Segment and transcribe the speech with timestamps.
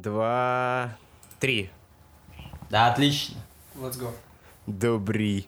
[0.00, 0.96] два,
[1.38, 1.70] три.
[2.70, 3.36] Да, отлично.
[3.76, 4.12] Let's go.
[4.66, 5.46] Добрый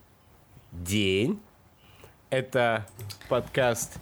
[0.71, 1.41] день.
[2.29, 2.87] Это
[3.29, 3.97] подкаст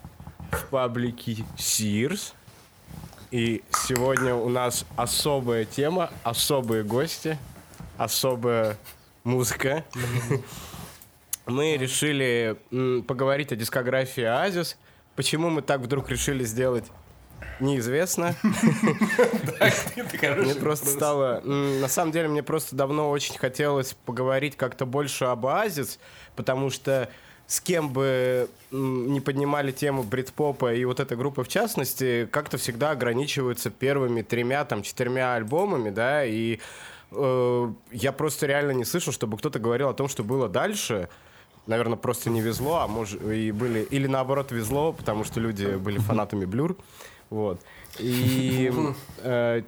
[0.50, 2.34] в паблике Сирс.
[3.30, 7.38] И сегодня у нас особая тема, особые гости,
[7.96, 8.76] особая
[9.22, 9.84] музыка.
[11.46, 12.56] Мы решили
[13.06, 14.76] поговорить о дискографии Оазис.
[15.14, 16.86] Почему мы так вдруг решили сделать,
[17.60, 18.34] неизвестно.
[20.42, 21.40] Мне просто стало...
[21.40, 25.98] На самом деле, мне просто давно очень хотелось поговорить как-то больше об Оазис,
[26.36, 27.08] потому что
[27.50, 32.92] с кем бы не поднимали тему брит-попа и вот эта группа в частности, как-то всегда
[32.92, 36.60] ограничиваются первыми тремя, там, четырьмя альбомами, да, и
[37.10, 41.08] э, я просто реально не слышал, чтобы кто-то говорил о том, что было дальше.
[41.66, 45.98] Наверное, просто не везло, а может и были или наоборот везло, потому что люди были
[45.98, 46.76] фанатами Блюр,
[47.30, 47.60] вот.
[47.98, 48.72] И
[49.18, 49.62] э,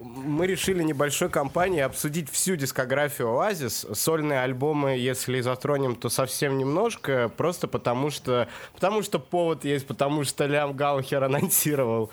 [0.00, 3.86] мы решили небольшой компанией обсудить всю дискографию Оазис.
[3.92, 10.24] Сольные альбомы, если затронем, то совсем немножко, просто потому что, потому что повод есть, потому
[10.24, 12.10] что Лям Галхер анонсировал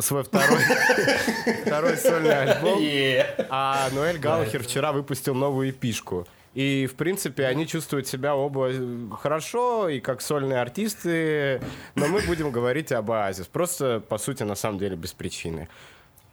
[0.00, 0.60] свой второй,
[1.66, 2.78] второй сольный альбом.
[3.50, 6.26] А Ноэль Галлахер вчера выпустил новую эпишку.
[6.58, 11.62] И, в принципе, они чувствуют себя оба э, хорошо и как сольные артисты,
[11.94, 13.46] но мы будем говорить об Оазис.
[13.46, 15.68] Просто, по сути, на самом деле, без причины.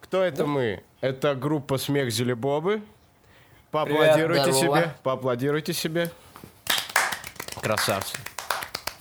[0.01, 0.81] Кто это мы?
[0.99, 2.81] Это группа «Смех Зелебобы».
[3.69, 4.79] Поаплодируйте Привет, здорово.
[4.79, 4.95] себе.
[5.03, 6.11] Поаплодируйте себе.
[7.61, 8.17] Красавцы.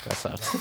[0.05, 0.59] Красавцы.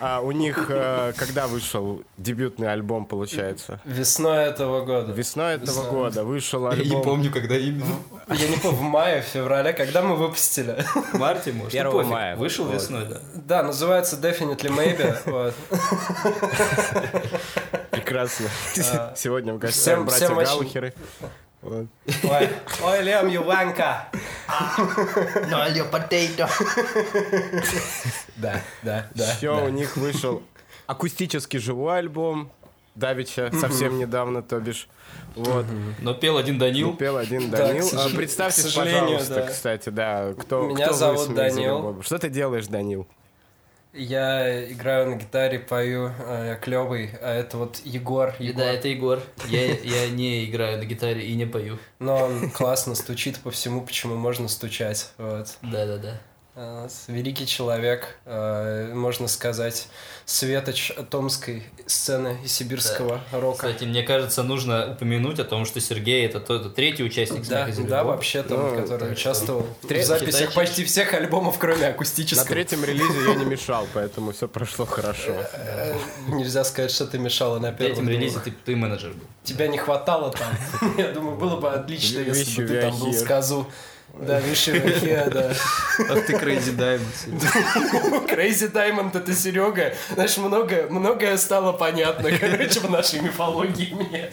[0.00, 3.80] А у них, э, когда вышел дебютный альбом, получается?
[3.84, 5.12] Весной этого года.
[5.12, 5.90] Весной этого Весной.
[5.90, 7.02] года вышел Я не альбом.
[7.02, 7.86] помню, когда именно.
[8.28, 10.84] Я не помню, в мае, в феврале, когда мы выпустили.
[11.12, 11.72] В марте, может.
[11.74, 12.36] 1 Ну, мая.
[12.36, 12.74] Вышел Вот.
[12.74, 13.20] весной, да.
[13.34, 15.16] Да, называется Definitely Maybe.
[15.26, 15.54] вот.
[17.90, 18.46] Прекрасно.
[19.16, 20.92] Сегодня в гостях братья всем очень-
[21.64, 21.88] Галлахеры.
[22.22, 22.30] Вот.
[22.30, 22.48] Ой,
[22.82, 24.08] ой, Лем, Юванка.
[25.50, 26.48] No, your potato.
[28.36, 29.32] Да, да, да.
[29.32, 30.42] Еще у них вышел
[30.86, 32.50] акустически живой альбом.
[32.94, 34.88] Давича совсем недавно, то бишь.
[35.34, 35.66] Вот.
[36.00, 36.94] Но пел один Данил.
[36.96, 37.86] Пел один Да, Данил.
[37.92, 39.46] А, сож- Представьтесь, пожалуйста, да.
[39.46, 40.32] кстати, да.
[40.38, 42.02] Кто, Меня кто зовут Данил.
[42.02, 43.08] Что ты делаешь, Данил?
[43.94, 48.34] Я играю на гитаре, пою, э, я клевый, а это вот Егор.
[48.40, 48.64] Егор.
[48.64, 49.20] да, это Егор.
[49.48, 51.78] Я, я не играю на гитаре и не пою.
[52.00, 55.10] Но он классно стучит по всему, почему можно стучать.
[55.16, 55.56] Вот.
[55.62, 56.08] Да-да-да.
[56.10, 56.33] А, с-
[57.08, 59.88] Великий человек, э, можно сказать,
[60.24, 63.56] светоч томской сцены и сибирского рока.
[63.70, 67.72] Кстати, мне кажется, нужно упомянуть о том, что Сергей это тот третий участник Да, «Смеха
[67.72, 67.90] Зелебоба».
[67.90, 71.80] да, вообще там, Ну, который что- участвовал тре- в записях считайте- почти всех альбомов, кроме
[71.82, 72.46] На акустического.
[72.46, 75.34] третьем релизе я не мешал, поэтому все прошло хорошо.
[75.54, 75.94] Э,
[76.28, 77.96] Нельзя сказать, что ты мешала на В первом.
[77.96, 79.26] третьем релизе ты, ты менеджер был.
[79.42, 80.92] Тебя не хватало там.
[80.98, 83.26] Я думаю, было бы отлично, если бы ты там был Виахир.
[84.20, 85.52] Да, Виши Виахир, да.
[86.10, 88.26] Ах ты Crazy Diamond.
[88.28, 89.94] Crazy Diamond это Серега.
[90.12, 94.30] Знаешь, много, многое стало понятно, короче, в нашей мифологии мне.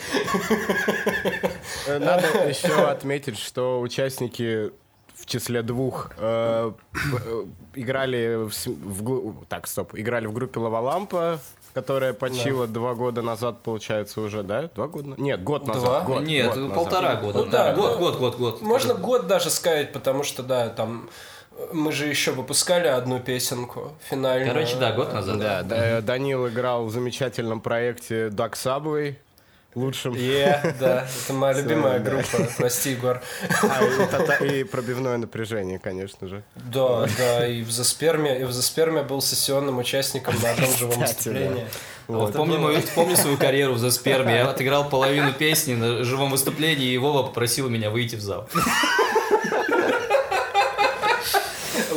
[1.88, 4.72] Надо еще отметить, что участники
[5.16, 11.40] в числе двух э, э, играли в, в так стоп играли в группе Лава Лампа,
[11.74, 14.70] которая почила два года назад, получается уже, да?
[14.76, 15.16] Два года?
[15.18, 15.84] Нет, год назад.
[15.84, 16.02] Два?
[16.02, 16.76] Год, Нет, год назад.
[16.76, 17.40] полтора года.
[17.40, 17.98] Ну да, год, да.
[17.98, 18.62] год, год, год.
[18.62, 21.10] Можно год даже сказать, потому что, да, там
[21.74, 24.54] мы же еще выпускали одну песенку финальную.
[24.54, 25.40] Короче, да, год назад.
[25.40, 29.16] Да, да, Данил играл в замечательном проекте Duck Subway,
[29.76, 30.14] лучшем.
[30.14, 32.48] Е, да, это моя любимая группа.
[32.58, 33.22] Прости, Егор.
[33.64, 36.44] А, и, и пробивное напряжение, конечно же.
[36.56, 41.68] Да, да, и в Засперме, и в Засперме был сессионным участником на одном живом выступлении.
[42.08, 42.34] Вот.
[42.34, 44.36] Помню, мою, помню свою карьеру в Засперме.
[44.36, 48.48] Я отыграл половину песни на живом выступлении, и Вова попросил меня выйти в зал.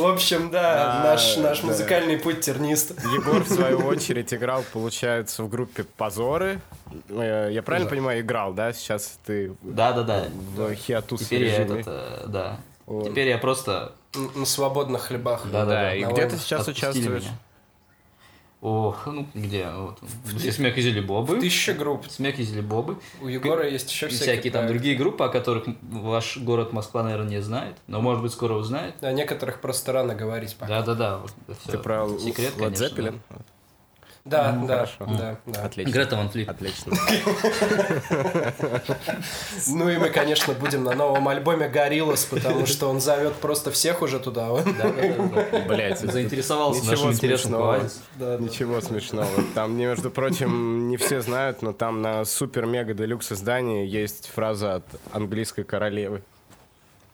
[0.05, 1.67] В общем, да, Да, наш, наш да.
[1.67, 2.91] музыкальный путь тернист.
[3.13, 6.61] Егор, в свою очередь, играл, получается, в группе «Позоры».
[7.09, 8.71] Э, Я правильно понимаю, играл, да?
[8.73, 10.25] Сейчас ты Да-да-да.
[10.55, 11.79] в хиатус Теперь я режиме.
[11.81, 12.57] этот, э, да.
[12.85, 13.09] Вот.
[13.09, 13.93] Теперь я просто...
[14.35, 15.41] На свободных хлебах.
[15.51, 15.93] Да-да-да.
[15.95, 17.23] и на где ты сейчас отпустили участвуешь?
[17.23, 17.37] меня.
[18.65, 19.69] Ох, ну где?
[19.69, 19.99] Вот.
[20.39, 21.39] Все смех и зелебобы.
[21.39, 22.07] Тысяча групп.
[22.09, 22.97] Смех и зелебобы.
[23.21, 24.73] У Егора есть еще И всякие, всякие там проекты.
[24.73, 27.77] другие группы, о которых ваш город Москва, наверное, не знает.
[27.85, 28.95] Но, может быть, скоро узнает.
[29.03, 30.81] О некоторых просто рано говорить пока.
[30.81, 31.19] Да-да-да.
[31.19, 31.31] вот
[31.67, 32.85] Ты про секрет, Led конечно.
[32.85, 33.19] Zeppelin?
[33.29, 33.35] Да,
[34.27, 34.95] Ну, да, хорошо.
[35.19, 35.63] да, да.
[35.65, 35.91] Отлично.
[35.91, 36.49] Грета Ван Флит.
[36.49, 36.93] Отлично.
[39.67, 44.01] Ну и мы, конечно, будем на новом альбоме Гориллас, потому что он зовет просто всех
[44.01, 44.49] уже туда.
[45.67, 47.51] Блять, Заинтересовался Ничего нашим.
[48.15, 48.43] Да, да.
[48.43, 49.29] Ничего смешного.
[49.53, 55.63] Там, между прочим, не все знают, но там на супер-мега-делюкс издании есть фраза от английской
[55.63, 56.23] королевы.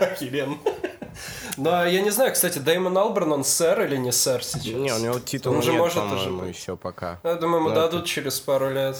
[0.00, 0.56] Охеренно.
[1.56, 4.64] Но я не знаю, кстати, Дэймон Алберн, он сэр или не сэр сейчас?
[4.66, 6.56] Не, у него титул Он же нет, может уже быть.
[6.56, 7.18] еще пока.
[7.24, 8.96] Я думаю, ему Ну, дадут через пару лет.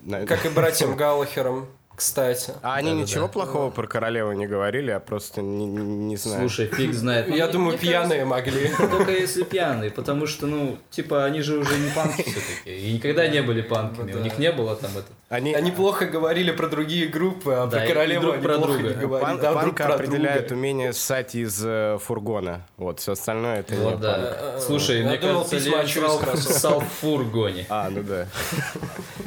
[0.00, 1.66] На- Как и братьям Галлахерам,
[1.98, 2.52] кстати.
[2.62, 3.02] А они Да-да-да.
[3.06, 6.40] ничего плохого про королеву не говорили, я просто не, не знаю.
[6.48, 7.28] Слушай, фиг знает.
[7.28, 8.70] Я думаю, пьяные могли.
[8.76, 12.76] Только если пьяные, потому что, ну, типа, они же уже не панки все-таки.
[12.78, 14.12] И никогда не были панками.
[14.12, 14.18] Да.
[14.20, 15.08] У них не было там это.
[15.28, 19.40] Они, Они плохо говорили про другие группы, а Да, про королеву они плохо не говорили.
[19.40, 22.66] Да, панка определяет умение ссать из э, фургона.
[22.76, 24.00] Вот, все остальное это не панк.
[24.00, 24.58] да.
[24.60, 26.52] Слушай, мне кажется, кроссовки.
[26.52, 27.66] ссал в фургоне.
[27.68, 28.26] А, ну да.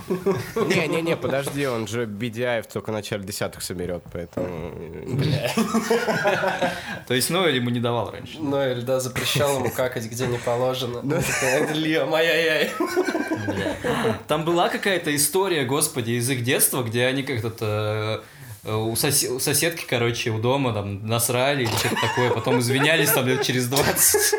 [0.56, 4.48] Не-не-не, подожди, он же BDI только в начале десятых соберет, поэтому...
[7.08, 8.40] То есть Ноэль ему не давал раньше.
[8.40, 11.02] Ноэль, да, запрещал ему какать, где не положено.
[11.02, 12.72] Такая, Лиам, ай-яй-яй.
[14.28, 18.24] Там была какая-то история, господи, из их детства, где они как-то
[18.64, 23.12] э, у, сосе- у соседки, короче, у дома там насрали или что-то такое, потом извинялись
[23.12, 24.36] там лет через 20.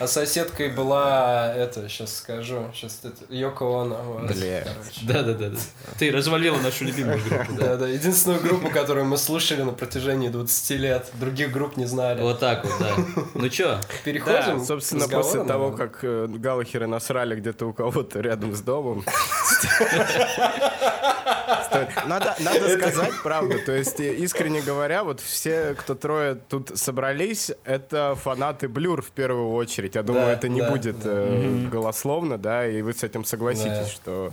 [0.00, 3.96] А соседкой была, это, сейчас скажу, сейчас это, Йоко Оно.
[4.02, 4.62] вот, Бля.
[4.64, 5.00] короче.
[5.02, 5.50] Да-да-да.
[5.98, 7.66] Ты развалила нашу любимую группу, да.
[7.66, 11.10] Да, да, единственную группу, которую мы слушали на протяжении 20 лет.
[11.14, 12.20] Других групп не знали.
[12.22, 12.96] Вот так вот, да.
[13.34, 14.58] Ну чё, Переходим.
[14.58, 19.04] Да, собственно, после того, как э, Галлахеры насрали где-то у кого-то рядом с домом.
[22.06, 23.58] Надо, надо сказать правду.
[23.64, 29.10] То есть, э, искренне говоря, вот все, кто трое тут собрались, это фанаты Blur в
[29.10, 29.83] первую очередь.
[29.94, 31.10] Я думаю, Да, это не да, будет да.
[31.12, 33.86] э, голословно, да, и вы с этим согласитесь, Да.
[33.86, 34.32] что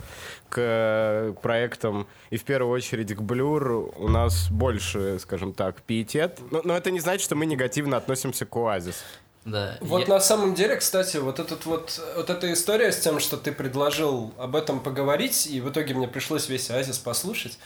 [0.50, 6.39] к э, проектам и в первую очередь к Blur у нас больше, скажем так, пиетет.
[6.51, 9.03] Но, но это не значит, что мы негативно относимся к Оазис.
[9.45, 9.77] да.
[9.81, 13.38] Вот я- на самом деле, кстати, вот этот вот, вот эта история с тем, что
[13.38, 17.57] ты предложил об этом поговорить, и в итоге мне пришлось весь Азис послушать,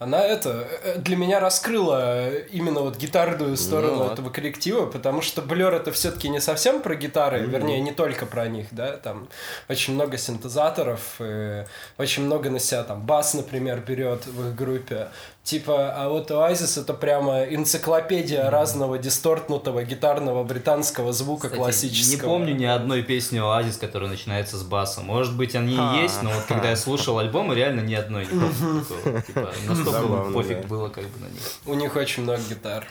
[0.00, 4.12] она это э, для меня раскрыла именно вот гитарную сторону Ну вот.
[4.14, 8.48] этого коллектива, потому что Блер это все-таки не совсем про гитары, вернее, не только про
[8.48, 9.28] них, да, там
[9.68, 11.66] очень много синтезаторов, э,
[11.98, 15.08] очень много на себя там бас, например, берет в их группе.
[15.42, 22.14] Типа, а вот Оазис это прямо энциклопедия разного дистортнутого гитарного британского звука Кстати, классического.
[22.14, 25.06] Не помню ни одной песни Оазис, которая начинается с басом.
[25.06, 28.30] Может быть, они и есть, но вот когда я слушал альбомы, реально ни одной не
[28.30, 29.22] помню такого.
[29.22, 31.42] Типа, настолько пофиг было как бы на них.
[31.66, 32.86] У них очень много гитар.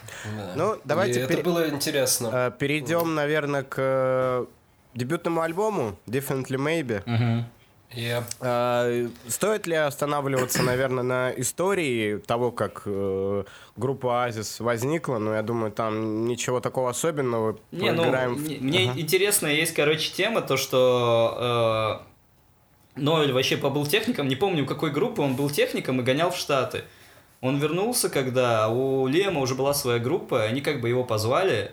[0.55, 2.29] Ну, давайте это было интересно.
[2.33, 4.45] Э, Перейдем, наверное, к э,
[4.95, 7.45] дебютному альбому Definitely Maybe.
[7.91, 13.43] Я Э, Стоит ли останавливаться, наверное, на истории того, как э,
[13.77, 15.17] группа Азис возникла?
[15.17, 17.57] Ну, я думаю, там ничего такого особенного.
[17.71, 22.03] Не, ну, в- не- мне интересная есть, короче, тема, то, что
[22.95, 26.29] э, Ноэль вообще побыл техником, не помню, у какой группы он был техником и гонял
[26.31, 26.83] в Штаты.
[27.41, 31.71] Он вернулся, когда у Лема уже была своя группа, и они как бы его позвали,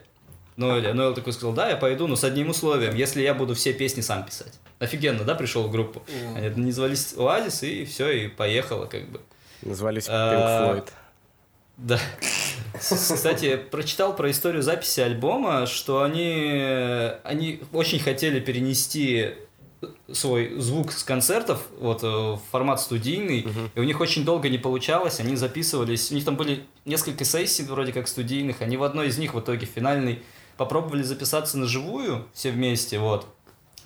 [0.56, 0.94] Ноэля.
[0.94, 4.00] Ноэль такой сказал, да, я пойду, но с одним условием, если я буду все песни
[4.00, 4.58] сам писать.
[4.78, 6.02] Офигенно, да, пришел в группу.
[6.34, 9.20] Они назвались Оазис, и все, и поехало как бы.
[9.62, 10.88] Назвались Pink А, Floyd.
[11.76, 11.98] Да.
[12.78, 16.62] Кстати, прочитал про историю записи альбома, что они,
[17.24, 19.34] они очень хотели перенести
[20.10, 24.58] свой звук с концертов вот, э, в формат студийный, и у них очень долго не
[24.58, 29.08] получалось, они записывались, у них там были несколько сессий вроде как студийных, они в одной
[29.08, 30.22] из них в итоге финальной
[30.56, 33.26] попробовали записаться на живую все вместе, вот,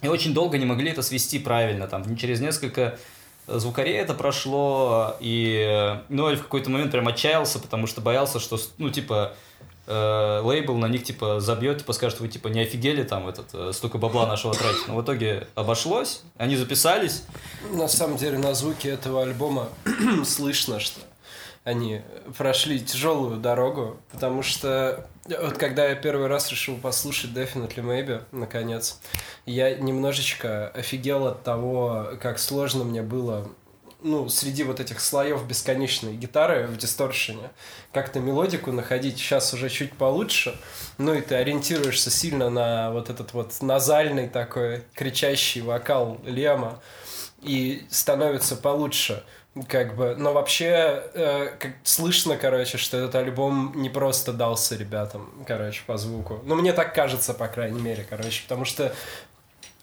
[0.02, 2.99] и очень долго не могли это свести правильно, там через несколько
[3.47, 8.59] звукарей это прошло, и э, Ноэль в какой-то момент прям отчаялся, потому что боялся, что,
[8.78, 9.35] ну, типа,
[9.87, 13.73] э, лейбл на них, типа, забьет, типа, скажет, вы, типа, не офигели там этот, э,
[13.73, 14.87] столько бабла нашего тратить.
[14.87, 17.25] Но в итоге обошлось, они записались,
[17.73, 19.69] на самом деле на звуке этого альбома
[20.25, 21.00] слышно, что
[21.64, 22.02] они
[22.37, 29.00] прошли тяжелую дорогу, потому что вот когда я первый раз решил послушать Definitely Maybe, наконец,
[29.47, 33.49] я немножечко офигел от того, как сложно мне было
[34.02, 37.50] ну, среди вот этих слоев бесконечной гитары в дисторшене,
[37.93, 40.59] как-то мелодику находить сейчас уже чуть получше,
[40.99, 46.81] ну и ты ориентируешься сильно на вот этот вот назальный такой кричащий вокал Лема,
[47.43, 49.25] и становится получше.
[49.69, 55.31] Как бы, но вообще э, как слышно, короче, что этот альбом не просто дался ребятам,
[55.47, 56.40] короче, по звуку.
[56.45, 58.95] Ну, мне так кажется, по крайней мере, короче, потому что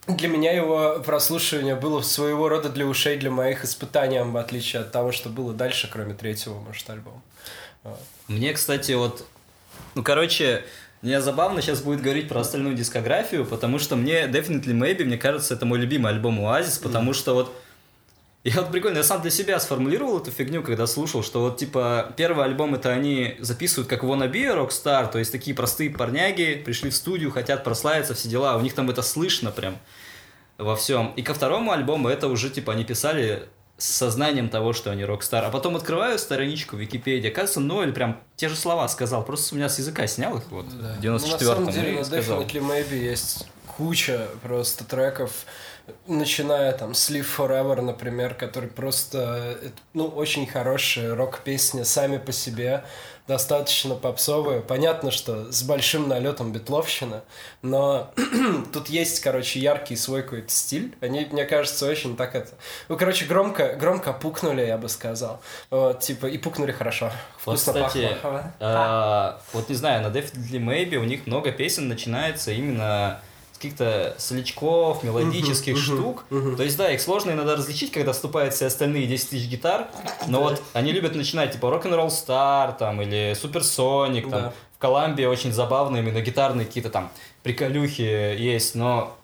[0.07, 4.91] для меня его прослушивание было своего рода для ушей, для моих испытанием, в отличие от
[4.91, 7.21] того, что было дальше, кроме третьего, может, альбома.
[7.83, 7.99] Вот.
[8.27, 9.25] Мне, кстати, вот...
[9.95, 10.63] Ну, короче,
[11.01, 15.53] мне забавно сейчас будет говорить про остальную дискографию, потому что мне Definitely Maybe, мне кажется,
[15.53, 17.53] это мой любимый альбом Оазис, потому что вот
[18.47, 22.13] я вот прикольно, я сам для себя сформулировал эту фигню, когда слушал, что вот типа
[22.15, 26.95] первый альбом это они записывают как wannabe рок-стар, то есть такие простые парняги пришли в
[26.95, 29.77] студию, хотят прославиться, все дела, у них там это слышно прям
[30.57, 31.11] во всем.
[31.17, 35.43] И ко второму альбому это уже типа они писали с сознанием того, что они рок-стар.
[35.43, 39.57] А потом открываю страничку в Википедии, оказывается, Ноэль прям те же слова сказал, просто у
[39.57, 42.41] меня с языка снял их вот в 94-м Ну, на самом деле, на сказал.
[42.43, 43.45] Definitely Maybe есть
[43.77, 45.31] куча просто треков,
[46.07, 49.57] начиная там с Live Forever, например, который просто,
[49.93, 52.83] ну, очень хорошие рок-песни сами по себе,
[53.27, 54.61] достаточно попсовые.
[54.61, 57.23] Понятно, что с большим налетом битловщина,
[57.61, 58.13] но
[58.73, 60.95] тут есть, короче, яркий свой какой-то стиль.
[61.01, 62.53] Они, мне кажется, очень так это...
[62.87, 65.41] Ну, короче, громко, громко пукнули, я бы сказал.
[65.69, 67.11] Вот, типа, и пукнули хорошо.
[67.45, 68.53] Вот, Вкусно кстати, пахло.
[68.59, 73.21] а, вот не знаю, на Definitely Maybe у них много песен начинается именно
[73.57, 76.23] каких-то солячков, мелодических Мгм, штук.
[76.29, 76.55] мгм.
[76.55, 79.87] То есть, да, их сложно иногда различить, когда вступают все остальные 10 тысяч гитар,
[80.27, 85.51] но вот они любят начинать типа Rock'n'Roll Star там или Supersonic, там в Колумбии очень
[85.51, 87.09] забавные именно гитарные какие-то там
[87.43, 89.17] приколюхи есть, но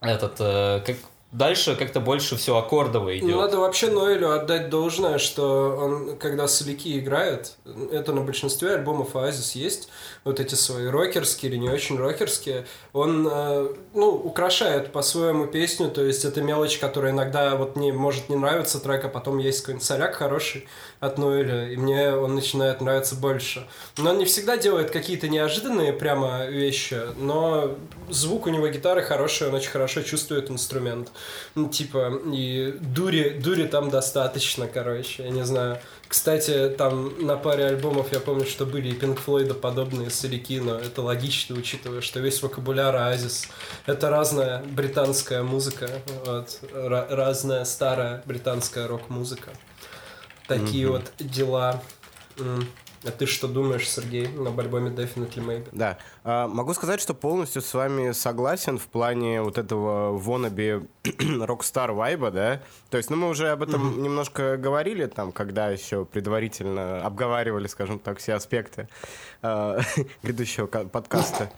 [0.00, 0.96] этот, э, как
[1.32, 3.28] дальше как-то больше все аккордово идет.
[3.30, 7.56] Ну, Надо вообще Ноэлю отдать должное, что он, когда соляки играет,
[7.92, 9.88] это на большинстве альбомов Оазис есть,
[10.24, 16.02] вот эти свои рокерские или не очень рокерские, он, э, ну, украшает по-своему песню, то
[16.02, 19.86] есть это мелочь, которая иногда вот не может не нравиться трек, а потом есть какой-нибудь
[19.86, 20.68] соляк хороший
[21.00, 23.66] от Ноэля, и мне он начинает нравиться больше.
[23.96, 27.76] Но он не всегда делает какие-то неожиданные прямо вещи, но
[28.10, 31.10] звук у него гитары хороший, он очень хорошо чувствует инструмент.
[31.54, 35.78] Ну, типа, и дури, дури там достаточно, короче, я не знаю.
[36.10, 40.78] Кстати, там на паре альбомов я помню, что были и Pink Floyd подобные соляки, но
[40.78, 43.48] это логично, учитывая, что весь вокабуляр Оазис—
[43.86, 45.90] это разная британская музыка,
[46.24, 49.50] вот, ра- разная старая британская рок-музыка.
[50.46, 50.92] Такие Мгм.
[50.96, 51.82] вот дела.
[53.02, 55.68] А ты что думаешь, Сергей, об альбоме Definitely Maybe?
[55.72, 55.96] Да.
[56.22, 60.86] А, могу сказать, что полностью с вами согласен в плане вот этого wannabe
[61.46, 62.60] рок-стар вайба, да.
[62.90, 67.98] То есть, ну, мы уже об этом немножко говорили, там, когда еще предварительно обговаривали, скажем
[67.98, 68.86] так, все аспекты
[69.40, 69.80] а,
[70.22, 71.50] грядущего ка- подкаста.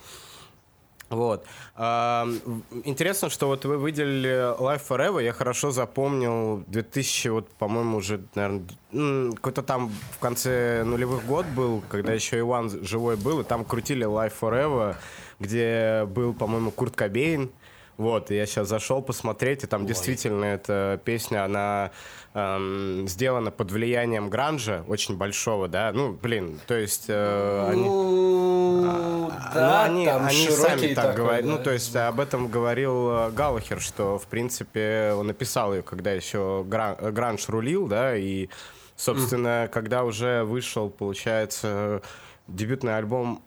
[1.12, 1.46] Вот.
[1.76, 5.22] Интересно, что вот вы выделили Life Forever.
[5.22, 11.82] Я хорошо запомнил 2000, вот, по-моему, уже, наверное, какой-то там в конце нулевых год был,
[11.88, 14.96] когда еще Иван живой был, и там крутили Life Forever,
[15.38, 17.50] где был, по-моему, Курт Кобейн.
[18.02, 21.90] Вот, и я сейчас зашел посмотреть, и там действительно эта песня, она
[22.34, 25.92] эм, сделана под влиянием гранжа, очень большого, да.
[25.92, 27.84] Ну, блин, то есть э, они...
[27.84, 31.44] Ну, А, да, ну, они, они сами так такой, говорят.
[31.44, 35.82] да, Ну, то есть об этом говорил э, Галлахер, что, в принципе, он написал ее,
[35.82, 38.48] когда еще гран- гранж рулил, да, и,
[38.96, 42.02] собственно, когда уже вышел, получается,
[42.48, 43.42] дебютный альбом,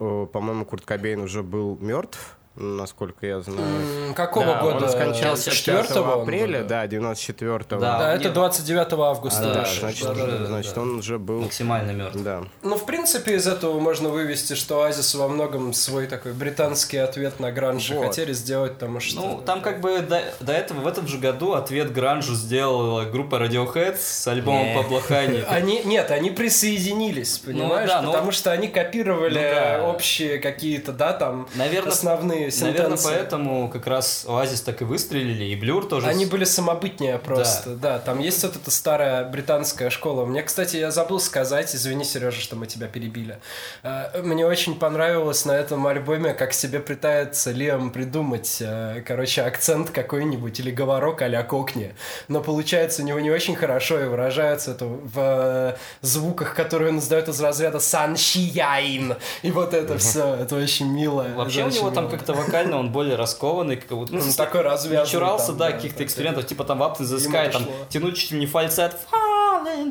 [0.00, 4.14] э, по-моему, Курт Кобейн уже был мертв, насколько я знаю.
[4.14, 4.84] Какого Да, года?
[4.86, 7.80] Он скончался 4 4-го он апреля, был, да, 94-го.
[7.80, 7.98] Да.
[7.98, 9.42] Да, это 29 августа.
[9.42, 10.80] Да, да, значит, да, да, уже- да, значит, да.
[10.82, 11.40] он уже был...
[11.42, 12.22] Максимально мертв.
[12.22, 12.42] Да.
[12.62, 17.40] Ну, в принципе, из этого можно вывести, что Оазис во многом свой такой британский ответ
[17.40, 18.06] на гранж Вот.
[18.06, 19.20] хотели сделать, потому что...
[19.20, 23.36] Ну, там как бы до, до этого, в этом же году ответ Гранжу сделала группа
[23.36, 24.74] Radiohead с альбомом Не.
[24.76, 25.42] Пабло Хани.
[25.48, 27.88] Они, нет, они присоединились, понимаешь?
[27.88, 29.84] да, ну- потому что они копировали Ну да.
[29.88, 33.08] общие какие-то, да, там, Наверное, основные Наверное, сентенции.
[33.08, 36.06] поэтому как раз Оазис так и выстрелили, и Блюр тоже.
[36.06, 37.98] Они были самобытнее просто, да.
[37.98, 40.24] Там есть вот эта старая британская школа.
[40.24, 43.38] Мне, кстати, я забыл сказать, извини, Сережа, что мы тебя перебили.
[43.82, 49.90] Э, Мне очень понравилось на этом альбоме, как себе пытается Лиам придумать, э, короче, акцент
[49.90, 51.94] какой-нибудь или говорок а-ля кокни.
[52.28, 56.98] Но получается у него не очень хорошо и выражается это в э, звуках, которые он
[56.98, 59.16] издает из разряда «Sunshine».
[59.42, 61.26] И вот это все, это очень мило.
[61.34, 62.16] Вообще у него там мило.
[62.32, 65.70] Как-то вокально он более раскованный, как будто, ну, Он смысле, такой развязанный чурался, там, да,
[65.70, 68.96] да, каких-то экспериментов, типа там Up to the Sky, там, тянуть чуть ли не фальцет,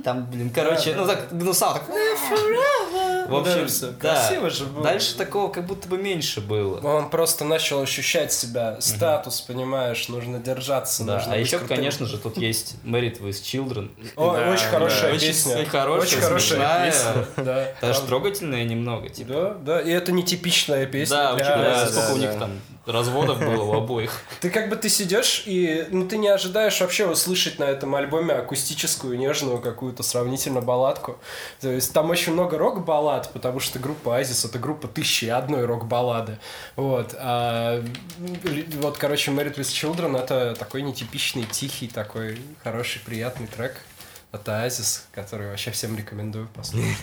[0.03, 1.83] там, блин, короче, Да, ну так, гнусал, так,
[3.31, 4.83] в общем, всё, да, красиво же было.
[4.83, 6.79] дальше такого как будто бы меньше было.
[6.81, 11.03] Он просто начал ощущать себя, статус, понимаешь, нужно держаться.
[11.03, 11.77] Да, нужно а еще, крутым.
[11.77, 13.91] конечно же, тут есть Married with Children.
[14.15, 15.19] О, Да, очень хорошая да.
[15.19, 15.55] песня.
[15.57, 16.91] Очень хорошая, очень хорошая смешная.
[16.91, 17.25] песня.
[17.37, 19.33] Да, Даже трогательная немного, типа.
[19.33, 21.15] Да, да, и это нетипичная песня.
[21.15, 22.39] Да, для учитывая, да, сколько у да, них да.
[22.39, 22.51] там
[22.85, 24.21] разводов было у обоих.
[24.39, 28.33] Ты как бы ты сидишь и ну ты не ожидаешь вообще услышать на этом альбоме
[28.33, 31.17] акустическую нежную какую-то сравнительно балладку.
[31.59, 36.39] То есть там очень много рок-баллад, потому что группа Азис это группа тысячи одной рок-баллады.
[36.75, 37.15] Вот.
[37.17, 37.83] А,
[38.79, 43.77] вот, короче, Married with Children это такой нетипичный, тихий, такой хороший, приятный трек
[44.31, 46.97] от Oasis, который вообще всем рекомендую послушать.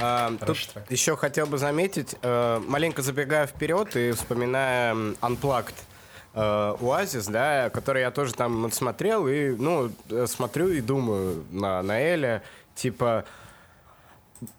[0.00, 0.90] А, тут трек.
[0.90, 5.74] еще хотел бы заметить, э, маленько забегая вперед и вспоминая Unplugged
[6.34, 11.82] э, Оазис, да, который я тоже там смотрел, и, ну, э, смотрю и думаю на,
[11.82, 12.42] на Эля,
[12.74, 13.24] типа,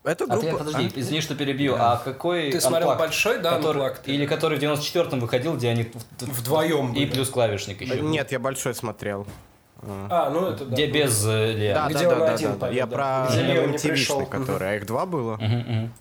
[0.04, 0.42] эта А группа...
[0.46, 1.00] ты, подожди, а?
[1.00, 1.76] извини, что перебью.
[1.78, 2.98] А какой Ты смотрел Unplugged?
[2.98, 4.02] большой, да, Который- Unplugged?
[4.08, 7.12] Или который в 94-м выходил, где они Вдвоем И были.
[7.12, 8.02] плюс клавишник еще.
[8.02, 9.26] Нет, я большой смотрел.
[9.82, 10.74] А, ну это да.
[10.74, 11.74] Где без э, Леа.
[11.74, 12.70] Да, Где да, он да, один да, да.
[12.70, 12.96] Я да.
[12.96, 14.26] про Лео MTV-шный, пришел.
[14.26, 15.38] который, а их два было.
[15.38, 15.94] Мгм.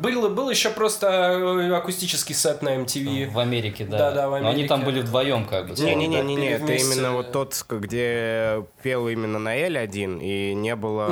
[0.00, 3.30] Был, был еще просто э, акустический сет на MTV.
[3.30, 3.98] В Америке, да.
[3.98, 4.68] Да, да, в Но они Америке.
[4.68, 5.74] там были вдвоем, как бы.
[5.74, 11.10] Не-не-не, не, это именно вот тот, где пел именно на Эль один, и не было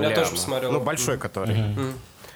[0.00, 0.72] я тоже посмотрел.
[0.72, 1.56] Ну, большой который.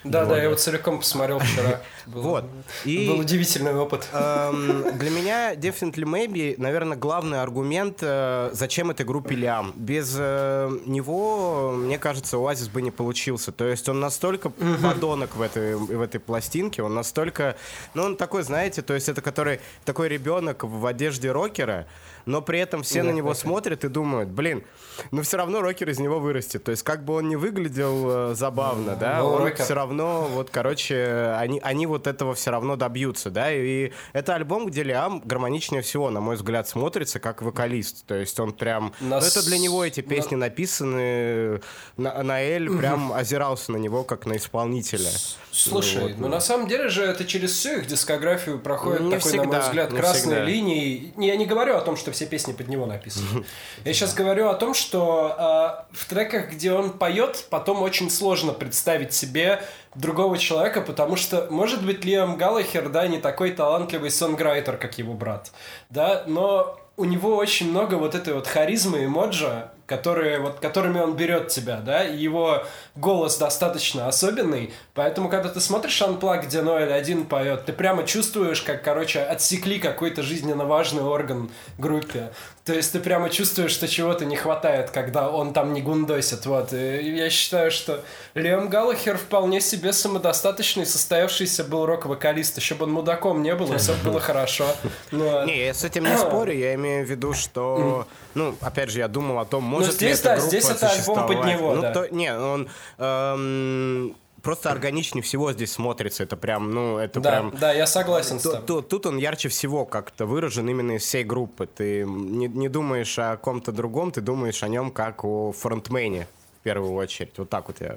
[0.05, 1.81] Да, да, я его целиком посмотрел вчера.
[2.05, 2.45] Был- Вот.
[2.85, 4.07] И Был удивительный опыт.
[4.13, 9.73] эм, для меня Definitely Maybe, наверное, главный аргумент, э, зачем этой группе Лиам.
[9.75, 13.51] Без э, него, мне кажется, Оазис бы не получился.
[13.51, 17.55] То есть он настолько подонок в этой, в этой пластинке, он настолько...
[17.95, 21.87] Ну, он такой, знаете, то есть это который, такой ребенок в одежде рокера,
[22.25, 24.63] но при этом все на него смотрят и думают, блин,
[25.11, 26.63] ну все равно рокер из него вырастет.
[26.63, 29.63] То есть как бы он не выглядел э, забавно, да, но он рокер.
[29.65, 34.65] все равно, вот, короче, они, они вот этого все равно добьются, да, и это альбом,
[34.67, 39.23] где Лиам гармоничнее всего, на мой взгляд, смотрится как вокалист, то есть он прям, Нас-
[39.23, 41.61] ну, это для него эти песни написаны,
[41.97, 45.09] на, на Эль прям озирался на него как на исполнителя.
[45.51, 49.37] Слушай, ну на самом деле же это через всю их дискографию проходит Не такой, на
[49.37, 50.43] мой всегда, взгляд, красной всегда.
[50.43, 51.13] линией.
[51.17, 53.45] Я не говорю о том, что все песни под него написаны.
[53.83, 58.53] Я сейчас говорю о том, что а, в треках, где он поет, потом очень сложно
[58.53, 59.61] представить себе
[59.93, 65.13] другого человека, потому что, может быть, Лиам Галлахер, да, не такой талантливый сонграйтер, как его
[65.13, 65.51] брат,
[65.89, 70.99] да, но у него очень много вот этой вот харизмы и моджа, которые, вот, которыми
[70.99, 72.63] он берет тебя, да, и его
[72.95, 78.61] голос достаточно особенный, поэтому, когда ты смотришь Unplugged, где Ноэль один поет, ты прямо чувствуешь,
[78.61, 82.31] как, короче, отсекли какой-то жизненно важный орган группе.
[82.63, 86.73] То есть ты прямо чувствуешь, что чего-то не хватает, когда он там не гундосит, вот.
[86.73, 88.03] И я считаю, что
[88.33, 93.77] Лиам Галлахер вполне себе самодостаточный, состоявшийся был рок-вокалист, еще бы он мудаком не был, и
[93.77, 94.65] все было хорошо.
[95.11, 98.97] Но- Не, я с этим не спорю, я имею в виду, что, ну, опять же,
[98.99, 101.75] я думал о том, может здесь, ли да, эта группа здесь это альбом под него,
[101.75, 101.93] ну, да.
[101.93, 102.67] то- не, он
[102.97, 107.53] эм, просто органичнее всего здесь смотрится, это прям, ну, это Да, прям...
[107.59, 108.65] да, я согласен с Ту- тобой.
[108.67, 111.67] ту- Тут он ярче всего как-то выражен именно из всей группы.
[111.67, 116.27] Ты не, не думаешь о ком-то другом, ты думаешь о нем как о фронтмене
[116.59, 117.33] в первую очередь.
[117.37, 117.95] Вот так вот я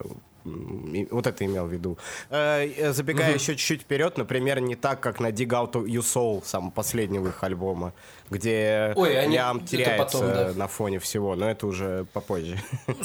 [1.11, 1.99] вот это имел в виду.
[2.31, 6.43] Э, э, Забегая еще чуть-чуть вперед, например, не так, как на Dig Out You Soul,
[6.45, 7.93] самого последнего их альбома,
[8.31, 10.53] где Ой, они- это теряется потом, да.
[10.55, 12.59] на фоне всего, но это уже попозже.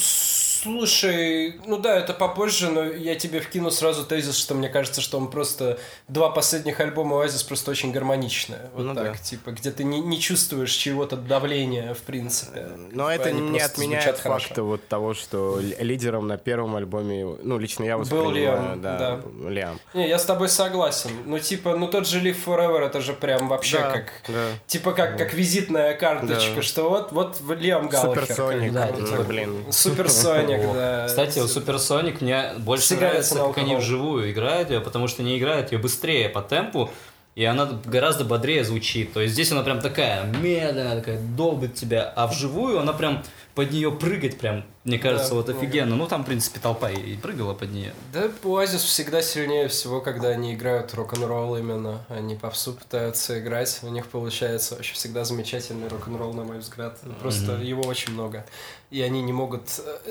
[0.64, 5.18] Слушай, ну да, это попозже, но я тебе вкину сразу тезис, что мне кажется, что
[5.18, 5.78] он просто...
[6.08, 8.70] Два последних альбома Oasis просто очень гармоничные.
[8.74, 9.18] Вот Ну так, да.
[9.18, 12.68] типа, где ты не, не чувствуешь чего-то давления, в принципе.
[12.92, 14.46] Но это не отменяет хорошо.
[14.48, 18.98] факта вот того, что лидером на первом альбоме, ну, лично я Был воспринимаю, Лиам, да,
[18.98, 19.50] да.
[19.50, 19.80] Лиам.
[19.94, 21.12] Не, я с тобой согласен.
[21.26, 24.12] Ну, типа, ну тот же Live Forever, это же прям вообще Да, как...
[24.30, 24.46] да.
[24.66, 26.62] Типа как, как визитная карточка, Да.
[26.62, 28.24] что вот, вот в Лиам Галлахер.
[28.24, 29.66] Суперсоник, Да, ну, типа- блин.
[29.72, 31.06] Суперсоник, да.
[31.08, 35.72] Кстати, у Суперсоник мне больше нравится, как они вживую играют ее, потому что они играют
[35.72, 36.90] ее быстрее по темпу,
[37.36, 39.14] и она гораздо бодрее звучит.
[39.14, 43.24] То есть здесь она прям такая медленная, такая долбит тебя, а вживую она прям
[43.56, 45.96] под нее прыгать прям, мне кажется, Да, вот ну, офигенно.
[45.96, 47.94] Ну там, в принципе, толпа и прыгала под нее.
[48.12, 52.06] Да, Оазис всегда сильнее всего, когда они играют рок-н-ролл именно.
[52.10, 53.80] Они попсу пытаются играть.
[53.84, 57.00] У них получается вообще всегда замечательный рок-н-ролл, на мой взгляд.
[57.22, 58.46] Просто его очень много.
[58.92, 59.62] И они не могут...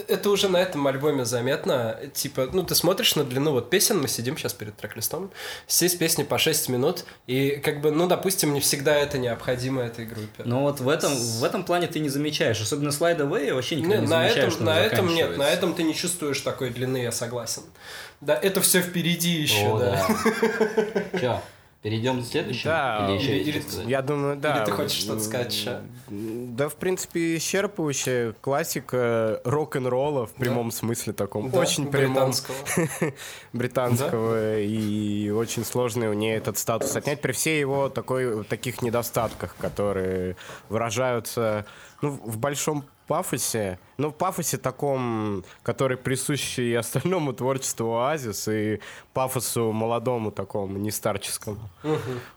[0.09, 1.97] Это уже на этом альбоме заметно.
[2.15, 5.31] Типа, ну, ты смотришь на длину вот песен, мы сидим сейчас перед трек-листом,
[5.69, 10.05] здесь песни по 6 минут, и как бы, ну, допустим, не всегда это необходимо этой
[10.05, 10.43] группе.
[10.45, 12.61] Но вот в этом, в этом плане ты не замечаешь.
[12.61, 15.75] Особенно Slide Away вообще никогда Не, не, на замечаю, этом, на этом нет, на этом
[15.75, 17.63] ты не чувствуешь такой длины, я согласен.
[18.21, 20.07] Да, это все впереди еще, О, да.
[21.13, 21.19] да.
[21.21, 21.43] Чё?
[21.83, 22.71] Перейдем к следующему?
[22.73, 23.89] Да, Или еще или- сказать?
[23.89, 24.59] Я думаю, да.
[24.59, 25.81] Или ты хочешь что-то сказать еще?
[26.09, 31.51] Да, в принципе, исчерпывающая классика рок-н-ролла в прямом смысле таком.
[31.51, 32.57] Да, очень прямом британского.
[33.53, 34.61] британского.
[34.61, 40.37] И очень сложно у нее этот статус отнять при всей его такой, таких недостатках, которые
[40.69, 41.67] выражаются
[42.01, 43.79] ну, в большом пафосе.
[43.99, 48.81] Ну, в пафосе таком, который присущ и остальному творчеству Оазис, и
[49.13, 51.59] пафосу молодому такому, не старческому.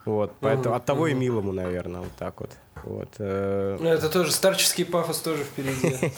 [0.06, 2.52] Вот, поэтому от того и милому, наверное, вот так вот.
[2.84, 5.96] Вот, э, Ну, это тоже старческий пафос тоже впереди.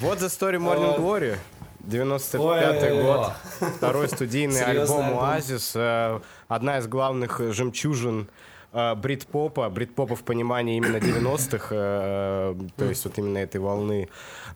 [0.00, 0.98] вот The Story Morning.
[0.98, 1.36] Glory.
[1.80, 3.32] 95 Ой, год.
[3.76, 5.18] Второй студийный альбом.
[5.18, 5.72] Оазис.
[5.74, 8.28] э, Одна из главных жемчужин
[8.72, 14.08] э, брит-попа, брит-попа в понимании именно 90-х, э, то есть вот именно этой волны.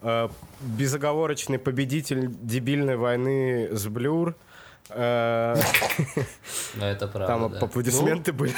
[0.03, 0.29] Э,
[0.61, 4.35] Безоговорочный победитель дебильной войны с Блюр.
[4.90, 5.57] Э,
[6.75, 8.55] Ну, это правда, Там аплодисменты были.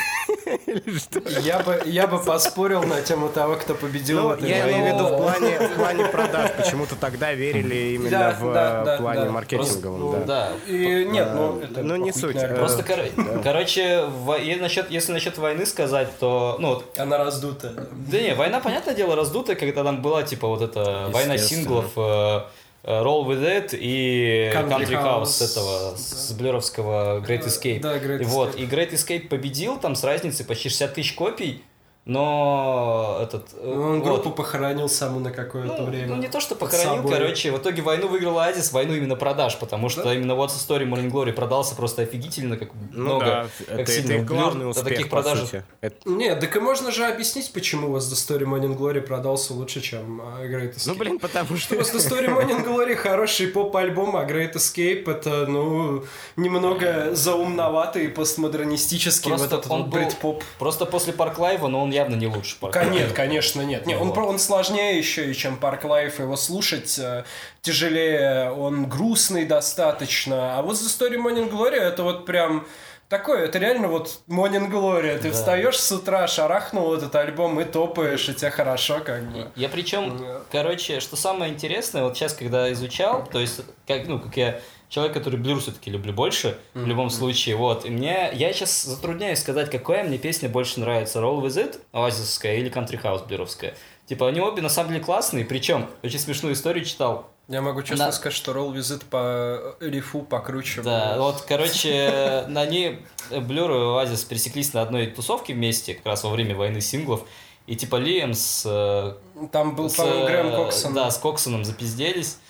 [0.86, 1.20] Или что?
[1.40, 4.94] Я бы, я бы поспорил на тему того, кто победил Ну, в этой я имею
[4.94, 6.50] в виду в плане, в плане продаж.
[6.56, 9.30] Почему-то тогда верили именно Да, в да, э, да, плане да.
[9.30, 10.00] маркетинговом.
[10.10, 10.48] Просто, да.
[10.66, 10.72] Да.
[10.72, 12.36] И нет, ну, это ну, не суть.
[12.36, 12.58] альбом.
[12.58, 17.88] Просто, коро- короче, во- и насчет, если насчет войны сказать, то, ну, вот, Она раздута.
[17.92, 22.00] да не, война, понятное дело, раздутая, когда там была, типа, вот эта война синглов э,
[22.00, 22.40] э,
[22.84, 25.26] Roll With It и Country Country House House.
[25.26, 27.80] с этого, с блюровского Great Escape.
[27.80, 28.62] Да, Great И Вот, Escape.
[28.62, 31.62] и Great Escape победил там с разницей почти 60 тысяч копий,
[32.06, 33.48] но этот...
[33.54, 34.04] э, Он вот.
[34.04, 36.14] группу похоронил саму на какое-то Ну, время.
[36.14, 37.12] ну, не то, что похоронил, собой.
[37.12, 40.86] короче, в итоге войну выиграл Азис, войну именно продаж, потому что именно What's the Story
[40.88, 44.84] Morning Glory продался просто офигительно, как Ну много, да, как это, сильно это главный успех,
[44.88, 45.40] таких по продаж.
[45.40, 45.64] сути.
[45.80, 49.80] Это- Нет, так и можно же объяснить, почему What's the Story Morning Glory продался лучше,
[49.80, 50.82] чем а, Great Escape.
[50.88, 51.74] Ну, блин, потому что...
[51.74, 56.04] Просто Story Morning Glory хороший поп-альбом, а Great Escape это, ну,
[56.36, 60.44] немного заумноватый, постмодернистический вот Просто этот он вот был- брит-поп.
[60.58, 63.86] Просто после Parklife -а, но он явно не лучше Ка- Нет, конечно, нет.
[63.86, 64.14] Не, он, Вот.
[64.14, 67.24] про- он сложнее еще, и чем Parklife, его слушать э,
[67.62, 70.58] тяжелее, он грустный достаточно.
[70.58, 72.66] А вот The Story Morning Glory это вот прям
[73.08, 75.18] такое, это реально вот Morning Glory.
[75.18, 79.50] Ты встаешь с утра, шарахнул этот альбом и топаешь, и тебе хорошо как бы.
[79.56, 80.20] Я причем,
[80.52, 85.14] короче, что самое интересное, вот сейчас, когда изучал, то есть, как, ну, как я человек,
[85.14, 89.70] который блюр все-таки люблю больше, в любом случае, вот, и мне, я сейчас затрудняюсь сказать,
[89.70, 93.74] какая мне песня больше нравится, Roll With It, оазисская, или Country House блюровская.
[94.06, 98.06] Типа, они обе на самом деле классные, причем, очень смешную историю читал, Я могу честно
[98.06, 98.12] Да.
[98.12, 100.80] сказать, что Roll It по рифу покруче.
[100.82, 101.24] Да, был.
[101.24, 106.30] вот, короче, на они, Блюр и Оазис пересеклись на одной тусовке вместе, как раз во
[106.30, 107.22] время войны синглов,
[107.66, 108.62] и типа Лиам с...
[108.66, 110.92] э, Там был, с, по-моему, Грэм э, Коксон.
[110.94, 112.43] Да, с Коксоном запизделись, э,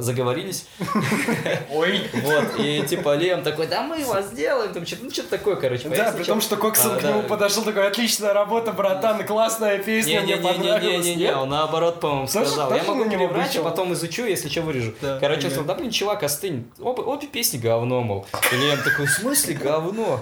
[0.00, 0.66] заговорились.
[1.70, 2.08] Ой.
[2.12, 5.88] Вот, и типа Лем такой, да мы вас сделаем, там что-то, ну что-то такое, короче.
[5.88, 10.20] Да, при том, что Коксон А, к нему подошел такой, отличная работа, братан, классная песня,
[10.22, 11.06] мне понравилась.
[11.06, 11.36] Нет?
[11.36, 12.74] он наоборот, по-моему, сказал.
[12.74, 14.94] Я могу на него перебрать, а потом изучу, если что, вырежу.
[15.00, 15.50] Короче, он да.
[15.50, 16.70] сказал, да блин, чувак, остынь.
[16.78, 18.26] Оба- Обе песни говно, мол.
[18.52, 20.20] И Лем такой, в смысле говно?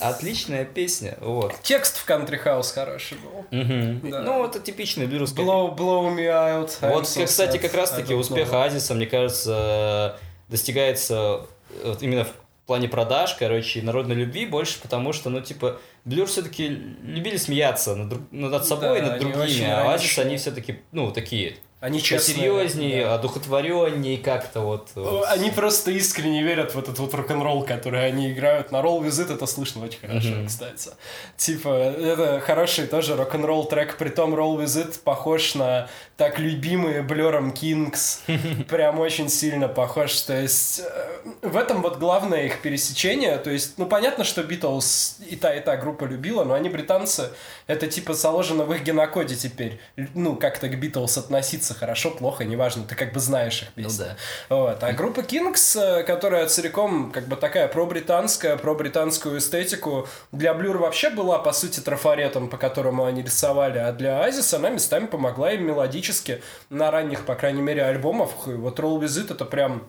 [0.00, 1.54] Отличная песня, вот.
[1.62, 3.46] Текст в Country House хороший был.
[3.50, 6.70] Ну, это типичный блюрский Blow, blow me out.
[6.80, 8.64] Вот, кстати, как раз-таки успех know.
[8.66, 12.32] Азиса, мне кажется, достигается э, вот именно в
[12.66, 17.94] плане продаж, короче, и народной любви больше, потому что, ну, типа, Блюр все-таки любили смеяться
[17.96, 20.26] над, друг- ну, над собой и Да, над другими, а Азис, ироничные.
[20.26, 22.36] они все-таки, ну, такие Они честные.
[22.50, 23.14] посерьезнее, да.
[23.14, 24.88] одухотвореннее как-то вот.
[24.96, 25.24] вот.
[25.28, 28.72] Они просто искренне верят в этот вот рок-н-ролл, который они играют.
[28.72, 30.46] На Roll With It это слышно очень хорошо, Мгм.
[30.48, 30.90] кстати.
[31.36, 37.52] Типа, это хороший тоже рок-н-ролл трек, притом Roll With It похож на так любимые Блером
[37.52, 38.22] Кингс.
[38.68, 40.12] Прям очень сильно похож.
[40.22, 43.38] То есть, э, в этом вот главное их пересечение.
[43.38, 47.30] То есть, ну, понятно, что Битлз и та, и та группа любила, но они британцы.
[47.68, 49.78] Это типа заложено в их генокоде теперь.
[50.14, 52.84] Ну, как-то к Битлз относиться хорошо, плохо, неважно.
[52.84, 54.04] Ты как бы знаешь их Ну песни.
[54.04, 54.16] да.
[54.48, 54.82] Вот.
[54.82, 61.10] А группа Kinks, э, которая целиком как бы такая пробританская, пробританскую эстетику, для Blur вообще
[61.10, 65.64] была, по сути, трафаретом, по которому они рисовали, а для Азис она местами помогла им
[65.66, 68.30] мелодически на ранних, по крайней мере, альбомах.
[68.46, 69.88] И вот Roll With It это прям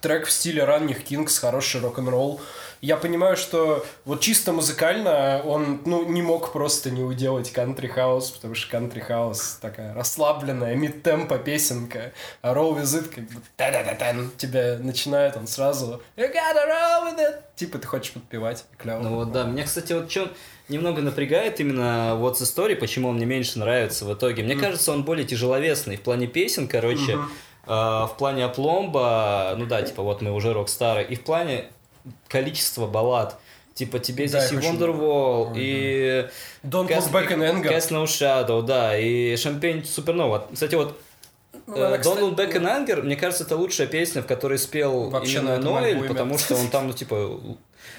[0.00, 2.40] трек в стиле ранних Kinks, хороший рок-н-ролл.
[2.80, 8.30] Я понимаю, что вот чисто музыкально он ну, не мог просто не уделать Country House,
[8.30, 14.30] потому что Country House такая расслабленная, mid-tempo песенка, а Roll With It как бы та-да-да-тан,
[14.36, 17.40] тебя начинает он сразу You gotta roll with it.
[17.56, 19.00] Типа ты хочешь подпевать, клево.
[19.02, 19.44] Ну вот, да.
[19.44, 20.30] Меня, кстати, вот что
[20.68, 24.42] немного напрягает именно вот с Story, почему он мне меньше нравится в итоге.
[24.42, 27.18] Мне кажется, он более тяжеловесный в плане песен, короче, э,
[27.74, 31.66] в плане опломба, ну да, типа вот мы уже рок-стары, и в плане
[32.28, 33.38] количества баллад.
[33.74, 36.28] Типа тебе Да, здесь и Wonderwall, и
[36.64, 37.68] Don't Cast- Look Back in Anger.
[37.70, 40.52] Cast No Shadow, да, и Champagne Supernova.
[40.52, 40.98] Кстати, вот
[41.66, 44.58] Ну, э, Don't кстати, Look Back in Anger, мне кажется, это лучшая песня, в которой
[44.58, 47.38] спел Вообще именно Ноэль, потому что он там, ну, типа,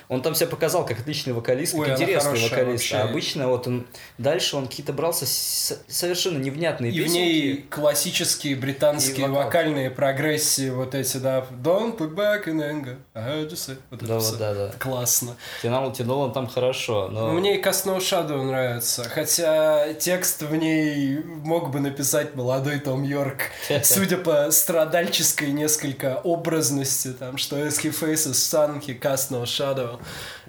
[0.09, 2.91] он там себя показал как отличный вокалист, как Ой, она интересный хорошая вокалист.
[2.93, 3.09] А вообще.
[3.11, 7.17] обычно вот он дальше он какие-то брался с- совершенно невнятные И в песенки.
[7.19, 9.43] ней классические британские И вокал.
[9.45, 13.77] вокальные прогрессии, вот эти, да, Don't look back in anger, I you say.
[13.91, 14.71] Вот Да, это вот, да, да.
[14.79, 15.35] Классно.
[15.61, 17.31] Тянул, тянул он там хорошо, но...
[17.33, 23.03] Мне и Cast No Shadow нравится, хотя текст в ней мог бы написать молодой Том
[23.03, 23.41] Йорк,
[23.83, 29.98] судя по страдальческой несколько образности, там, что he faces sun, he cast no shadow,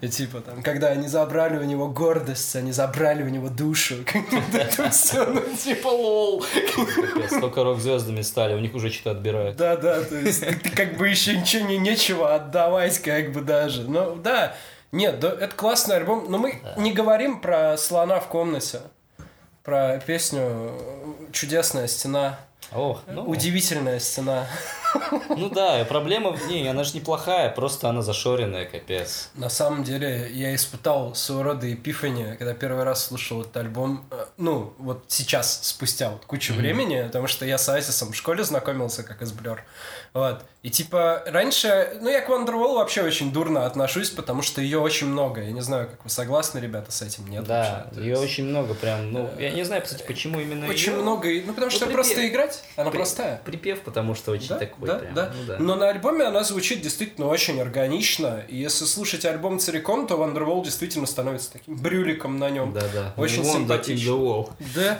[0.00, 3.96] и типа там, когда они забрали у него гордость, они забрали у него душу,
[4.52, 6.44] это все, ну типа лол.
[6.74, 9.56] Капец, Только рок-звездами стали, у них уже что-то отбирают.
[9.56, 13.82] Да-да, то есть как бы еще ничего не нечего отдавать, как бы даже.
[13.82, 14.54] Ну да,
[14.92, 18.80] нет, да, это классный альбом, но мы не говорим про слона в комнате,
[19.62, 20.72] про песню
[21.32, 22.40] «Чудесная стена»,
[22.72, 24.46] Ох, ну, «Удивительная стена».
[25.36, 29.30] Ну да, проблема в ней, она же неплохая, просто она зашоренная, капец.
[29.34, 34.24] На самом деле, я испытал своего рода эпифания, когда первый раз слушал этот альбом, э,
[34.36, 39.02] ну, вот сейчас, спустя вот кучу времени, потому что я с Айсисом в школе знакомился,
[39.02, 39.58] как из Blur.
[40.12, 40.42] Вот.
[40.62, 45.06] И типа, раньше, ну, я к Wonderwall вообще очень дурно отношусь, потому что ее очень
[45.06, 45.40] много.
[45.42, 47.26] Я не знаю, как вы согласны, ребята, с этим?
[47.28, 47.44] Нет?
[47.44, 48.00] Да, вообще?
[48.02, 51.02] Ее есть очень много прям, ну, я не знаю, кстати, почему именно Очень её.
[51.02, 53.40] много, ну, потому что припев- просто играть, она При- простая.
[53.44, 55.32] Припев, потому что очень Да, такой да, прям, да.
[55.36, 55.56] ну да.
[55.58, 58.42] Но на альбоме она звучит действительно очень органично.
[58.48, 62.72] И если слушать альбом целиком, то Wonderwall действительно становится таким брюликом на нем.
[62.72, 63.14] Да, да.
[63.16, 64.50] Очень wall.
[64.74, 64.98] Да,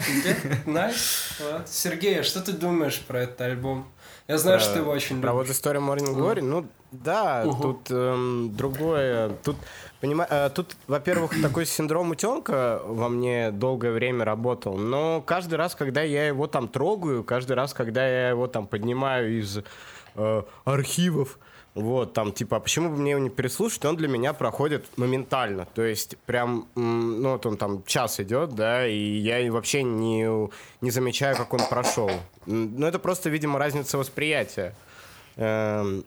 [0.67, 0.93] да.
[1.41, 1.69] Вот.
[1.69, 3.91] Сергей, а что ты думаешь про этот альбом?
[4.31, 5.57] Я знаю, что ты его очень Про вот любишь.
[5.57, 7.61] историю Morning Glory, ну да, Мгм.
[7.63, 9.31] тут эм, другое.
[9.43, 9.57] Тут,
[10.01, 15.75] понима- э, тут, во-первых, такой синдром утенка во мне долгое время работал, но каждый раз,
[15.75, 19.59] когда я его там трогаю, каждый раз, когда я его там поднимаю из
[20.15, 21.39] э, архивов,
[21.75, 25.67] вот, там, типа, а почему бы мне его не переслушать, он для меня проходит моментально.
[25.75, 30.29] То есть, прям, ну, вот он там час идет, да, и я вообще не,
[30.81, 32.11] не замечаю, как он прошел.
[32.47, 34.75] Ну, это просто, видимо, разница восприятия.
[35.37, 36.05] Эм,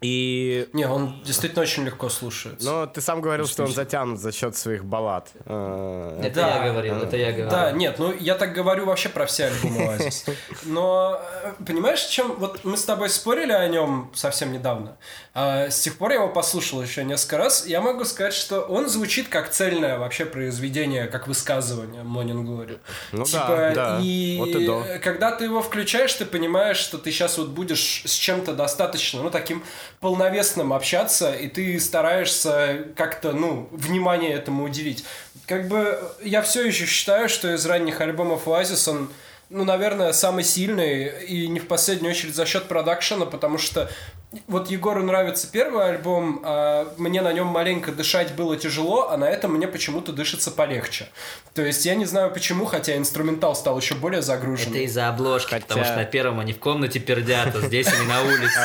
[0.00, 0.68] И...
[0.72, 2.66] Не, он действительно очень легко слушается.
[2.66, 5.30] Но ты сам говорил, что он затянут за счет своих баллад.
[5.46, 7.50] Э, Это я говорил, это я говорил.
[7.50, 10.30] Да, нет, ну я так говорю вообще про все альбомы Oasis.
[10.64, 14.96] Но э, понимаешь, чем вот мы с тобой спорили о нем совсем недавно.
[15.40, 17.64] А с тех пор я его послушал еще несколько раз.
[17.64, 22.80] Я могу сказать, что он звучит как цельное вообще произведение, как высказывание Morning Glory.
[23.12, 23.98] Ну типа, да, да.
[24.02, 24.84] И Вот и до.
[25.00, 29.30] когда ты его включаешь, ты понимаешь, что ты сейчас вот будешь с чем-то достаточно, ну,
[29.30, 29.62] таким
[30.00, 35.04] полновесным общаться, и ты стараешься как-то, ну, внимание этому уделить.
[35.46, 39.08] Как бы я все еще считаю, что из ранних альбомов Oasis он
[39.50, 43.90] ну, наверное, самый сильный, и не в последнюю очередь за счет продакшена, потому что
[44.46, 49.24] вот Егору нравится первый альбом, а мне на нем маленько дышать было тяжело, а на
[49.24, 51.08] этом мне почему-то дышится полегче.
[51.54, 54.70] То есть я не знаю почему, хотя инструментал стал еще более загружен.
[54.72, 58.06] Это из-за обложки, Хотя- потому что на первом они в комнате пердят, а здесь они
[58.06, 58.58] на улице.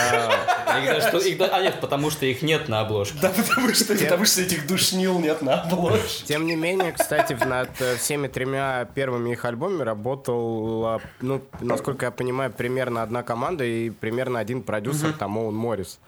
[1.37, 3.17] Да- А нет, потому что их нет на обложке.
[3.21, 6.25] Да, потому что, потому что этих душнил нет на обложке.
[6.25, 12.11] Тем не менее, кстати, над э, всеми тремя первыми их альбомами работала, ну, насколько я
[12.11, 15.99] понимаю, примерно одна команда и примерно один продюсер, там, Оуэн Моррис.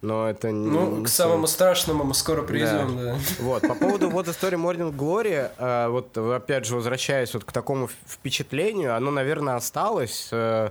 [0.00, 3.16] Но это не- Ну, к самому страшному мы скоро придем, да.
[3.40, 7.88] Вот, по поводу вот истории Morning Glory, э, вот опять же возвращаясь вот к такому
[8.08, 10.28] впечатлению, оно, наверное, осталось.
[10.32, 10.70] э,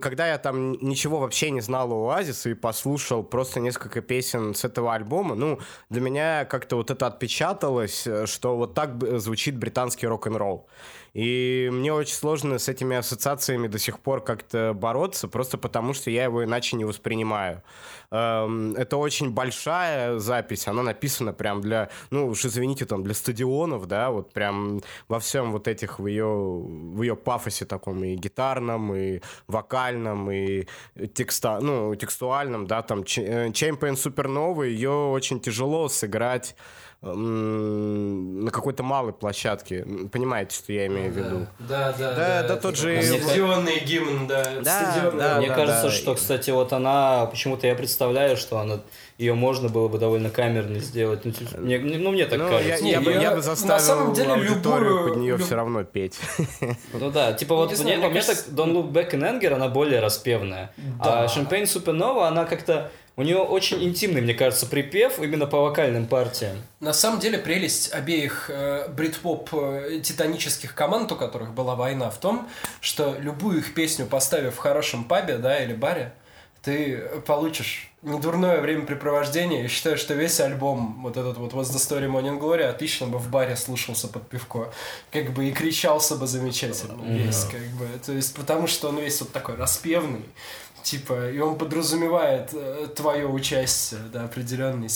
[0.00, 4.64] когда я там ничего вообще не знал о Оазисе и послушал просто несколько песен с
[4.64, 5.58] этого альбома, ну,
[5.90, 10.66] для меня как-то вот это отпечаталось, э, что вот так звучит британский рок-н-ролл.
[11.14, 16.10] И мне очень сложно с этими ассоциациями до сих пор как-то бороться, просто потому что
[16.10, 17.62] я его иначе не воспринимаю.
[18.10, 23.86] Эм, Это очень большая запись, она написана прям для, ну уж извините, там для стадионов,
[23.86, 28.94] да, вот прям во всем вот этих в ее, в ее пафосе таком и гитарном,
[28.94, 30.66] и вокальном, и
[31.14, 36.54] текста, ну, текстуальном, да, там э, Champion Supernova, ее очень тяжело сыграть
[37.00, 39.86] на какой-то малой площадке.
[40.12, 41.46] Понимаете, что я имею в виду?
[41.60, 44.44] Да, да, Да, да, тот же- Стадионный гимн, да.
[44.64, 45.18] Да, стадионный.
[45.20, 45.90] да, Мне да, кажется, да.
[45.90, 48.80] что, кстати, вот она, почему-то я представляю, что она,
[49.16, 51.24] ее можно было бы довольно камерно сделать.
[51.24, 52.84] Ну, типа, мне, ну, мне так Ну, я, кажется.
[52.84, 55.44] Не, я бы, я- я бы на заставил самом деле аудиторию любую- под нее люб-
[55.46, 56.18] все равно петь.
[56.92, 59.54] Ну да, типа вот не мне, мне мне так кажется- Don't Look Back in Anger,
[59.54, 60.72] она более распевная.
[61.02, 61.22] Да.
[61.22, 66.06] А Champagne Supernova, она как-то У нее очень интимный, мне кажется, припев именно по вокальным
[66.06, 66.56] партиям.
[66.78, 72.18] На самом деле прелесть обеих э, брит-поп э, титанических команд, у которых была война, в
[72.18, 72.48] том,
[72.80, 76.12] что любую их песню поставив в хорошем пабе, да, или баре,
[76.62, 79.62] ты получишь недурное времяпрепровождение.
[79.62, 83.18] Я считаю, что весь альбом, вот этот вот What's the Story Morning Glory, отлично бы
[83.18, 84.72] в баре слушался под пивко.
[85.10, 87.88] Как бы и кричался бы замечательно весь, как бы.
[88.04, 90.24] То есть, потому что он весь вот такой распевный.
[90.82, 94.88] Типа, и он подразумевает э, твое участие, да, определенный.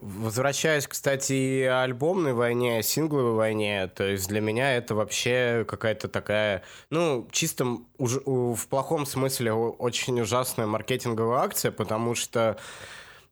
[0.00, 6.08] Возвращаясь, кстати, и альбомной войне, о сингловой войне, то есть для меня это вообще какая-то
[6.08, 12.58] такая, ну, чисто уж, в плохом смысле очень ужасная маркетинговая акция, потому что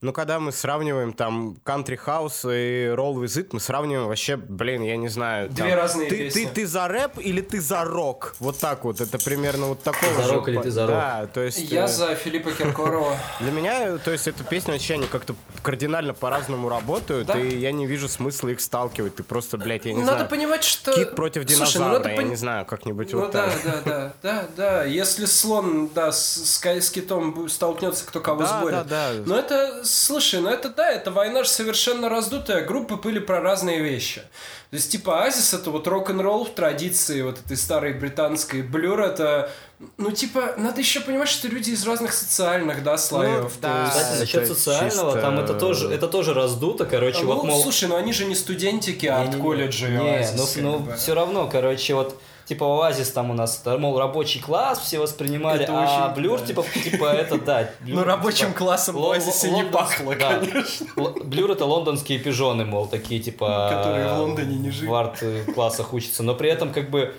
[0.05, 4.83] ну, когда мы сравниваем там Country House и Roll With It, мы сравниваем вообще, блин,
[4.83, 5.49] я не знаю.
[5.49, 6.45] Две там, разные ты, песни.
[6.45, 8.37] Ты, ты за рэп или ты за рок?
[8.38, 10.35] Вот так вот, это примерно вот такого за же.
[10.35, 10.90] рок или ты за рок?
[10.90, 11.59] Да, то есть...
[11.59, 13.17] Я э, за Филиппа Киркорова.
[13.40, 17.38] Для меня, то есть, эта песня вообще, они как-то кардинально по-разному работают, Да.
[17.38, 19.14] и я не вижу смысла их сталкивать.
[19.17, 20.29] Ты просто, блядь, я не Надо знаю...
[20.29, 20.93] понимать, что...
[20.93, 23.62] Кит против Слушай, ну динозавра, надо я пон- не знаю, как-нибудь Ну вот да, так.
[23.64, 24.85] да, да, да, да.
[24.85, 28.87] Если слон, да, с, с с китом столкнется, кто кого Да, сборит.
[28.87, 29.23] да, да.
[29.25, 32.64] Но это, слушай, ну это да, это война же совершенно раздутая.
[32.64, 34.22] Группы были про разные вещи.
[34.70, 38.62] То есть, типа, Азис это вот рок-н-ролл в традиции вот этой старой британской.
[38.62, 39.50] Блюр это,
[39.98, 43.52] ну, типа, надо еще понимать, что люди из разных социальных, да, слоев.
[43.52, 43.85] То да.
[43.85, 47.44] есть- Кстати, насчет это социального, чисто- там это тоже, это тоже раздуто, короче, А, вот,
[47.44, 47.62] ну, мол...
[47.62, 49.28] слушай, ну они же не студентики Не-не-не.
[49.28, 50.94] арт-колледжа и Не, Оазис, как ну, бы.
[50.96, 55.72] все равно, короче, вот типа Оазис там у нас, мол, рабочий класс все воспринимали, Это
[55.78, 56.46] а очень, Blur, да.
[56.46, 57.68] типа, типа это, да.
[57.81, 60.38] Blur, Ну, рабочим типа, классом лон- Оазисе не лондонс- пахло, да.
[60.38, 60.87] конечно.
[61.25, 63.70] Blur это лондонские пижоны, мол, такие, типа...
[63.72, 64.90] Которые в Лондоне не живут.
[64.90, 67.14] В арт-классах учатся, но при этом, как бы,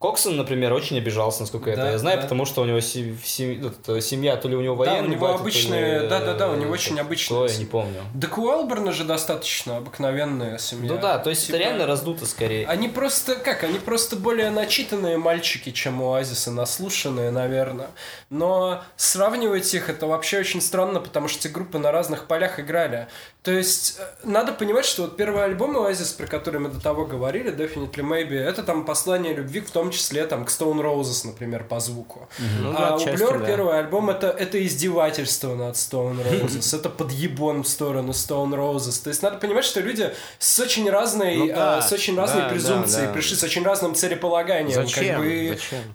[0.00, 2.22] Коксон, например, очень обижался, насколько это Да, я знаю, да.
[2.22, 3.18] потому что у него сем-
[3.66, 6.70] это, семья, то ли у него Да, у него батя, обычные- ли, да-да-да, у него
[6.70, 8.00] э, очень что, обычные я не помню.
[8.18, 10.90] Так у Алберна же достаточно обыкновенная семья.
[10.94, 12.66] Ну да, то есть Типа, это реально раздуто скорее.
[12.66, 17.88] Они просто, как, они просто более начитанные мальчики, чем у Оазиса, наслушанные, наверное.
[18.30, 23.08] Но сравнивать их, это вообще очень странно, потому что эти группы на разных полях играли.
[23.42, 27.04] То есть, э, надо понимать, что вот первый альбом Оазис, про который мы до того
[27.04, 31.64] говорили, Definitely Maybe, это там послание любви, в том числе там к Stone Roses, например,
[31.64, 32.28] по звуку.
[32.60, 33.46] Ну, а у отчасти, Blur да.
[33.46, 39.02] первый альбом это, это издевательство над Stone Roses, это подъебон в сторону Stone Roses.
[39.02, 42.42] То есть надо понимать, что люди с очень разной, Ну да, а, с очень разной
[42.42, 43.12] да, презумпцией да, да.
[43.14, 44.74] пришли, с очень разным целеполаганием.
[44.74, 45.16] Зачем?
[45.16, 45.94] Как бы, Зачем?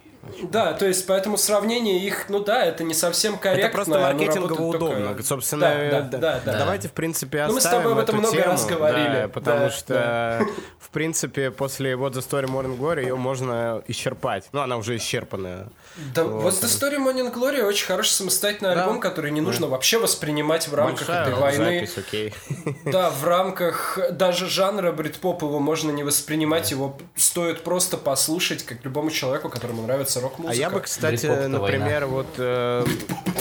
[0.51, 3.65] Да, то есть поэтому сравнение их, ну да, это не совсем корректно.
[3.67, 5.07] Это просто маркетингово удобно.
[5.07, 6.57] только- Собственно, Да, да, да- да, да.
[6.59, 9.21] давайте, в принципе, Ну, мы с оставим тобой об этом много тему, раз говорили.
[9.21, 10.45] да, потому Да, что,
[10.79, 14.45] в принципе, после What the Story Morning Glory ее можно исчерпать.
[14.51, 15.67] Ну, она уже исчерпанная.
[16.13, 16.43] Да, Вот.
[16.43, 18.84] вот The Story Morning Glory очень хороший самостоятельный Да.
[18.84, 21.79] альбом, который не нужно вообще воспринимать в рамках Большая этой войны.
[21.88, 22.34] запись, окей.
[22.86, 28.84] Да, в рамках даже жанра брит-поп его можно не воспринимать, его стоит просто послушать, как
[28.84, 30.53] любому человеку, которому нравится рок-музыка.
[30.53, 32.86] А я бы, кстати, например, вот э,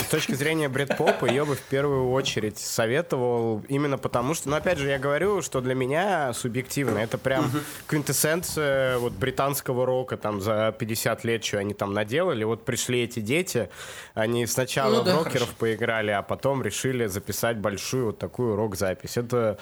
[0.01, 4.77] с точки зрения брит-попа, ее бы в первую очередь советовал именно потому, что, ну, опять
[4.77, 7.51] же, я говорю, что для меня субъективно это прям
[7.87, 12.43] квинтэссенция вот британского рока там за 50 лет, что они там наделали.
[12.45, 13.69] Вот пришли эти дети,
[14.13, 15.51] они сначала Ну да, в рокеров хорошо.
[15.59, 19.17] поиграли, а потом решили записать большую вот такую рок-запись.
[19.17, 19.57] Это,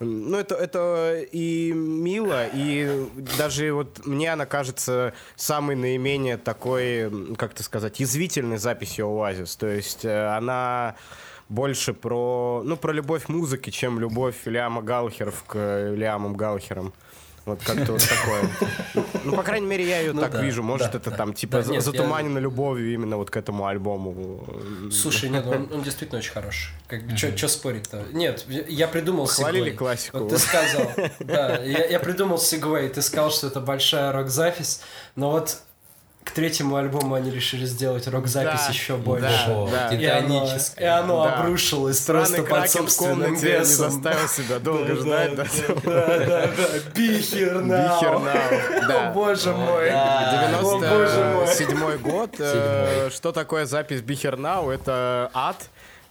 [0.00, 7.52] ну, это, это и мило, и даже вот мне она кажется самой наименее такой, как
[7.52, 9.56] это сказать, язвительной записью Оазис.
[9.56, 10.96] То есть э, она
[11.48, 16.92] больше про, ну, про любовь музыки, чем любовь Лиама Галхеров к э, Лиамам Галхерам.
[17.48, 19.04] Вот как-то вот такое.
[19.24, 20.62] Ну, по крайней мере, я ее Ну так да, вижу.
[20.62, 21.16] Может, да, это да.
[21.16, 24.44] там типа нет, я- затуманено любовью именно вот к этому альбому.
[24.92, 26.70] Слушай, нет, он, он действительно очень хороший.
[26.86, 28.04] Как, Что спорить-то?
[28.12, 29.76] Нет, я придумал Хвалили segue.
[29.76, 30.18] классику.
[30.18, 34.80] Вот ты сказал, да, я, я придумал segue, ты сказал, что это большая рок-запись,
[35.16, 35.58] но вот
[36.28, 39.66] к третьему альбому они решили сделать рок-запись Да, еще да, больше.
[39.72, 39.94] да.
[39.94, 41.34] И оно, и оно Да.
[41.40, 43.90] обрушилось Странный просто под собственным комнате не весом.
[43.90, 45.34] заставил себя долго ждать.
[45.34, 45.44] да.
[45.84, 46.44] Да, да, да.
[46.94, 48.00] Be here now.
[48.00, 49.10] Be here now, да.
[49.10, 49.90] О, боже мой.
[49.90, 50.58] да.
[50.60, 51.46] О, боже мой.
[51.46, 52.30] 97 год.
[52.38, 54.72] Э, Что такое запись Be Here Now?
[54.72, 55.56] Это ад.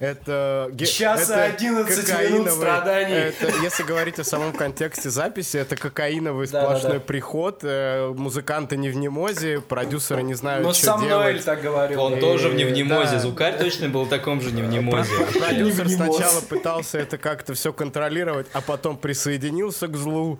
[0.00, 3.14] Это ге- Час и это 11 минут страданий.
[3.14, 7.00] Это, если говорить о самом контексте записи, это кокаиновый Да, да, сплошной да.
[7.00, 7.60] приход.
[7.62, 11.44] э, Музыканты не в немозе, продюсеры не знают, Но что со мной делать.
[11.44, 12.00] так говорил.
[12.00, 13.12] Он тоже в невнемозе.
[13.12, 13.18] да.
[13.18, 15.10] Звукарь точно был в таком же невнемозе.
[15.38, 20.38] Продюсер сначала пытался это как-то все контролировать, а потом присоединился к злу.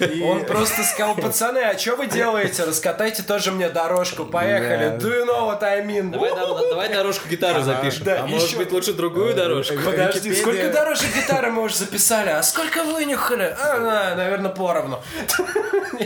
[0.00, 2.64] И- Он просто сказал, пацаны, а что вы делаете?
[2.64, 4.88] Раскатайте тоже мне дорожку, поехали.
[4.88, 4.96] Да.
[4.96, 6.10] Do you know what I mean?
[6.10, 8.04] Давай, да- давай дорожку гитары запишем.
[8.04, 9.74] да, а может еще- быть лучше другую дорожку?
[9.84, 12.30] Подожди, Википедия- сколько дорожек гитары мы уже записали?
[12.30, 13.54] А сколько вынюхали?
[13.60, 15.00] А, на- наверное, поровну.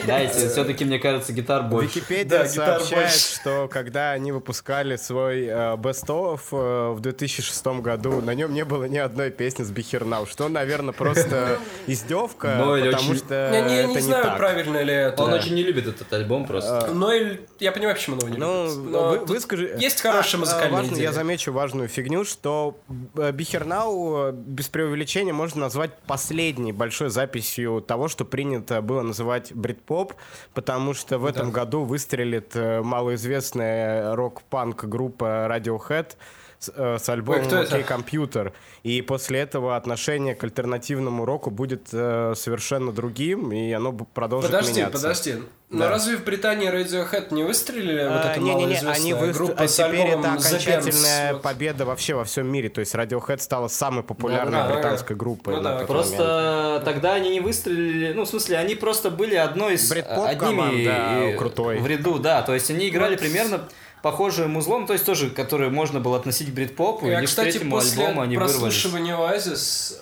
[0.05, 1.89] Знаете, все-таки, мне кажется, гитар больше.
[2.01, 3.35] Википедия Да, сообщает, больше.
[3.37, 8.65] что когда они выпускали свой э, Best of э, в 2006 году, на нем не
[8.65, 13.75] было ни одной песни с Бихернау, что, наверное, просто издевка, потому очень- что Я не,
[13.77, 14.37] это не не знаю, так.
[14.39, 15.23] правильно ли это.
[15.23, 16.91] Он очень не любит этот альбом просто.
[16.93, 18.91] Но или- я понимаю, почему он его не Ну, любит.
[18.93, 19.77] Но вы, тут выскажи...
[19.79, 21.03] Есть хорошая А, музыкальная важно, идея.
[21.09, 22.79] Я замечу важную фигню, что
[23.17, 29.53] э, Бихернау э, без преувеличения можно назвать последней большой записью того, что принято было называть
[29.53, 30.15] брит-поп,
[30.55, 36.13] потому что в этом году выстрелит э, малоизвестная рок-панк группа Radiohead
[36.59, 37.47] с, э, с альбомом?
[37.53, 38.53] «Окей, компьютер».
[38.83, 44.73] И после этого отношение к альтернативному року будет э, совершенно другим, и оно продолжит Подожди,
[44.81, 44.93] меняться.
[44.99, 45.35] подожди.
[45.71, 45.91] Но Да.
[45.91, 49.67] разве в Британии Radiohead не выстрелили вот А, эта Не-не-не, малоизвестная они выстр- группа а
[49.67, 51.33] теперь это окончательная?
[51.35, 51.43] Вот.
[51.43, 52.69] победа вообще во всем мире.
[52.71, 55.21] То есть Radiohead стала самой популярной Да, да, британской да.
[55.21, 55.55] группой.
[55.57, 56.09] Ну да, тот момент.
[56.17, 60.39] Просто тогда они не выстрелили, ну, в смысле, они просто были одной из Брит-поп одними
[60.39, 61.79] команда, и- крутой.
[61.81, 63.69] в ряду, да, то есть они играли примерно
[64.03, 67.59] похожим узлом, то есть тоже, который можно было относить к брит-попу, Я, и к кстати,
[67.59, 69.97] после альбому они прослушивания Oasis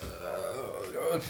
[1.12, 1.20] э,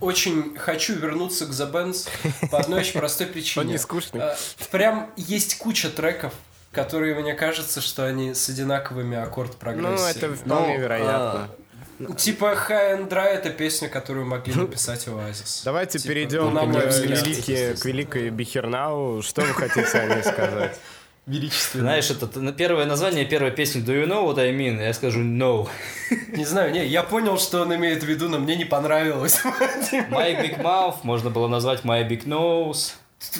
[0.00, 2.08] очень хочу вернуться к The Bands
[2.50, 3.64] по одной очень простой причине.
[3.66, 4.20] Он не скучный.
[4.20, 4.34] Э,
[4.70, 6.32] Прям есть куча треков,
[6.72, 10.10] которые, мне кажется, что они с одинаковыми аккорд Ну, прогрессией.
[10.10, 11.48] это вполне Ну, вероятно.
[12.18, 15.60] Типа High and Dry это песня, которую могли написать Oasis.
[15.64, 19.22] Давайте Типа, перейдем ну, к, великие- к великой Бихернау.
[19.22, 20.76] Что вы хотите о ней сказать?
[21.26, 21.84] Величественно.
[21.84, 24.82] Знаешь, это первое название первой песни Do you know what I mean?
[24.82, 25.68] Я скажу no.
[26.28, 29.40] Не знаю, не, я понял, что он имеет в виду, но мне не понравилось.
[30.10, 32.92] My big mouth можно было назвать My big nose.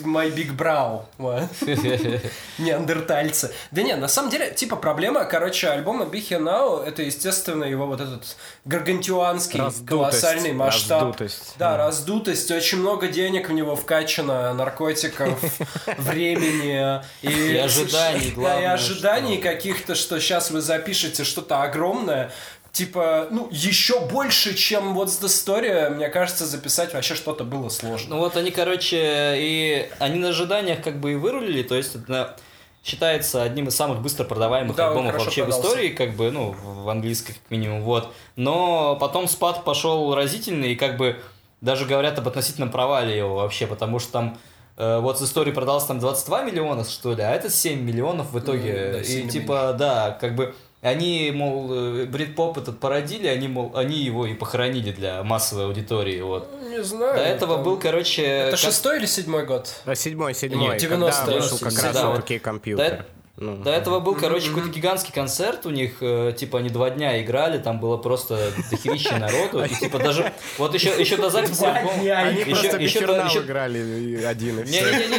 [0.04, 1.04] My Big Brow.
[2.58, 3.52] Неандертальцы.
[3.70, 7.86] Да не, на самом деле, типа, проблема, короче, альбома Be Here Now, это, естественно, его
[7.86, 9.88] вот этот гаргантюанский, Раздутость.
[9.88, 11.02] колоссальный масштаб.
[11.02, 11.54] Раздутость.
[11.58, 15.38] Да, раздутость, очень много денег в него вкачано, наркотиков,
[15.98, 17.02] времени.
[17.22, 22.32] И, И ожиданий, Да, и главное, ожиданий каких-то, что сейчас вы запишете что-то огромное,
[22.74, 28.16] Типа, ну, еще больше, чем вот the story, мне кажется, записать вообще что-то было сложно.
[28.16, 32.36] Ну вот они, короче, и они на ожиданиях как бы и вырулили, то есть это
[32.82, 35.62] считается одним из самых быстро продаваемых Да, альбомов вообще продался.
[35.62, 38.12] в истории, как бы, ну, в английской как минимум, вот.
[38.34, 41.20] Но потом спад пошел разительный, и как бы
[41.60, 44.38] даже говорят об относительном провале его вообще, потому что там
[44.78, 48.38] э, вот с истории продался там 22 миллиона, что ли, а это 7 миллионов в
[48.40, 48.90] итоге.
[48.94, 53.72] Ну, да, и типа, да, как бы они, мол, э, брит-поп этот породили, они, мол,
[53.74, 56.48] они его и похоронили для массовой аудитории, вот.
[56.68, 57.16] Не знаю.
[57.16, 58.22] До этого там- был, короче...
[58.22, 59.74] Это как- шестой или седьмой год?
[59.86, 60.72] А, Седьмой, седьмой.
[60.74, 63.06] Нет, когда 90-е, вышел как раз да, вот компьютер.
[63.44, 67.20] Ну, До этого был, короче, какой-то гигантский концерт у них, э, типа они два дня
[67.22, 68.38] играли, там было просто
[68.70, 72.98] дохерища народу, и типа даже, вот еще, еще до записи альбома- Они еще- просто еще
[73.00, 74.80] еще- играли один и все.
[74.84, 75.18] Не-не-не,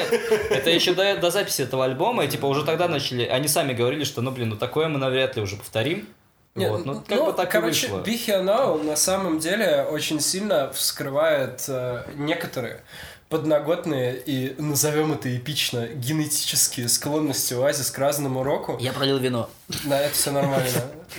[0.50, 4.04] это еще до, до записи этого альбома, и типа уже тогда начали, они сами говорили,
[4.06, 6.08] что, ну, блин, ну такое мы навряд ли уже повторим.
[6.56, 8.02] Нет, вот, ну, как бы так короче, и вышло.
[8.02, 12.80] Be Here Now на самом деле очень сильно вскрывает э, некоторые
[13.30, 18.78] подноготные и, назовем это эпично, генетические склонности Оазис к разному року.
[18.80, 19.50] Я пролил вино.
[19.86, 20.70] Да, это все нормально.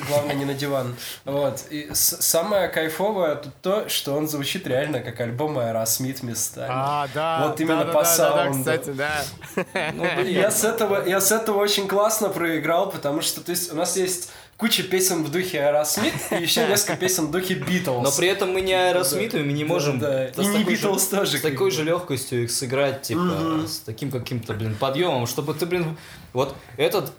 [0.08, 0.94] Главное, не на диван.
[1.24, 1.64] Вот.
[1.70, 6.70] И самое кайфовое тут то, что он звучит реально как альбом Аэросмит местами.
[6.70, 7.48] А, да.
[7.48, 8.58] Вот именно да, по да, да, да, саунду.
[8.58, 9.92] кстати, да.
[9.94, 13.74] Ну, Я с этого, я с этого очень классно проиграл, потому что, то есть, у
[13.74, 18.02] нас есть куча песен в духе Аэросмит и еще несколько песен в духе Битлз.
[18.02, 20.26] Но при этом мы не Аэросмиту, и мы не можем да.
[20.28, 24.10] И не такой же- Битлз тоже, с такой же легкостью их сыграть, типа, с таким
[24.10, 25.96] каким-то, блин, подъемом, чтобы ты, блин,
[26.32, 27.12] вот этот,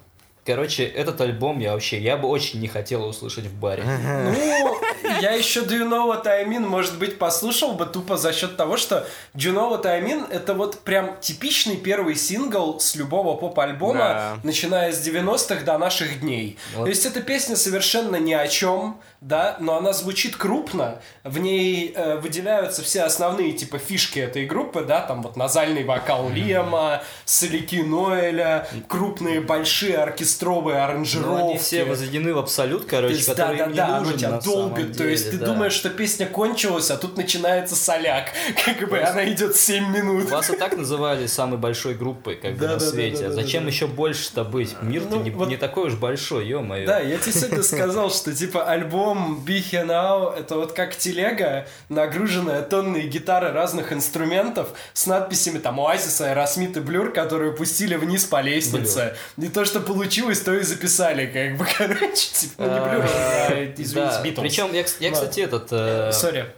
[0.46, 3.84] короче, этот альбом я вообще, я бы очень не хотел услышать в баре.
[3.84, 4.78] Ну,
[5.22, 8.58] я еще Do You Know What I Mean, может быть, послушал бы тупо за счет
[8.58, 12.96] того, что Do You Know What I Mean это вот прям типичный первый сингл с
[12.96, 14.38] любого поп-альбома, Да.
[14.44, 16.58] начиная с 90-х до наших дней.
[16.76, 16.84] Вот.
[16.86, 21.92] То есть эта песня совершенно ни о чем, да, но она звучит крупно, в ней
[21.96, 27.78] э, выделяются все основные типа фишки этой группы, да, там вот назальный вокал Лема, соляки
[27.78, 31.44] Ноэля, крупные большие оркестровые Но аранжировки.
[31.44, 34.42] они все возведены в абсолют, короче, есть, который им не да-да-да, оно нужен тебя на
[34.42, 35.04] самом долбит, деле.
[35.06, 35.46] То есть ты да.
[35.48, 38.32] думаешь, что песня кончилась, а тут начинается соляк.
[38.66, 40.30] Как бы она идет 7 минут.
[40.30, 43.24] Вас и так называли самой большой группой как бы Да, на да, свете.
[43.24, 44.76] да, А зачем еще больше-то быть?
[44.82, 46.86] Мир-то Ну, не, вот- не такой уж большой, ё-моё.
[46.88, 51.68] Да, я тебе сегодня сказал, что типа альбом Be Here Now это вот как телега,
[51.90, 58.26] нагруженная тонной гитары разных инструментов с надписями там Оазиса, Аэросмит и Blur, которые пустили вниз
[58.26, 59.16] по лестнице.
[59.38, 63.74] Не то, что получилось, то и записали, как бы, короче, типа, ну не Blur, а,
[63.78, 64.42] извините, Да, Beatles.
[64.42, 65.68] причем я, я, кстати, этот...
[65.72, 66.54] э, Sorry.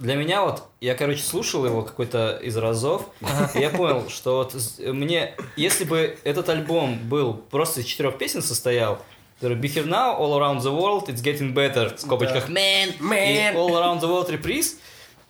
[0.00, 3.06] Для меня вот, я, короче, слушал его какой-то из разов,
[3.54, 8.42] и я понял, что вот мне, если бы этот альбом был просто из четырех песен
[8.42, 8.98] состоял,
[9.40, 13.52] Be Here Now, All Around the World, It's Getting Better, в скобочках Man, Man.
[13.52, 14.76] и All Around the World Reprise,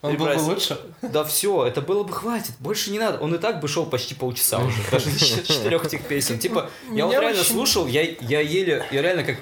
[0.05, 0.79] Он был бы лучше?
[1.03, 3.19] Да все, это было бы хватит, больше не надо.
[3.21, 6.39] Он и так бы шел почти полчаса уже, даже из четырех этих песен.
[6.39, 9.37] Типа, я вот реально слушал, я еле, я реально как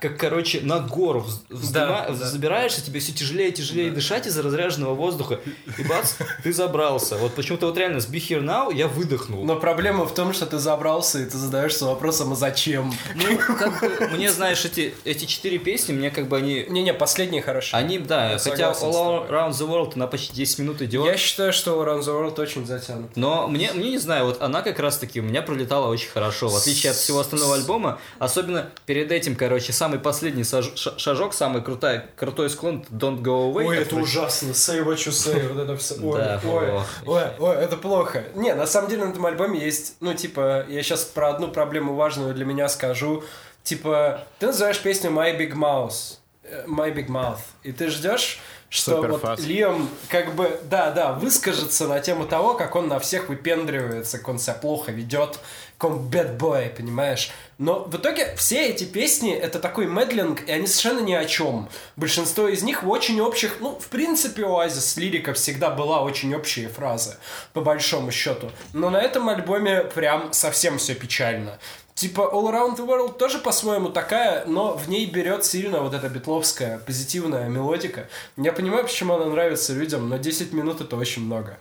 [0.00, 2.14] как, короче, на гору вз- вздыма- Да, да.
[2.14, 5.40] забираешься, тебе все тяжелее и тяжелее дышать из-за разряженного воздуха,
[5.78, 7.16] и бац, ты забрался.
[7.16, 9.44] Вот почему-то вот реально с Be Here Now я выдохнул.
[9.44, 12.92] Но проблема в том, что ты забрался, и ты задаешься вопросом, а зачем?
[13.14, 16.66] Ну, как бы, мне, знаешь, эти, эти четыре песни, мне как бы они...
[16.68, 17.78] Не-не, последние хорошие.
[17.78, 19.28] Они, да, Я хотя All.
[19.28, 21.04] Around the World на почти 10 минут идет.
[21.06, 23.16] Я считаю, что Around the World очень затянут.
[23.16, 26.56] Но мне, мне не знаю, вот она как раз-таки у меня пролетала очень хорошо, в
[26.56, 27.98] отличие от всего остального альбома.
[28.18, 33.66] Особенно перед этим, короче, самый последний шажок, самый крутой, крутой склон Don't Go Away.
[33.66, 34.50] Ой, это ужасно.
[34.50, 35.52] Say what you say.
[35.52, 35.94] Вот это все.
[35.96, 36.68] Ой, Да, ой,
[37.06, 38.24] ой, ой, это плохо.
[38.34, 41.94] Не, на самом деле на этом альбоме есть, ну, типа, я сейчас про одну проблему
[41.94, 43.24] важную для меня скажу.
[43.64, 46.18] Типа, ты называешь песню My Big Mouse.
[46.44, 47.40] э, My Big Mouth.
[47.64, 49.42] И ты ждешь, что вот Суперфаст.
[49.42, 54.28] Лиам как бы, да, да, выскажется на тему того, как он на всех выпендривается, как
[54.28, 55.40] он себя плохо ведет,
[55.76, 57.30] как он bad boy, понимаешь?
[57.60, 61.68] Но в итоге все эти песни это такой медлинг, и они совершенно ни о чем.
[61.94, 66.34] Большинство из них в очень общих, ну, в принципе, у Оазис лирика всегда была очень
[66.34, 67.18] общие фразы,
[67.52, 68.50] по большому счету.
[68.72, 71.58] Но на этом альбоме прям совсем все печально.
[72.00, 76.08] Типа All Around the World тоже по-своему такая, но в ней берет сильно вот эта
[76.08, 78.08] битловская позитивная мелодика.
[78.38, 81.58] Я понимаю, почему она нравится людям, но 10 минут это очень много.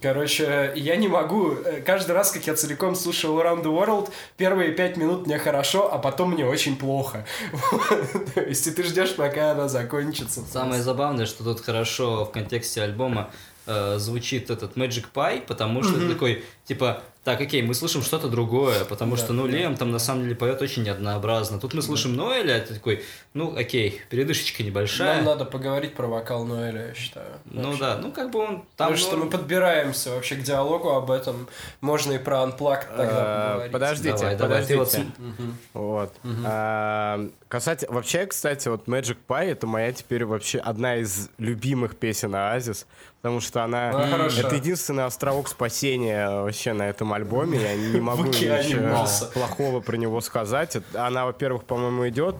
[0.00, 1.50] Короче, я не могу.
[1.52, 5.38] э, Каждый раз, как я целиком слушаю All Around the World, первые 5 минут мне
[5.38, 7.26] хорошо, а потом мне очень плохо.
[8.34, 10.40] То есть ты ждешь, пока она закончится.
[10.50, 13.30] Самое забавное, что тут хорошо в контексте альбома
[13.66, 18.84] э, звучит этот Magic Pie, потому что такой, типа, так, окей, мы слышим что-то другое,
[18.84, 19.52] потому Да, что, ну, да.
[19.52, 21.60] Лем там на самом деле поет очень однообразно.
[21.60, 25.16] Тут мы слышим Ноэля, ты такой, ну, окей, передышечка небольшая.
[25.16, 27.26] Нам надо поговорить про вокал Ноэля, я считаю.
[27.44, 27.80] Ну Вообще.
[27.80, 28.88] да, ну как бы он там...
[28.88, 31.46] Потому что ну, мы подбираемся вообще к диалогу об этом.
[31.80, 33.72] Можно и про Unplugged тогда Э, поговорить.
[33.72, 34.78] Подождите, Давай, давай, подождите.
[34.78, 35.56] вот Мгм.
[35.74, 36.12] Вот.
[36.44, 37.94] А, Касательно...
[37.94, 42.86] Вообще, кстати, вот Magic Pie это моя теперь вообще одна из любимых песен Оазис,
[43.20, 43.90] потому что она...
[43.90, 44.26] Она.
[44.26, 47.58] Это единственный островок спасения вообще на этом альбоме.
[47.60, 50.76] Я не могу ничего плохого про него сказать.
[50.76, 52.36] Это- Она, во-первых, по-моему, идет...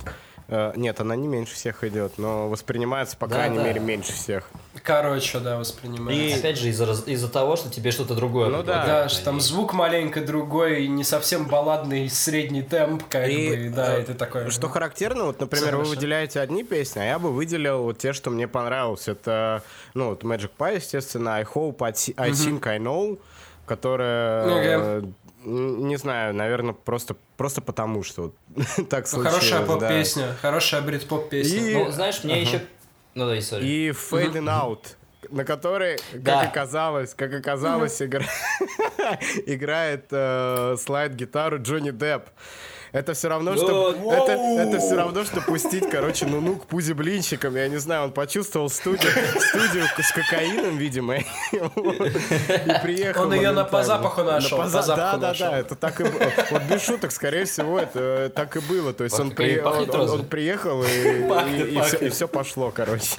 [0.48, 3.64] э, Нет, она не меньше всех идет, но воспринимается, по Да, крайней да.
[3.64, 4.50] мере, меньше всех.
[4.82, 6.38] Короче, да, воспринимается.
[6.38, 8.48] Опять же, из-за из-за того, что тебе что-то другое.
[8.50, 8.84] Ну да.
[8.84, 13.68] Да, что там звук маленько другой, не совсем балладный средний темп, как И, бы, и
[13.68, 14.50] да, э, и ты такой...
[14.50, 15.90] Что характерно, вот, например, вы Хорошо.
[15.90, 19.06] выделяете одни песни, а я бы выделил вот те, что мне понравилось.
[19.08, 19.62] Это,
[19.94, 23.18] ну, вот Magic Pie, естественно, I Hope, I I Think I Know,
[23.76, 25.00] которая,
[25.44, 28.32] н- не знаю, наверное, просто, просто потому, что
[28.90, 29.34] так случилось.
[29.34, 29.66] хорошая да.
[29.66, 31.58] поп-песня, хорошая брит-поп-песня.
[31.58, 32.60] И- Ну, знаешь, мне еще...
[33.14, 33.36] Ну да.
[33.36, 34.96] И Fading Out,
[35.30, 36.40] на которой, как Да.
[36.42, 38.24] оказалось, как оказалось, игра-
[39.46, 42.24] играет э, слайд-гитару Джонни Депп.
[42.92, 47.56] Это все равно, что это, это все равно, что пустить, короче, ну-ну к пузе блинчикам.
[47.56, 51.24] Я не знаю, он почувствовал студию, студию с кокаином, видимо, и
[52.82, 53.22] приехал.
[53.22, 55.50] Он её на- по запаху нашел, На по за- запаху Да, да, нашел.
[55.50, 56.32] да, это так и было.
[56.50, 58.92] Вот без шуток, скорее всего, это э, так и было.
[58.92, 62.30] То есть он, при- он- он- он приехал и, Пахнет, и, все, пахнет.
[62.30, 63.16] пошло, короче.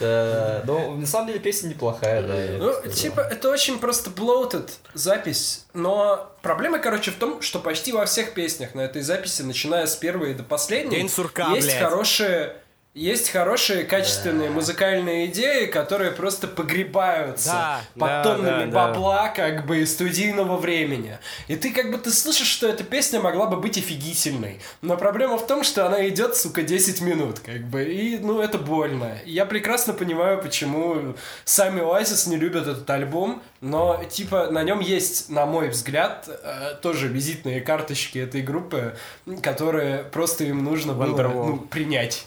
[0.00, 2.34] Да, ну, на самом деле песня неплохая, да.
[2.58, 8.04] Ну, типа, это очень просто bloated запись, но проблема, короче, в том, что почти во
[8.06, 11.82] всех песнях на этой записи, начиная с первой до последней, День сурка, есть блядь.
[11.82, 12.56] хорошие...
[12.94, 18.88] Есть хорошие, качественные музыкальные идеи, которые просто погребаются Да, под да, тоннами да, да.
[18.88, 21.16] бабла, как бы, студийного времени.
[21.48, 24.60] И ты как бы, ты слышишь, что эта песня могла бы быть офигительной.
[24.82, 28.58] Но проблема в том, что она идет, сука, 10 минут, как бы, и, ну, это
[28.58, 29.16] больно.
[29.24, 31.14] Я прекрасно понимаю, почему
[31.46, 36.74] сами Oasis не любят этот альбом, но, типа, на нем есть, на мой взгляд, э,
[36.82, 38.98] тоже визитные карточки этой группы,
[39.42, 42.26] которые просто им нужно было, ну, принять.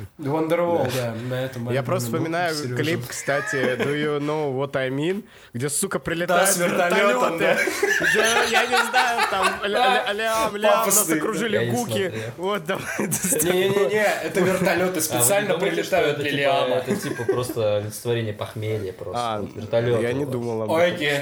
[0.18, 5.24] Wonderwall, да, на этом Я просто вспоминаю клип, кстати, Do You Know What I Mean,
[5.52, 7.56] где, сука, прилетают Да, с вертолёты,
[8.00, 8.20] где,
[8.50, 12.12] я не знаю, там ля- ля- лям, лям, нас окружили гуки.
[12.36, 12.84] Вот, давай.
[12.98, 16.74] Не-не-не, это вертолеты А специально прилетают для типа, Лиама.
[16.76, 19.18] это типа просто олицетворение похмелья просто.
[19.20, 20.94] А, вот вертолёты я не думал об этом.
[20.94, 21.20] Окей.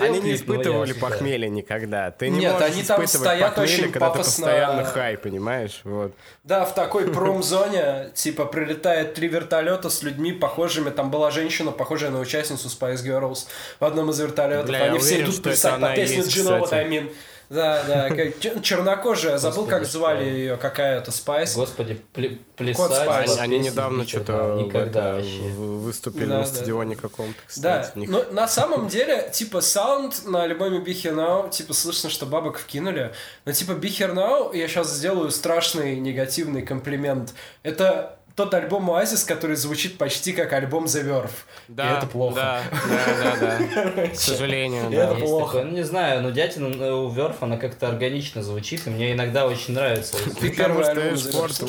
[0.00, 2.10] Они не испытывали похмелье никогда.
[2.10, 5.80] Ты не Нет, можешь они там испытывать стоят похмелье, когда ты постоянно хай, понимаешь?
[5.84, 6.12] Вот.
[6.44, 10.90] Да, в такой промзоне, типа, прилетает три вертолета с людьми похожими.
[10.90, 13.46] Там была женщина, похожая на участницу Spice Girls
[13.80, 14.66] в одном из вертолетов.
[14.66, 16.74] Бля, Они все уверен, идут плясать по песне Вот кстати.
[16.74, 17.12] I Mean.
[17.52, 21.54] Да, да, как чернокожая, забыл, как звали ее, какая-то Spice.
[21.54, 23.02] Господи, пле- Кот плясать.
[23.02, 23.38] Спайс.
[23.38, 25.18] Они недавно что-то Никогда
[25.56, 26.46] выступили Да, на да.
[26.46, 27.96] стадионе каком-то, Да, кстати.
[27.96, 32.08] У них- но на самом деле, типа, саунд на альбоме Be Here Now, типа, слышно,
[32.10, 33.12] что бабок вкинули,
[33.44, 37.34] но, типа, Be Here Now, я сейчас сделаю страшный негативный комплимент.
[37.62, 41.30] Это тот альбом Oasis, который звучит почти как альбом The Verve.
[41.68, 42.36] Да, и это плохо.
[42.36, 44.08] Да, да, да, да.
[44.12, 45.04] К сожалению, да.
[45.04, 45.46] это плохо.
[45.46, 45.64] такое.
[45.64, 49.46] Ну, не знаю, но дятина э, у Верф, она как-то органично звучит, и мне иногда
[49.46, 50.16] очень нравится.
[50.40, 51.16] Ты первый альбом?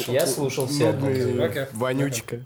[0.07, 0.91] Я слушал все
[1.74, 2.39] вонючка.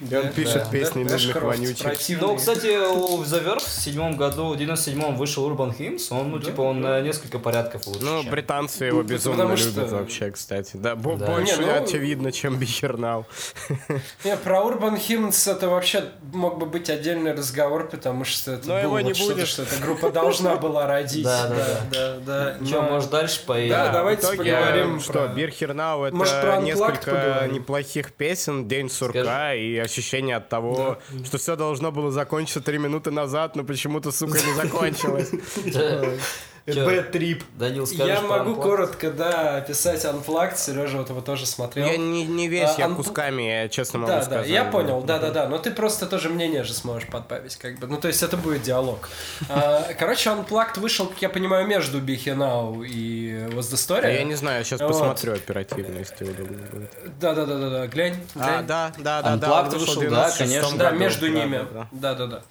[0.00, 1.86] И он пишет песни нудных вонючих.
[2.20, 6.38] Ну, кстати, у The Verve в седьмом году, в 97-м вышел Urban Hymns, он, ну,
[6.38, 10.70] типа, он на несколько порядков лучше, Ну, британцы его безумно потому что- любят вообще, кстати.
[10.74, 11.26] Да, бо- Да.
[11.26, 13.26] больше ну- очевидно, чем Бихернау.
[14.24, 19.00] Не, про Urban Hymns это вообще мог бы быть отдельный разговор, потому что это было
[19.00, 21.24] вот что-то, что эта группа должна была родить.
[21.24, 21.48] Да,
[21.92, 23.70] да, да, но- может, дальше поедем?
[23.76, 29.60] Да, давайте в поговорим что про- Бирхернау это несколько неплохих песен, День сурка Скажи.
[29.60, 34.38] и ощущение от того, что все должно было закончиться три минуты назад, но почему-то, сука,
[34.38, 35.30] не закончилось.
[36.66, 37.42] Bad Trip.
[37.56, 38.62] Данил, скажешь Я могу Unplugged?
[38.62, 40.56] коротко, да, описать Unplugged.
[40.56, 41.86] Сережа вот его тоже смотрел.
[41.86, 44.48] Я не, не весь, А, я Unpl- кусками, я честно могу Да, да, сказать.
[44.48, 47.86] я понял, да, да, да, но ты просто тоже мнение же сможешь подбавить, как бы,
[47.86, 49.08] ну, то есть это будет диалог.
[49.48, 54.12] А, Короче, Unplugged вышел, как я понимаю, между Be Here Now и What's the Story.
[54.12, 56.90] Я не знаю, сейчас посмотрю оперативно, если удобно будет.
[57.20, 58.66] Да, да, да, да, да, глянь, А, глянь.
[58.66, 59.46] да, да, да, да.
[59.46, 60.78] Unplugged вышел, да, 96-м конечно.
[60.78, 61.58] Да, между Да, ними.
[61.58, 61.88] да, да.
[61.92, 62.42] Да, да, да.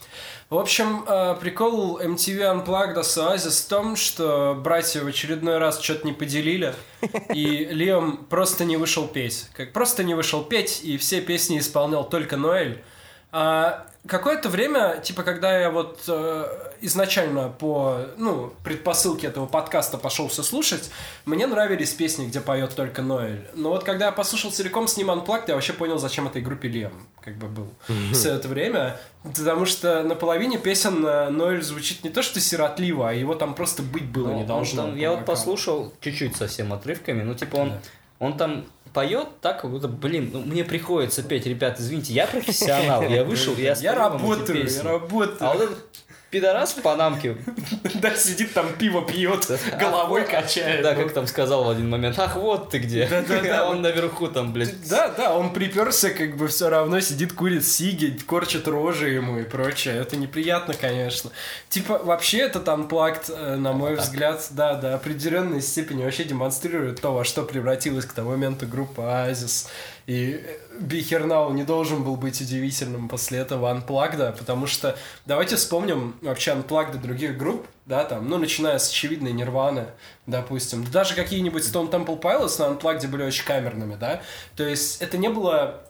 [0.47, 5.81] В общем, э, прикол MTV Unplugged с Oasis в том, что братья в очередной раз
[5.81, 6.75] что-то не поделили,
[7.33, 9.47] и Лиам просто не вышел петь.
[9.53, 12.83] Как просто не вышел петь, и все песни исполнял только Ноэль.
[13.37, 16.45] А какое-то время, типа, когда я вот э,
[16.79, 20.89] изначально по, ну, предпосылке этого подкаста пошел все слушать,
[21.25, 23.45] мне нравились песни, где поет только Ноэль.
[23.53, 26.69] Но вот когда я послушал целиком с ним Unplugged, я вообще понял, зачем этой группе
[26.69, 27.67] Лем как бы был
[28.13, 28.97] все это время.
[29.23, 33.53] Потому что на половине песен э, Ноэль звучит не то, что сиротливо, а его там
[33.53, 34.83] просто быть было Ну, не должно.
[34.83, 37.73] там- я вот послушал чуть-чуть совсем отрывками, ну, типа, он,
[38.19, 43.03] он там поет так, как будто, блин, ну, мне приходится петь, ребят, извините, я профессионал,
[43.03, 45.37] я вышел, я Я работаю, я работаю.
[45.41, 45.85] А вот этот
[46.35, 47.37] пидорас в панамке,
[48.01, 50.83] Да, сидит там, пиво пьет, головой качает.
[50.83, 53.61] да, как там сказал в один момент, ах, вот ты где, Да-да-да.
[53.61, 57.65] а он наверху там, блядь, Да, да, он приперся, как бы все равно сидит, курит
[57.65, 59.95] сиги, корчит рожи ему и прочее.
[59.95, 61.31] Это неприятно, конечно.
[61.69, 67.13] Типа, вообще этот Unplugged, э, на мой взгляд, да, до определенной степени вообще демонстрирует то,
[67.13, 69.67] во что превратилась к тому моменту группа Oasis.
[70.07, 70.45] И
[70.79, 74.95] Be Now не должен был быть удивительным после этого Unplugged, потому что
[75.25, 79.87] давайте вспомним вообще Unplugged других групп, да, там, ну, начиная с очевидной Нирваны,
[80.27, 84.21] допустим, даже какие-нибудь Stone Temple Pilots на Unplugged были очень камерными, да,
[84.55, 85.81] то есть это не было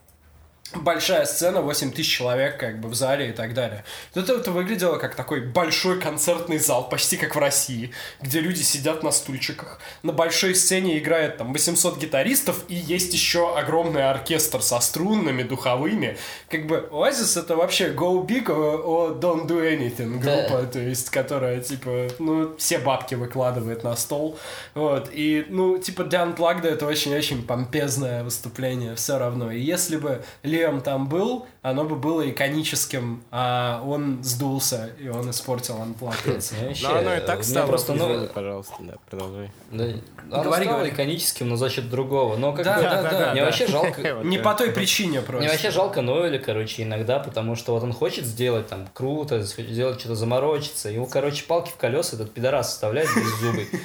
[0.73, 3.83] большая сцена, 8 тысяч человек как бы в зале и так далее.
[4.13, 7.91] Тут это выглядело как такой большой концертный зал, почти как в России,
[8.21, 9.79] где люди сидят на стульчиках.
[10.03, 16.17] На большой сцене играет там 800 гитаристов и есть еще огромный оркестр со струнными, духовыми.
[16.49, 21.09] Как бы Oasis это вообще go big or, or don't do anything группа, то есть
[21.09, 24.37] которая типа, ну, все бабки выкладывает на стол.
[24.73, 29.51] Вот, и, ну, типа для Unplugged это очень-очень помпезное выступление все равно.
[29.51, 30.23] И если бы
[30.55, 36.39] Лем там был, оно бы было иконическим, а он сдулся, и он испортил вообще,
[36.83, 37.67] Ну, оно и так стало.
[37.67, 37.93] просто,
[38.33, 39.51] пожалуйста, да, продолжай.
[39.71, 39.83] да,
[40.31, 40.93] оно Говори, стало говори.
[40.93, 43.45] иконическим, но за счет другого, но как Да, бы, да, да, мне да.
[43.45, 45.49] вообще жалко, Не по той причине Мне просто.
[45.49, 50.15] вообще жалко Ноэля, короче, иногда, потому что вот он хочет сделать там круто, сделать что-то
[50.15, 50.89] заморочиться.
[50.89, 53.65] Ему, короче, палки в колеса этот пидорас вставляет без зубы.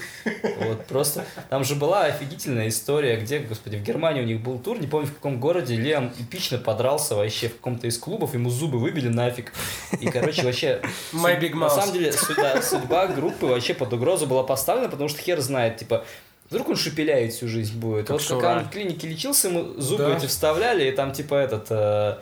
[0.61, 1.25] Вот просто.
[1.49, 5.07] Там же была офигительная история, где, господи, в Германии у них был тур, не помню
[5.09, 9.53] в каком городе, Лем эпично подрался вообще в каком-то из клубов, ему зубы выбили нафиг.
[10.01, 10.81] И, короче, вообще...
[11.13, 11.71] My Big На Mouth.
[11.71, 16.05] самом деле, судьба, судьба группы вообще под угрозу была поставлена, потому что хер знает, типа,
[16.51, 18.09] Вдруг он шепеляет всю жизнь будет.
[18.09, 18.41] Как вот Шура.
[18.41, 20.17] когда он в клинике лечился, ему зубы Да.
[20.17, 21.67] эти вставляли, и там типа этот...
[21.71, 22.17] э,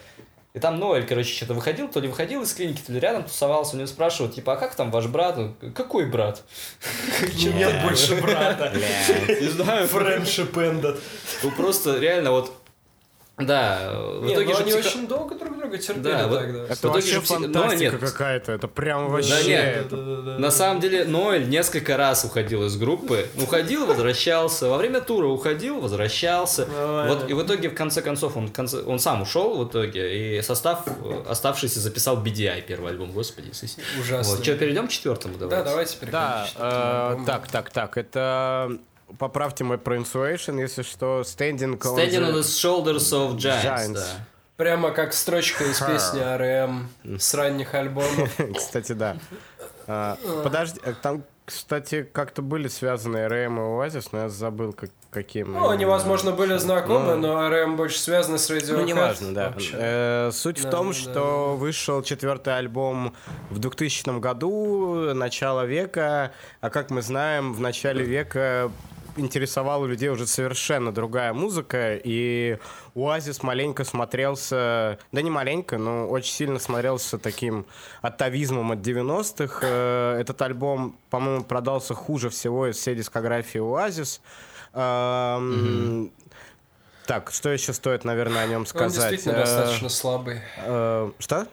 [0.52, 3.74] и там Ноэль, короче, что-то выходил, то ли выходил из клиники, то ли рядом тусовался,
[3.74, 5.38] у него спрашивают, типа, а как там ваш брат?
[5.38, 6.42] Он, Какой брат?
[7.36, 8.70] Нет больше брата.
[9.28, 11.00] Не знаю, Friendship ended.
[11.42, 12.52] Ну просто реально вот...
[13.38, 16.38] Да, в Не, итоге ну же они психо- очень долго друг друга терпели Да, вот
[16.40, 16.64] тогда.
[16.64, 17.98] Это В итоге вообще же но фантастика нет.
[18.00, 18.52] какая-то.
[18.52, 19.30] Это прям вообще...
[19.30, 23.26] Да нет, это- На самом деле Ноэль несколько раз уходил из группы.
[23.40, 24.68] Уходил, возвращался.
[24.68, 26.66] Во время тура уходил, возвращался.
[27.08, 30.38] Вот, и в итоге, в конце концов, он, конце- он сам ушел в итоге.
[30.38, 30.84] И состав
[31.28, 33.50] оставшийся записал BDI, первый альбом, господи.
[34.00, 34.34] Ужасно.
[34.34, 35.64] Вот, что, перейдем к четвертому давайте?
[35.64, 36.12] Да, давайте переходим.
[36.12, 37.96] Да, к четвертому э, так, так, так.
[37.98, 38.78] Это...
[39.18, 41.22] Поправьте мой pronunciation, если что.
[41.22, 43.94] Standing on Standing on the- the shoulders of giants, Giants.
[43.94, 44.26] да.
[44.56, 46.88] Прямо как строчка из песни R.E.M.
[47.18, 48.28] с ранних альбомов.
[48.56, 49.16] Кстати, да.
[49.86, 54.90] А, Подожди, э, там, кстати, как-то были связаны РМ и Оазис, но я забыл, как,
[55.10, 55.52] каким.
[55.52, 57.28] Ну, они, возможно, были знакомы, Ну.
[57.28, 57.76] но R.E.M.
[57.76, 58.76] больше связаны с Radiohead.
[58.76, 59.54] Ну, неважно, да.
[59.72, 63.14] Э, суть в том, да, что вышел четвертый альбом
[63.48, 68.70] в 2000 году, начало века, а как мы знаем, в начале века
[69.18, 72.58] интересовала людей уже совершенно другая музыка, и
[72.94, 77.66] Оазис маленько смотрелся, да не маленько, но очень сильно смотрелся таким
[78.02, 79.60] атовизмом от 90-х.
[79.62, 84.20] Э, Этот альбом, по-моему, продался хуже всего из всей дискографии Оазис.
[84.74, 86.10] Эм,
[87.06, 88.92] Так, что еще стоит, наверное, о нем Он сказать?
[89.10, 90.40] действительно Э, достаточно слабый.
[90.58, 91.46] э, Что?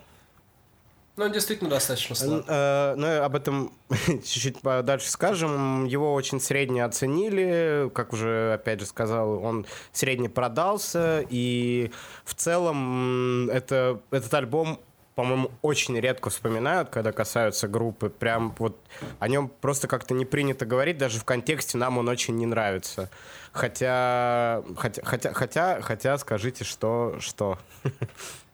[1.17, 2.43] Ну, он действительно достаточно слабый.
[2.47, 3.71] э, Ну, об этом
[4.07, 5.85] чуть-чуть дальше скажем.
[5.85, 7.89] Его очень средне оценили.
[7.93, 11.25] Как уже, опять же, сказал, он средне продался.
[11.29, 11.91] И
[12.25, 14.79] в целом это, этот альбом
[15.15, 18.09] по-моему, очень редко вспоминают, когда касаются группы.
[18.09, 18.77] Прям вот
[19.19, 23.09] о нем просто как-то не принято говорить, даже в контексте нам он очень не нравится.
[23.53, 27.57] Хотя, хотя, хотя, хотя, хотя скажите, что, что.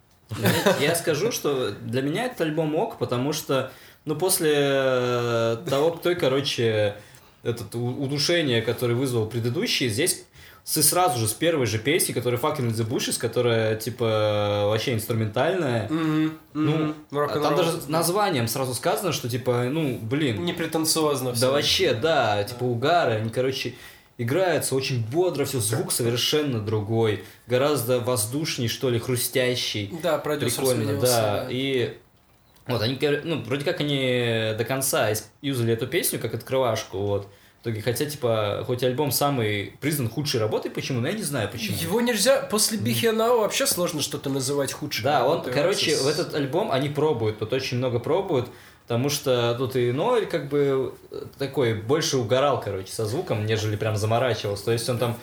[0.79, 3.71] Я скажу, что для меня этот альбом ок, потому что,
[4.05, 6.95] ну, после э, того, той, короче,
[7.43, 10.25] этот удушение, которое вызвал предыдущий, здесь
[10.63, 14.93] с- сразу же с первой же песни, которая Fucking in the Bushes, которая, типа, вообще
[14.93, 15.88] инструментальная.
[15.89, 16.95] Мгм, Ну, мгм.
[17.11, 22.43] а там даже названием сразу сказано, что, типа, ну, блин, Не претенциозно да вообще, да,
[22.43, 23.73] типа угары, они, короче,
[24.22, 29.93] играются очень бодро, все, звук совершенно другой, гораздо воздушней, что ли, хрустящий.
[30.03, 31.47] Да, продюсер Прикольно, сменился, да.
[31.49, 31.97] И
[32.67, 35.09] вот они, ну, вроде как они до конца
[35.41, 37.28] юзали эту песню как открывашку, вот.
[37.59, 41.47] В итоге, хотя, типа, хоть альбом самый признан худшей работой, почему, но я не знаю
[41.47, 41.78] почему.
[41.78, 42.41] Его нельзя...
[42.41, 45.03] После Бихианау вообще сложно что-то называть худшим.
[45.03, 48.49] Да, он, короче, С- в этот альбом они пробуют, тут очень много пробуют,
[48.91, 53.77] потому что тут и Ноэль как бы э, такой больше угорал, короче, со звуком, нежели
[53.77, 54.65] прям заморачивался.
[54.65, 55.17] То есть он там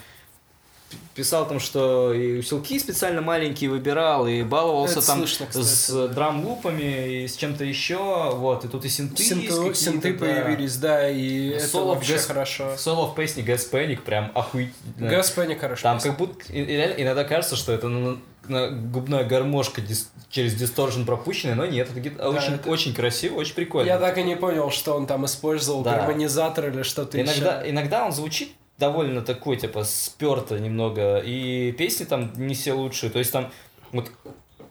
[1.14, 5.90] писал там, что и усилки специально маленькие выбирал, и баловался Это там слышно, кстати, с
[5.90, 6.08] да.
[6.08, 10.18] драм-лупами и с чем-то еще, вот, и тут и синты, Синты, синты да.
[10.20, 12.76] появились, да, и это Соло в вообще Гэс- хорошо.
[12.76, 15.08] Соло в песне Гэс Пэник прям охуительно.
[15.10, 15.82] Газ Пэник хорошо.
[15.82, 16.10] Там песня.
[16.10, 21.66] как будто иногда кажется, что это на- на- губная гармошка дис- через дисторжен пропущенная, но
[21.66, 23.88] нет, это где-то очень, это- очень красиво, очень прикольно.
[23.88, 25.96] Я так и не понял, что он там использовал, Да.
[25.96, 27.70] гармонизатор или что-то иногда, еще.
[27.70, 33.18] иногда он звучит довольно такой, типа, сперто немного, и песни там не все лучшие, то
[33.18, 33.50] есть там
[33.92, 34.10] вот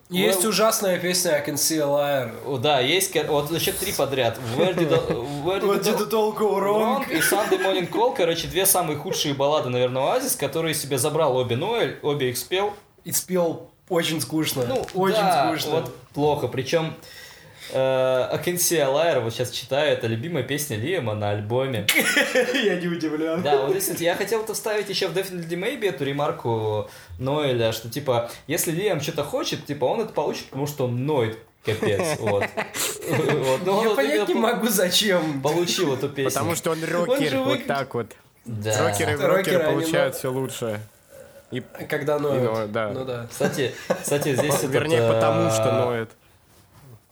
[0.10, 2.60] Есть Well- ужасная песня I Can See a Liar.
[2.60, 4.40] да, есть, вот вообще три подряд.
[4.56, 7.06] Where did, the- where did What the- did it all go wrong?
[7.06, 11.36] Wrong и Sunday Morning Call, короче, две самые худшие баллады, наверное, Оазис, которые себе забрал
[11.36, 12.72] обе Ноэль, обе их спел.
[13.04, 14.66] И спел очень скучно.
[14.66, 15.72] Ну, очень да, скучно.
[15.82, 16.48] вот плохо.
[16.48, 16.94] Причем
[17.72, 21.86] э, Акенсия Лайер, вот сейчас читаю, это любимая песня Лиама на альбоме.
[22.54, 23.42] Я не удивлен.
[23.42, 26.90] Да, вот если я хотел это вставить еще в Definitely Maybe, эту ремарку
[27.20, 31.38] Ноэля, что типа, если Лиам что-то хочет, типа он это получит, потому что он ноет.
[31.64, 32.46] Капец, вот.
[33.10, 35.42] Вот, но он Я понять не могу, зачем.
[35.42, 36.32] Получил эту песню.
[36.32, 38.08] Потому что он Он рокер, же вот так вот.
[38.46, 38.88] Да.
[38.88, 40.80] Рокеры, Рокеры, рокеры получают все лучше.
[41.52, 42.44] И, Когда ноют.
[42.44, 42.92] И ноют, да.
[42.92, 43.28] Ну да.
[43.30, 46.10] Кстати, кстати, здесь вернее, э, потому что ноет.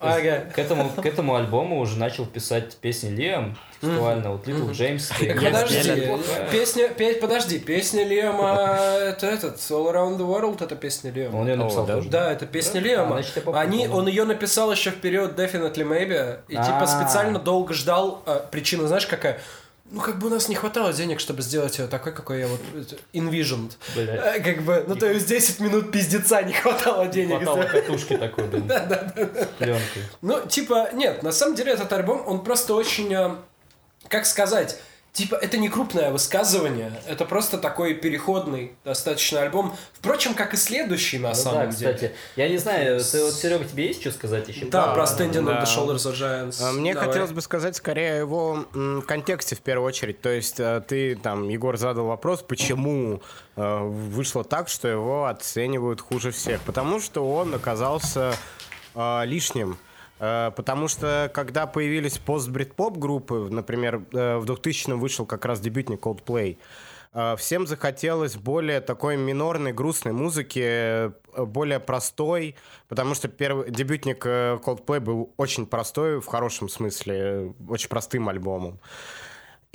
[0.05, 0.43] Ага.
[0.53, 5.07] К этому, к этому альбому уже начал писать песни Лиам, текстуально, вот Little James.
[5.09, 6.49] Так Нет, подожди, песня неплохая.
[6.51, 11.37] песня, пе- подожди, песня Лема, это этот, All Around the World, это песня Лема.
[11.39, 12.09] Он ее написал тоже.
[12.09, 12.79] Да, это песня.
[12.99, 13.55] А, попутал.
[13.55, 16.87] Они, он ее написал еще в период Definitely Maybe, и типа А.
[16.87, 18.21] специально долго ждал.
[18.25, 19.39] а, причина, знаешь, какая?
[19.91, 22.59] Ну, как бы у нас не хватало денег, чтобы сделать ее такой, какой я вот
[23.13, 23.73] envisioned.
[23.93, 24.37] Блядь.
[24.37, 27.35] Э, Как бы, ну то есть 10 минут пиздеца не хватало денег.
[27.43, 28.67] Хватало катушки такой, блин.
[29.59, 30.01] Пленкой.
[30.23, 33.35] Ну, типа, нет, на самом деле этот альбом, он просто очень, э,
[34.07, 34.79] как сказать,
[35.15, 39.75] типа, это не крупное высказывание, это просто такой переходный достаточно альбом.
[39.93, 41.93] Впрочем, как и следующий, на Ну самом да, деле.
[41.93, 42.13] кстати.
[42.35, 44.65] Я не знаю, ты вот, Серега, тебе есть что сказать еще?
[44.65, 45.51] Да, Да, про Standing да.
[45.53, 46.57] on the Shoulders of Giants.
[46.61, 47.07] А, Мне Давай.
[47.09, 50.21] хотелось бы сказать скорее о его м, контексте в первую очередь.
[50.21, 53.21] То есть э, ты там, Егор, задал вопрос, почему
[53.55, 56.59] э, вышло так, что его оценивают хуже всех.
[56.61, 58.33] Потому что он оказался
[58.93, 59.77] э, лишним.
[60.19, 65.99] Э, Потому что когда появились пост-брит-поп группы, например, э, в 2000-м вышел как раз дебютник
[65.99, 66.57] Coldplay,
[67.13, 72.55] э, всем захотелось более такой минорной, грустной музыки, более простой,
[72.87, 78.79] потому что первый дебютник Coldplay был очень простой, в хорошем смысле, очень простым альбомом.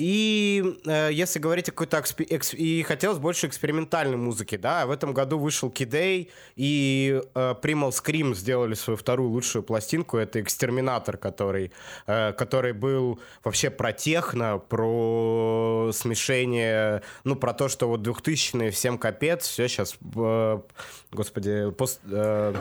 [0.00, 1.98] И э, если говорить о какой-то...
[1.98, 4.86] экспе- экс- И хотелось больше экспериментальной музыки, да.
[4.86, 10.16] В этом году вышел Кидей, и э, Primal Scream сделали свою вторую лучшую пластинку.
[10.16, 11.70] Это «Экстерминатор», который,
[12.06, 18.96] э, который был вообще про техно, про смешение, ну, про то, что вот 2000-е всем
[18.96, 19.98] капец, все сейчас,
[21.12, 22.00] господи, пост...
[22.10, 22.54] э,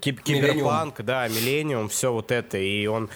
[0.00, 3.08] Киб- Киберпанк, да, Миллениум, все вот это, и он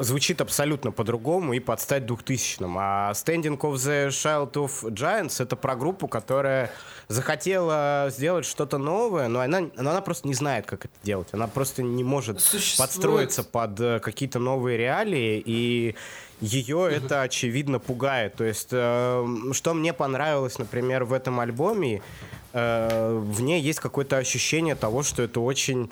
[0.00, 2.76] звучит абсолютно по-другому и под стать 2000-м.
[2.78, 6.70] А Standing of the Child of Giants— это про группу, которая
[7.08, 11.28] захотела сделать что-то новое, но она, но она просто не знает, как это делать.
[11.32, 15.94] Она просто не может Существует- подстроиться под э, какие-то новые реалии, и
[16.40, 18.36] ее это очевидно пугает.
[18.36, 22.00] То есть, э, что мне понравилось, например, в этом альбоме,
[22.52, 25.90] э, в ней есть какое-то ощущение того, что это очень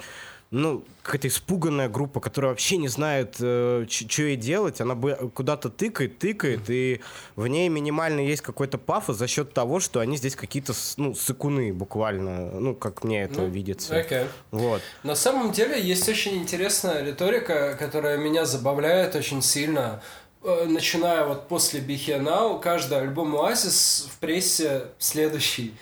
[0.51, 4.81] ну, какая-то испуганная группа, которая вообще не знает, что ей делать.
[4.81, 7.01] Она бы куда-то тыкает, тыкает, и
[7.37, 11.73] в ней минимально есть какой-то пафос за счет того, что они здесь какие-то, ну, сыкуны
[11.73, 13.97] буквально, ну, как мне это Ну, видится.
[13.97, 14.25] Окей.
[14.51, 14.81] Вот.
[15.03, 20.03] На самом деле есть очень интересная риторика, которая меня забавляет очень сильно.
[20.43, 25.75] Э, Начиная вот после Now, каждый альбом Oasis в прессе следующий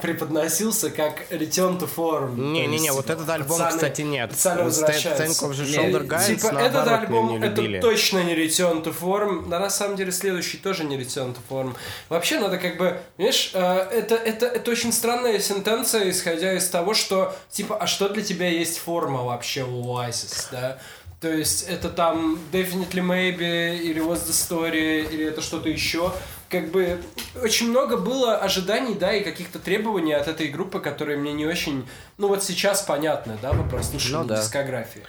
[0.00, 2.38] преподносился как Return to Form.
[2.38, 4.30] Не-не-не, вот этот альбом, пацаны- кстати, нет.
[4.30, 5.24] пацаны возвращаются.
[5.24, 9.48] The Не, Shoulder Guys, типа, этот альбом это точно не Return to Form.
[9.48, 11.74] Да, на самом деле, следующий тоже не Return to Form.
[12.08, 13.60] Вообще, надо как бы, понимаешь, э,
[13.92, 18.48] это, это, это очень странная сентенция, исходя из того, что, типа, а что для тебя
[18.48, 20.78] есть форма вообще у Oasis, да?
[21.20, 26.12] То есть это там Definitely Maybe или What's the Story или это что-то еще.
[26.52, 27.02] Как бы
[27.42, 31.88] очень много было ожиданий, да, и каких-то требований от этой группы, которые мне не очень,
[32.18, 34.42] ну вот сейчас понятны, да, по прослушиванию Ну да.
[34.42, 35.02] дискографии.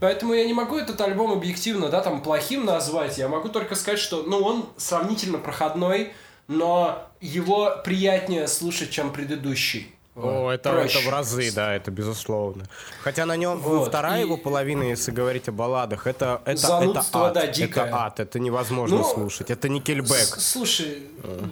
[0.00, 3.18] Поэтому я не могу этот альбом объективно, да, там плохим назвать.
[3.18, 6.12] Я могу только сказать, что, ну, он сравнительно проходной,
[6.48, 9.95] но его приятнее слушать, чем предыдущий.
[10.16, 10.98] О, это, Проще.
[10.98, 12.64] это в разы, да, это безусловно.
[13.02, 17.04] Хотя на нем Вот, вторая и- его половина, если говорить о балладах, это, это, это
[17.12, 17.32] ад.
[17.34, 17.84] да, дикое.
[17.86, 19.50] Это ад, это невозможно Ну, слушать.
[19.50, 20.36] Это не кельбэк.
[20.38, 21.02] Слушай,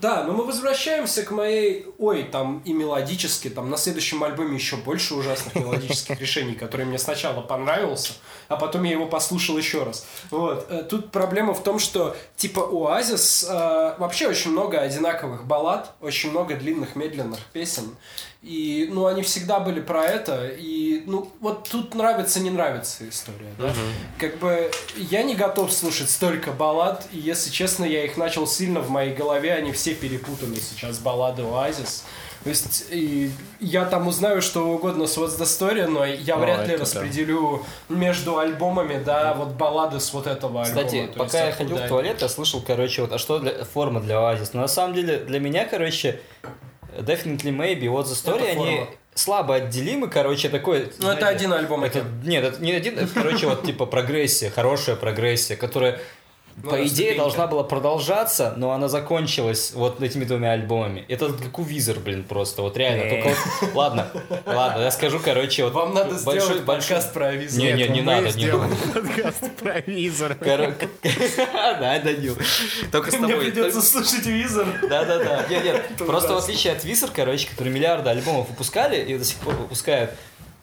[0.00, 1.86] да, но мы возвращаемся к моей...
[1.98, 6.98] Ой, там и мелодически, там на следующем альбоме еще больше ужасных мелодических решений, который мне
[6.98, 8.14] сначала понравился,
[8.48, 10.06] а потом я его послушал еще раз.
[10.30, 10.66] Вот.
[10.70, 16.30] э, Тут проблема в том, что типа Оазис э, вообще очень много одинаковых баллад, очень
[16.30, 17.94] много длинных, медленных песен.
[18.44, 20.46] И, ну, они всегда были про это.
[20.48, 23.72] И, ну, вот тут нравится, не нравится история, да?
[24.18, 28.80] Как бы я не готов слушать столько баллад, и, если честно, я их начал сильно
[28.80, 32.04] в моей голове, они все перепутаны сейчас, баллады Оазис.
[32.42, 33.30] То есть, и
[33.60, 36.82] я там узнаю что угодно с What's the Story, но я вряд ли это да.
[36.82, 41.12] распределю между альбомами, да, вот баллады с вот этого Кстати, альбома.
[41.14, 43.64] То пока я есть, ходил откуда в туалет, я слышал, короче, вот, а что для
[43.64, 44.52] форма для Оазис?
[44.52, 46.20] Но на самом деле, для меня, короче,
[46.98, 50.90] Definitely Maybe, What's the Story, они слабо отделимы, короче, такой...
[50.98, 51.84] Ну, это один альбом.
[51.84, 56.00] Это- нет, это не один, это, короче, вот типа прогрессия, хорошая прогрессия, которая,
[56.62, 57.16] Ну, по идее, ступеньках.
[57.18, 61.04] должна была продолжаться, но она закончилась вот этими двумя альбомами.
[61.08, 63.10] Это как у Визер, блин, просто, вот реально.
[63.10, 63.28] Только
[63.60, 64.08] вот- ладно,
[64.46, 65.72] ладно, я скажу, короче, вот...
[65.74, 67.60] Вам надо большой- сделать большой- подкаст про Авизу.
[67.60, 68.74] Не, не, не Мы надо, не надо.
[68.94, 70.32] подкаст про визор.
[70.40, 70.74] Коро-
[71.80, 72.36] Да, Данил.
[72.92, 73.44] Только с Мне тобой.
[73.46, 74.66] придется слушать Визор.
[74.88, 75.46] Да, да, да.
[75.50, 75.82] Нет, нет.
[75.98, 80.12] Просто в отличие от Висер, короче, которые миллиарды альбомов выпускали и до сих пор выпускают,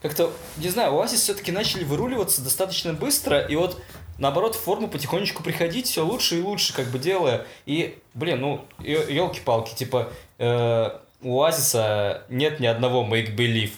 [0.01, 3.79] как-то, не знаю, Оазис все-таки начали выруливаться достаточно быстро, и вот
[4.21, 7.45] наоборот, в форму потихонечку приходить, все лучше и лучше, как бы делая.
[7.65, 10.89] И, блин, ну, елки-палки, типа, э,
[11.23, 13.71] у Оазиса нет ни одного make believe.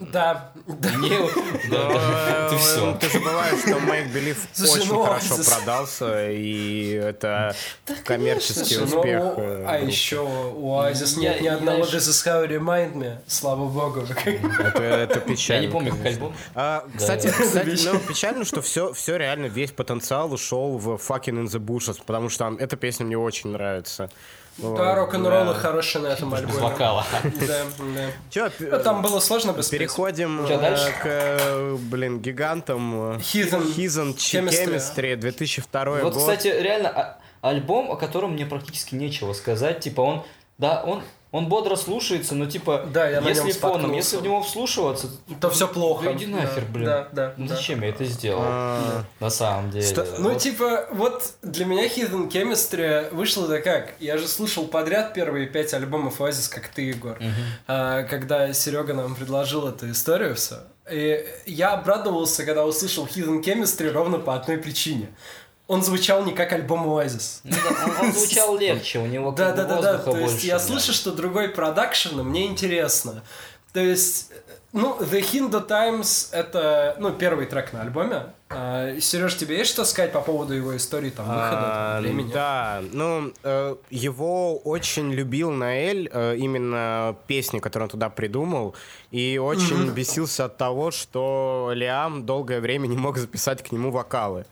[0.00, 0.90] Да, да.
[0.96, 1.18] Не,
[1.70, 2.96] да, ты Э, все.
[3.00, 4.38] Ты забываешь, что Make Believe
[4.72, 7.54] очень ну, хорошо продался, и это
[8.04, 9.22] коммерческий ну, успех.
[9.36, 13.66] у- э, а еще у Oasis нет ни одного This is how remind me, слава
[13.66, 14.00] богу.
[14.74, 15.60] Это, печально.
[15.62, 16.34] Я не помню, как альбом.
[16.54, 17.26] А, кстати,
[17.92, 22.28] ну, печально, что все, все реально, весь потенциал ушел в Fucking in the Bushes, потому
[22.28, 24.10] что эта песня мне очень нравится.
[24.58, 25.54] Да, рок-н-роллы Да.
[25.54, 26.60] хорошие на этом Без альбоме.
[26.60, 27.04] вокала.
[27.22, 28.10] Да, да.
[28.30, 29.68] Чё, Ну, Там было сложно без.
[29.68, 33.14] Переходим э, к, блин, гигантам.
[33.14, 33.74] э, Heathen
[34.16, 34.48] Chemistry.
[34.66, 36.16] Chemistry, 2002 Вот, год.
[36.16, 39.80] кстати, реально а- альбом, о котором мне практически нечего сказать.
[39.80, 40.24] Типа он,
[40.58, 45.08] да, он, он бодро слушается, но типа, Да, я если фоном, если в него вслушиваться,
[45.40, 46.04] То все плохо.
[46.06, 46.84] да иди нахер, Да, блин.
[46.86, 47.34] Да, да.
[47.36, 47.54] ну да.
[47.56, 48.40] зачем я это сделал?
[48.44, 49.86] А, На самом деле.
[49.86, 50.38] Что- Ну, Вот.
[50.38, 53.92] типа, вот для меня Hidden Chemistry вышло-то как?
[54.00, 57.18] Я же слушал подряд первые пять альбомов Oasis, как ты, Егор.
[57.66, 60.60] А, когда Серега нам предложил эту историю все.
[60.90, 65.08] И я обрадовался, когда услышал Hidden Chemistry ровно по одной причине.
[65.68, 67.40] Он звучал не как альбом Oasis.
[67.44, 69.98] Ну да, он, он звучал легче, у него Да, как да, бы да, да.
[69.98, 70.60] То есть я да.
[70.60, 73.22] слышу, что другой продакшн, и мне интересно.
[73.74, 74.32] То есть,
[74.72, 78.32] ну, The Hindu Times это, ну, первый трек на альбоме.
[78.98, 82.32] Сереж, тебе есть что сказать по поводу его истории, там, выхода, А, времени?
[82.32, 88.74] Да, ну, э, его очень любил Наэль, э, именно песни, которые он туда придумал,
[89.10, 94.46] и очень бесился от того, что Лиам долгое время не мог записать к нему вокалы.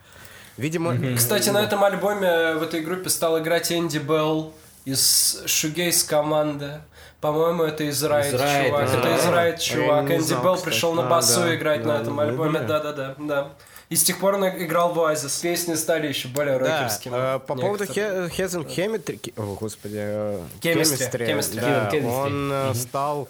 [0.56, 4.52] Видимо, Кстати, на этом альбоме в этой группе стал играть Энди Белл
[4.84, 6.80] из Шугейс команды.
[7.20, 8.90] По-моему, это из Райт, Из Райт, чувак.
[8.92, 8.98] да.
[8.98, 10.10] Это из Райт, Я чувак.
[10.10, 11.54] Энди знал, Белл пришел на А, басу да.
[11.56, 12.58] играть на Да, этом да, альбоме.
[12.60, 12.66] да.
[12.80, 13.14] Да-да-да.
[13.18, 13.48] да.
[13.88, 15.42] И с тех пор он играл в Oasis.
[15.42, 17.36] Песни стали еще более Да, рокерскими.
[17.36, 17.84] э, по поводу.
[17.86, 21.60] Хезен Chemistry, о, господи, э, Chemistry, Chemistry.
[21.60, 22.06] да, Chemistry.
[22.26, 23.26] он э, стал, э,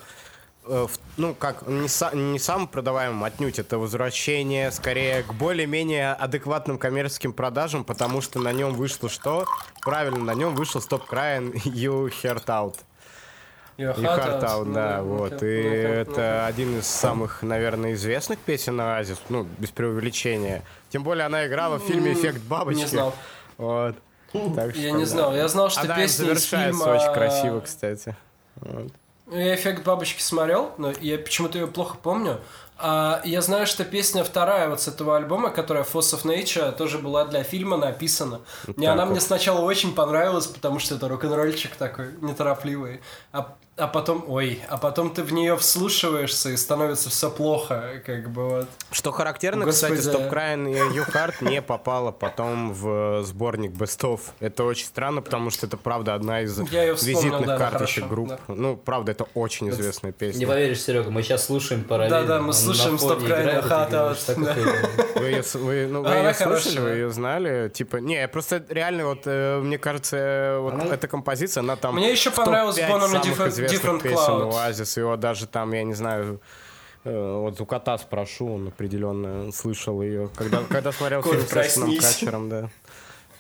[1.17, 7.33] ну как, не, са- не самым продаваемым отнюдь, это возвращение скорее к более-менее адекватным коммерческим
[7.33, 9.45] продажам, потому что на нем вышло что?
[9.83, 12.75] Правильно, на нем вышел Stop Crying You Heart Out.
[13.79, 14.43] You Heart Out.
[14.43, 15.33] Out, да, Ну, вот.
[15.33, 16.47] ну-ка, И ну-ка, это ну-ка.
[16.47, 20.63] один из самых, наверное, известных песен Оазис, ну, без преувеличения.
[20.89, 22.81] Тем более она играла в фильме «Эффект бабочки».
[22.81, 23.15] Не знал.
[23.59, 23.97] Вот.
[24.33, 25.11] Так Я что не да.
[25.11, 25.35] знал.
[25.35, 26.97] Я знал, что Она песни из завершается фильма...
[26.97, 28.17] очень красиво, кстати.
[28.57, 28.93] Вот.
[29.31, 32.41] Я эффект бабочки смотрел, но я почему-то ее плохо помню.
[32.79, 36.99] А я знаю, что песня вторая вот с этого альбома, которая Force of Nature, тоже
[36.99, 38.43] была для фильма написана.
[38.67, 39.13] И так она вот.
[39.13, 43.01] мне сначала очень понравилась, потому что это рок-н-ролльчик такой неторопливый.
[43.33, 48.31] А, а потом, ой, а потом ты в нее вслушиваешься и становится все плохо, как
[48.31, 48.69] бы вот.
[48.91, 49.97] Что характерно, Господи.
[49.97, 54.21] кстати, Stop Crying и Heart не попала потом в сборник Best of.
[54.41, 58.29] Это очень странно, потому что это, правда, одна из визитных да, карточек хорошо, групп.
[58.29, 58.39] да.
[58.49, 60.47] Ну, правда, это очень известная Не песня.
[60.47, 62.23] поверишь, Серега, мы сейчас слушаем параллельно.
[62.23, 63.67] Да-да, мы слушаем Crying играет, и
[64.31, 64.57] охуенно.
[65.17, 67.71] Вы ее, вы, ну, вы слышали, вы ее знали?
[67.71, 72.13] Типа, не, просто реально вот, э, мне кажется, э, вот эта композиция, она там Мне
[72.13, 74.55] еще понравилась топ-5 Born известных Different песен Cloud.
[74.55, 76.41] Оазис, его даже там, я не знаю,
[77.05, 81.97] э, вот у кота спрошу, он определенно слышал ее, когда, когда смотрел фильм с Эштоном.
[81.97, 82.71] Катчером, да.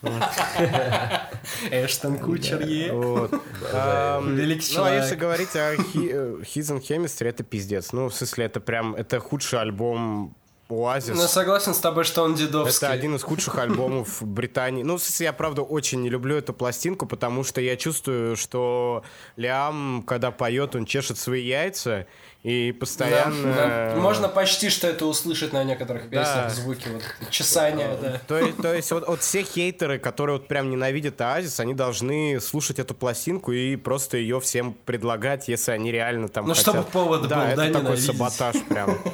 [1.70, 2.90] Эштон Кучер, е.
[2.92, 5.02] Великий Ну, а человек.
[5.02, 7.92] если говорить о э, and Chemistry, это пиздец.
[7.92, 10.36] Ну, в смысле, это прям, это худший альбом
[10.68, 11.14] Оазис.
[11.16, 12.86] Ну, согласен с тобой, что он дедовский.
[12.86, 14.82] Это один из худших альбомов Британии.
[14.82, 19.04] Ну, я, правда, очень не люблю эту пластинку, потому что я чувствую, что
[19.36, 22.06] Лиам, когда поет, он чешет свои яйца
[22.42, 23.54] и Да, постоянно...
[23.54, 23.94] да.
[24.00, 26.18] Можно почти что это услышать на некоторых Да.
[26.24, 28.20] песнях, звуки, вот чесания, да.
[28.26, 32.40] То, есть- то есть вот, вот все хейтеры, которые вот прям ненавидят Оазис, они должны
[32.40, 36.74] слушать эту пластинку и просто ее всем предлагать, если они реально там Ну, хотят.
[36.74, 38.06] чтобы повод да, был, это да, такой ненавидеть.
[38.06, 38.98] саботаж прям.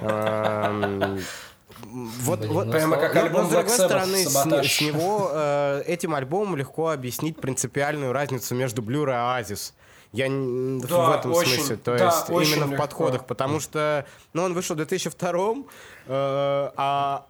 [0.00, 1.18] Эм,
[2.22, 4.70] Вот, Блин, вот, ну, Прямо как альбом но, с другой стороны, с, «Саботаж».
[4.76, 9.72] с него э, этим альбомом легко объяснить принципиальную разницу между Blur и Oasis.
[10.12, 12.82] Я н- в Да, этом очень, смысле, то да, есть именно в легко.
[12.82, 15.54] подходах, потому что, ну, он вышел в 2002
[16.06, 17.24] э, а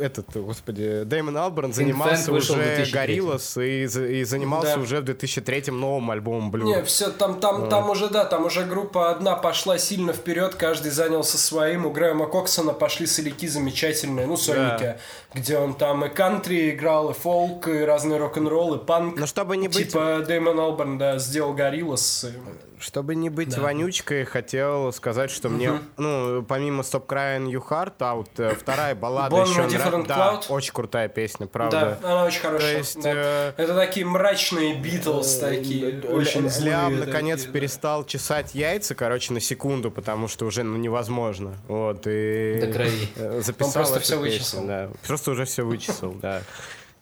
[0.00, 2.92] этот, господи, Дэймон Алберн занимался уже 2003.
[2.92, 4.80] Гориллас и, и занимался Да.
[4.80, 6.64] уже в 2003 новым альбомом Blur.
[6.64, 10.90] Не, все, там, там, там уже, да, там уже группа одна пошла сильно вперед, каждый
[10.90, 11.86] занялся своим.
[11.86, 14.96] У Грэма Коксона пошли соляки замечательные, ну, сольники,
[15.34, 19.18] где он там и кантри играл, и фолк, и разный рок-н-ролл, и панк.
[19.18, 22.24] Но чтобы не быть Типа Дэймон Алберн, да, сделал Гориллас.
[22.24, 23.62] и- Чтобы не быть Да.
[23.62, 29.34] вонючкой, хотел сказать, что мне, ну, помимо Stop Crying You Heart Out, э, вторая баллада
[29.36, 31.98] Born еще Different Да, очень крутая песня, правда.
[32.02, 32.72] Да, она очень хорошая.
[32.72, 33.10] То есть, да.
[33.14, 37.52] э, Это такие мрачные Битлз такие, очень злые Лям такие, наконец да.
[37.52, 41.54] перестал чесать яйца, короче, на секунду, потому что уже ну, невозможно.
[41.68, 43.08] Вот, и До крови.
[43.16, 44.66] э, записал просто эту всё песню, вычесал.
[44.66, 44.88] да.
[45.06, 46.42] Просто уже все вычесал, да.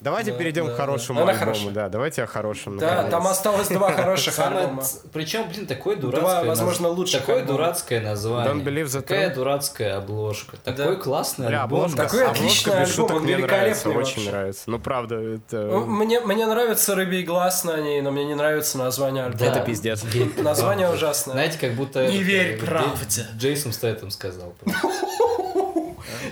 [0.02, 0.82] Давайте Да, перейдем да, к да.
[0.82, 1.72] хорошему Она альбому, хорошая.
[1.72, 1.88] да.
[1.88, 2.78] Давайте о хорошем.
[2.78, 3.10] Да, наконец.
[3.10, 4.82] там осталось два хороших альбома.
[5.12, 8.52] причем, блин, такое дурацкое Два, возможно, лучших Такое дурацкое название.
[8.52, 10.56] Don't Believe the Такая дурацкая обложка.
[10.58, 11.62] Такой классный альбом.
[11.62, 14.62] обложка, Такой обложка отличный альбом, он мне нравится, великолепный очень нравится.
[14.66, 15.56] Ну, правда, это...
[15.62, 19.50] Ну, Мне, мне нравится «Рыбий глаз» на ней, но мне не нравится название альбома.
[19.50, 19.56] Да.
[19.56, 20.02] Это пиздец.
[20.38, 21.34] Название ужасное.
[21.34, 22.06] Знаете, как будто...
[22.08, 22.90] Не верь правде.
[23.06, 24.52] Джей- Джейсон Стэттем сказал.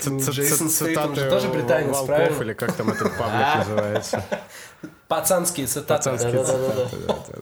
[0.09, 2.43] Джейсон Стейтем же цитаты тоже британец, волков, правильно?
[2.43, 4.25] или как там этот паблик называется.
[5.09, 6.11] Пацанские цитаты.
[6.11, 7.35] Пацанские цитаты.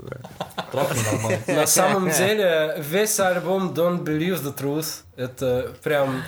[1.53, 6.23] На самом деле, весь альбом Don't Believe the Truth это прям,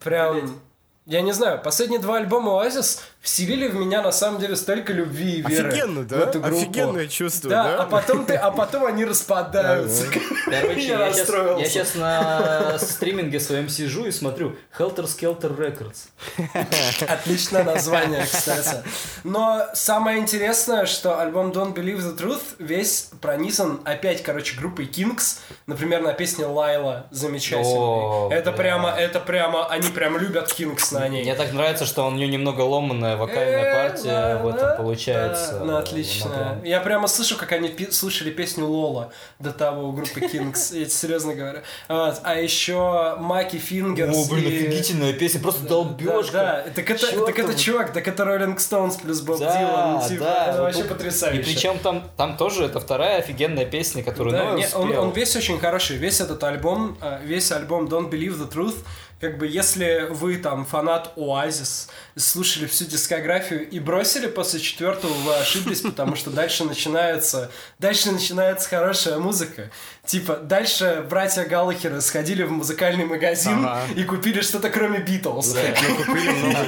[0.00, 0.60] прям,
[1.08, 5.38] я не знаю, последние два альбома Oasis вселили в меня на самом деле столько любви
[5.38, 6.18] и веры Офигенно, в да?
[6.20, 6.56] эту группу.
[6.56, 7.82] Офигенное чувство, Да, да?
[7.82, 10.04] а потом ты, а потом они распадаются.
[10.44, 11.62] Короче, Я я, сейчас, расстроился.
[11.64, 16.08] я сейчас на стриминге своем сижу и смотрю Helter Skelter Records.
[17.08, 18.82] Отличное название, кстати.
[19.24, 25.38] Но самое интересное, что альбом Don't Believe the Truth весь пронизан опять, короче, группой Kings.
[25.66, 27.64] Например, на песне Лайла замечательной.
[27.78, 31.22] О, это прямо, это прямо, они прям любят Kings на ней.
[31.22, 35.58] Мне так нравится, что у нее немного ломанная вокальная Э, партия в этом получается.
[35.58, 36.34] да, ну, отлично.
[36.34, 40.76] Она Я прямо слышу, как они слушали песню Лола до того у группы Kings.
[40.76, 41.60] Я тебе серьезно говорю.
[41.88, 44.16] А еще Маки Фингерс.
[44.16, 46.32] О, блин, офигительная песня, просто долбежка.
[46.32, 46.64] Да.
[46.74, 49.94] Так это, чувак, так это Роллинг Стоунс плюс Боб Дилан.
[50.02, 50.46] ну, Типа, да.
[50.46, 51.40] это Вот вообще потрясающе.
[51.40, 55.02] И причем там, тоже это вторая офигенная песня, которую он, спел.
[55.02, 55.96] он весь очень хороший.
[55.96, 58.76] Весь этот альбом, э, весь альбом Don't Believe the Truth,
[59.20, 65.34] как бы если вы там фанат Oasis, слушали всю дискографию и бросили после четвертого, вы
[65.36, 69.70] ошиблись, потому что дальше начинается, дальше начинается хорошая музыка.
[70.04, 73.82] Типа, дальше братья Галлахеры сходили в музыкальный магазин Ага.
[73.94, 75.54] и купили что-то кроме Битлз.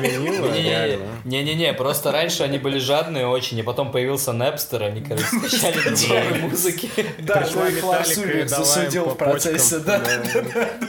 [0.01, 5.81] Винила, Не-не-не, просто раньше они были жадные очень, и потом появился Napster, они, короче, скачали
[5.81, 6.91] другие музыки.
[7.19, 9.79] Да, но их засудил в процессе.
[9.79, 10.21] Да, Да.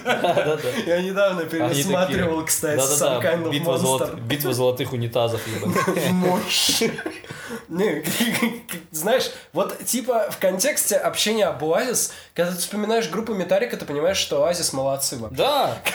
[0.03, 0.69] Да-да-да.
[0.85, 4.21] Я недавно пересматривал, кстати, Some Kind of Monster.
[4.21, 5.41] битва золотых унитазов.
[6.11, 6.83] Мощь.
[7.71, 8.03] Не,
[8.91, 14.17] знаешь, вот типа в контексте общения об Оазис, когда ты вспоминаешь группу Металлика, ты понимаешь,
[14.17, 15.37] что Оазис молодцы вообще.
[15.37, 15.77] Да,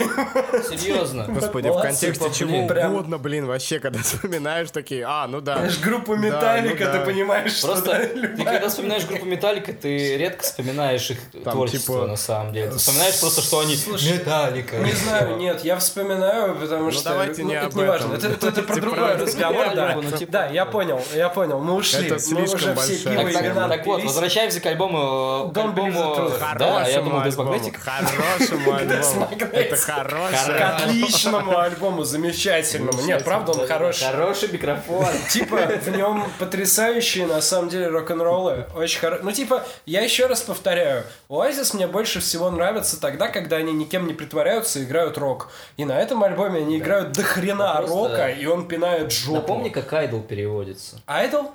[0.71, 1.27] серьезно.
[1.29, 2.93] Господи, в контексте блин, чего прям.
[2.95, 5.59] угодно, блин, вообще, когда вспоминаешь такие, а, ну да.
[5.59, 6.99] Знаешь, группу Да, Металлика, ну да.
[6.99, 11.97] ты понимаешь, что Просто ты когда вспоминаешь группу Металлика, ты редко вспоминаешь их Там, творчество
[11.97, 12.71] типа, на самом деле.
[12.71, 14.77] Ты вспоминаешь просто, что они Слушай, Металлика.
[14.79, 18.15] Не знаю, нет, я вспоминаю, потому Ну, что давайте не это об не важно.
[18.15, 18.33] этом.
[18.33, 19.25] Это, это- это про Типа, другой правда.
[19.27, 19.95] разговор, да.
[19.97, 21.66] Ну, типа, Да, я понял, я понял.
[21.67, 22.07] Мы ушли.
[22.07, 25.51] Это Мы слишком уже все большая Так, так, так вот, возвращаемся к альбому.
[25.53, 26.59] К Don't Believe the альбому Truth.
[26.59, 27.81] да, я Хорошему думал, альбому, Десмагнетик.
[27.81, 29.29] Хорошему альбому.
[29.53, 30.59] Это хороший.
[30.59, 33.03] К отличному альбому, замечательному.
[33.03, 34.05] Нет, правда, он хороший.
[34.05, 35.07] Хороший микрофон.
[35.31, 38.67] Типа, в нем потрясающие, на самом деле, рок-н-роллы.
[38.75, 39.19] Очень хоро...
[39.23, 41.05] Ну, типа, я еще раз повторяю.
[41.29, 45.51] Оазис мне больше всего нравится тогда, когда они никем не притворяются и играют рок.
[45.77, 49.37] И на этом альбоме они играют до хрена рока, и он пинает жопу.
[49.37, 51.01] Напомни, как Айдол переводится.
[51.07, 51.53] Айдол?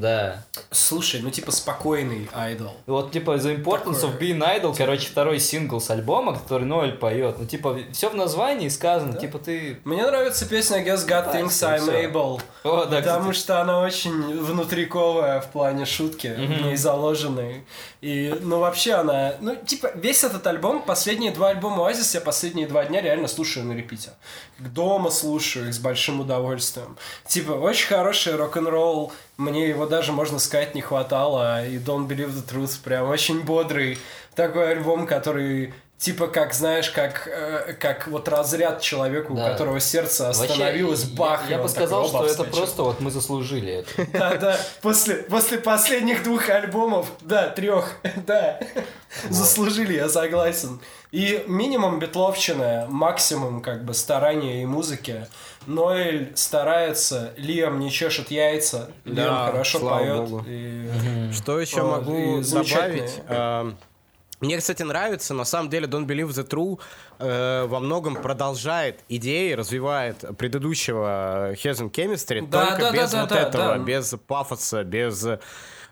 [0.00, 0.44] Да.
[0.70, 2.72] Слушай, ну типа спокойный айдол.
[2.86, 7.36] Вот, типа, The Importance of Being Idol, короче, второй сингл с альбома, который Ноэль поет.
[7.38, 9.78] Ну, типа, все в названии сказано, типа, ты...
[9.84, 11.92] Мне нравится песня Guess God Thinks всё, I'm всё.
[11.92, 12.40] Able.
[12.64, 13.38] О, да, Потому кстати.
[13.38, 17.64] что она очень внутриковая в плане шутки, в ней заложенной.
[18.00, 19.34] И, ну, вообще она...
[19.40, 23.66] Ну, типа, весь этот альбом, последние два альбома Оазис я последние два дня реально слушаю
[23.66, 24.10] на репите.
[24.58, 26.96] Дома слушаю их с большим удовольствием.
[27.26, 29.12] Типа, очень хороший рок-н-ролл.
[29.36, 31.66] Мне его даже, можно сказать, не хватало.
[31.66, 33.98] И Don't Believe the Truth прям очень бодрый.
[34.34, 35.74] Такой альбом, который...
[35.98, 39.46] Типа, как, знаешь, как, э, как вот разряд человеку, Да.
[39.46, 42.56] у которого сердце Вообще, остановилось, я- бах, Я он бы сказал, «Оба, что это вскочил».
[42.56, 44.06] просто вот мы заслужили это.
[44.12, 44.60] Да, да.
[44.80, 48.60] После, после последних двух альбомов, да, трех, да,
[49.28, 50.80] заслужили, я согласен.
[51.10, 55.26] И минимум битловщина, максимум как бы старания и музыки.
[55.68, 60.44] Ноэль старается, Лиам не чешет яйца, Да, Лиам хорошо поет.
[60.46, 63.12] и- Что еще О, могу добавить?
[63.28, 63.76] Эм,
[64.40, 66.78] Мне, кстати, нравится, на самом деле, Don't Believe the True
[67.18, 73.20] э, во многом продолжает идеи, развивает предыдущего Heaven Chemistry, Да, только да, да, без да,
[73.22, 73.78] вот да, этого, да.
[73.78, 75.26] без пафоса, без...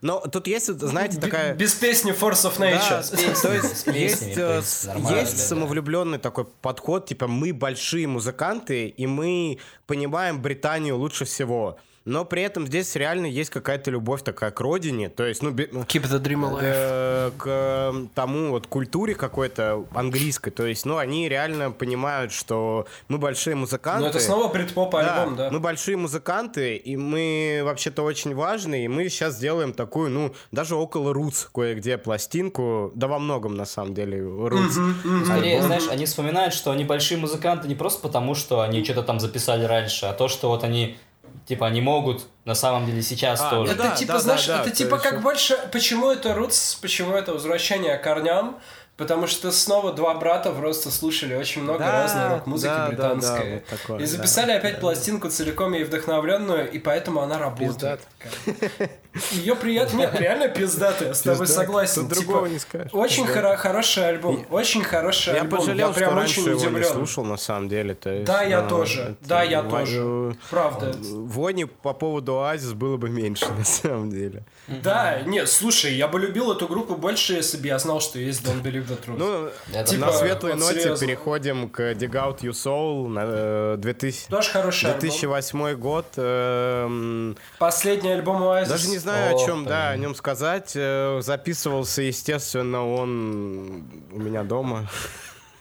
[0.06, 1.54] Но тут есть, знаете, такая...
[1.54, 3.42] Без песни Force of Да, Nature.
[3.42, 5.26] то есть есть, э, есть да, да.
[5.26, 11.76] самовлюбленный такой подход, типа мы большие музыканты, и мы понимаем Британию лучше всего.
[12.06, 15.66] Но при этом здесь реально есть какая-то любовь такая к родине, то есть, ну, бе-
[15.66, 16.60] Keep the dream alive.
[16.62, 20.50] э, к тому вот культуре какой-то английской.
[20.52, 24.02] То есть, ну, они реально понимают, что мы большие музыканты.
[24.04, 25.50] Но это снова брит-поп альбом, да.
[25.50, 30.76] Мы большие музыканты, и мы вообще-то очень важны, и мы сейчас сделаем такую, ну, даже
[30.76, 34.78] около рутс кое-где пластинку, да во многом, на самом деле, рутс.
[35.24, 39.18] Скорее, знаешь, они вспоминают, что они большие музыканты не просто потому, что они что-то там
[39.18, 40.96] записали раньше, а то, что вот они,
[41.44, 43.72] типа, они могут на самом деле сейчас А, тоже.
[43.72, 45.58] Это да, типа, да, знаешь, да, это то типа как больше...
[45.72, 48.58] Почему это roots, почему это возвращение к корням?
[48.96, 53.44] Потому что снова два брата просто слушали очень много Да, разной рок-музыки да, да, британской.
[53.50, 54.06] да, вот такое, и да.
[54.06, 58.00] записали опять пластинку целиком ей вдохновленную, и поэтому она работает.
[59.32, 59.96] Ее приятно...
[59.98, 62.02] Нет, реально пиздатая, с тобой согласен.
[62.08, 62.90] Типа, другого не скажешь.
[62.92, 64.46] Очень хороший альбом.
[64.50, 65.58] Очень хороший Я альбом.
[65.60, 67.94] пожалел, я прям что раньше очень его не слушал, на самом деле.
[67.94, 69.16] то есть, Да, я тоже.
[69.22, 70.36] Да, я тоже.
[70.50, 70.94] Правда.
[71.02, 74.42] Вони по поводу Оазис было бы меньше, на самом деле.
[74.68, 78.42] Да, нет, слушай, я бы любил эту группу больше, если бы я знал, что есть
[78.44, 81.06] Don't Believe Ну, Это на Типа, светлой вот ноте серьезно.
[81.06, 85.00] переходим к Dig Out You Soul, на, э, 2000 Тоже хороший альбом.
[85.00, 86.06] 2008 год.
[86.16, 88.68] эм, Последний альбом Oasis.
[88.68, 90.72] Даже не знаю, Ох, о чем, да, о нем сказать.
[90.74, 94.88] Э, Записывался, естественно, он у меня дома.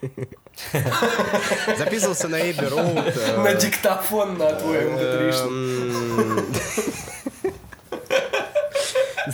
[1.77, 3.15] Записывался на Эйби Роуд.
[3.18, 6.45] э, На диктофон на твой mp эм,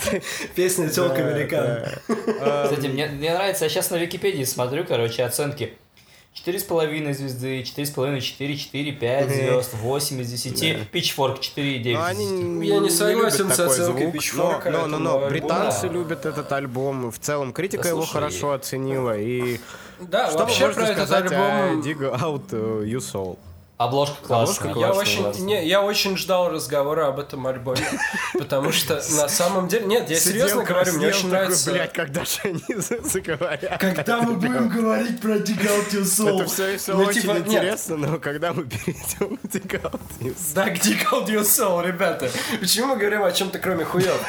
[0.54, 1.84] Песня «Телка американ».
[2.06, 5.74] Кстати, мне, нравится, я сейчас на Википедии смотрю, короче, оценки.
[6.34, 12.68] 4,5 звезды, 4,5, 4, 4, 5 звезд, 8 из 10, Pitchfork 4,9 Ну, 10.
[12.72, 17.12] Я не согласен с оценкой Pitchfork но, но, но, британцы любят этот альбом.
[17.12, 19.18] В целом критика его хорошо оценила.
[19.18, 19.60] И
[20.00, 21.80] Да, что вы вообще можете про этот сказать о альбом...
[21.82, 23.38] Dig Out э, You Soul?
[23.84, 24.70] Обложка классная.
[24.70, 27.86] Обложка Я классная, очень, не, я очень ждал разговора об этом альбоме,
[28.38, 29.86] потому что на самом деле...
[29.86, 31.72] Нет, я серьезно говорю, мне очень нравится...
[31.72, 33.80] Блядь, когда же они за- заговорят?
[33.80, 36.40] Когда мы будем говорить про Dig Out Your Soul?
[36.40, 40.34] Это все, все Ну, очень типа, интересно, но когда мы перейдем к Dig Out You
[40.34, 40.54] Soul?
[40.54, 42.30] Да, где Dig Out ребята?
[42.60, 44.20] Почему мы говорим о чем-то кроме хуев?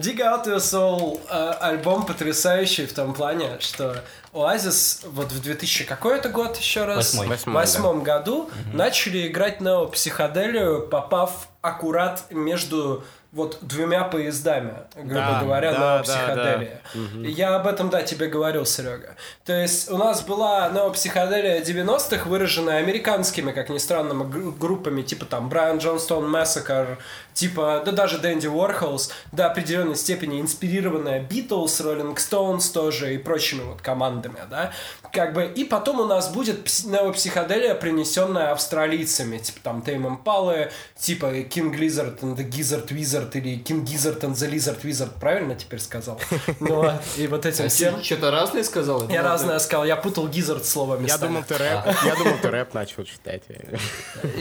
[0.00, 1.20] Dig Out Your Soul
[1.60, 3.96] альбом потрясающий в том плане, что
[4.32, 7.14] Oasis вот в 2000 какой это год еще раз?
[7.54, 15.96] Восьмом году начали играть неопсиходелию, попав аккурат между вот двумя поездами, грубо Да, говоря, да,
[15.96, 16.80] неопсиходелия.
[17.28, 19.14] Я об этом, да, тебе говорил, Серега.
[19.44, 25.26] То есть у нас была неопсиходелия 90-х, выраженная американскими, как ни странно, гру- группами, типа
[25.26, 26.96] там Брайан Джонстон Massacre,
[27.36, 33.62] типа, да даже Дэнди Уорхолс, до определенной степени инспирированная Битлз, Роллинг Стоунс тоже и прочими
[33.62, 34.72] вот командами, да.
[35.12, 40.70] Как бы, и потом у нас будет пс- неопсиходелия, принесенная австралийцами, типа там Тейм Импалы,
[40.98, 45.54] типа King Lizard and the Gizzard Wizard или King Gizzard and the Lizard Wizard, правильно
[45.54, 46.18] теперь сказал?
[46.60, 48.02] Ну, и вот этим всем.
[48.02, 49.08] Что-то разное сказал?
[49.10, 52.72] Я разное сказал, я путал Gizzard слово Я думал, ты рэп, я думал, ты рэп
[52.72, 53.42] начал читать.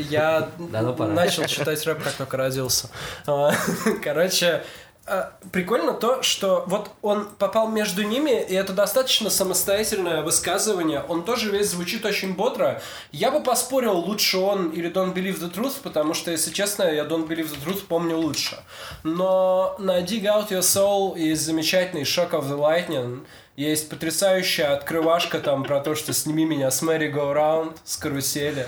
[0.10, 2.85] Я ну начал читать рэп, как только родился.
[3.28, 3.52] А,
[4.04, 4.64] Короче,
[5.08, 11.04] а, прикольно то, что вот он попал между ними, и это достаточно самостоятельное высказывание.
[11.08, 12.82] Он тоже весь звучит очень бодро.
[13.12, 17.04] Я бы поспорил, лучше он или Don't Believe the Truth, потому что, если честно, я
[17.04, 18.58] Don't Believe the Truth помню лучше.
[19.04, 23.26] Но на Dig Out Your Soul есть замечательный Shock of the Lightning,
[23.56, 28.68] есть потрясающая открывашка там про то, что сними меня с Мэри Go Round, с карусели.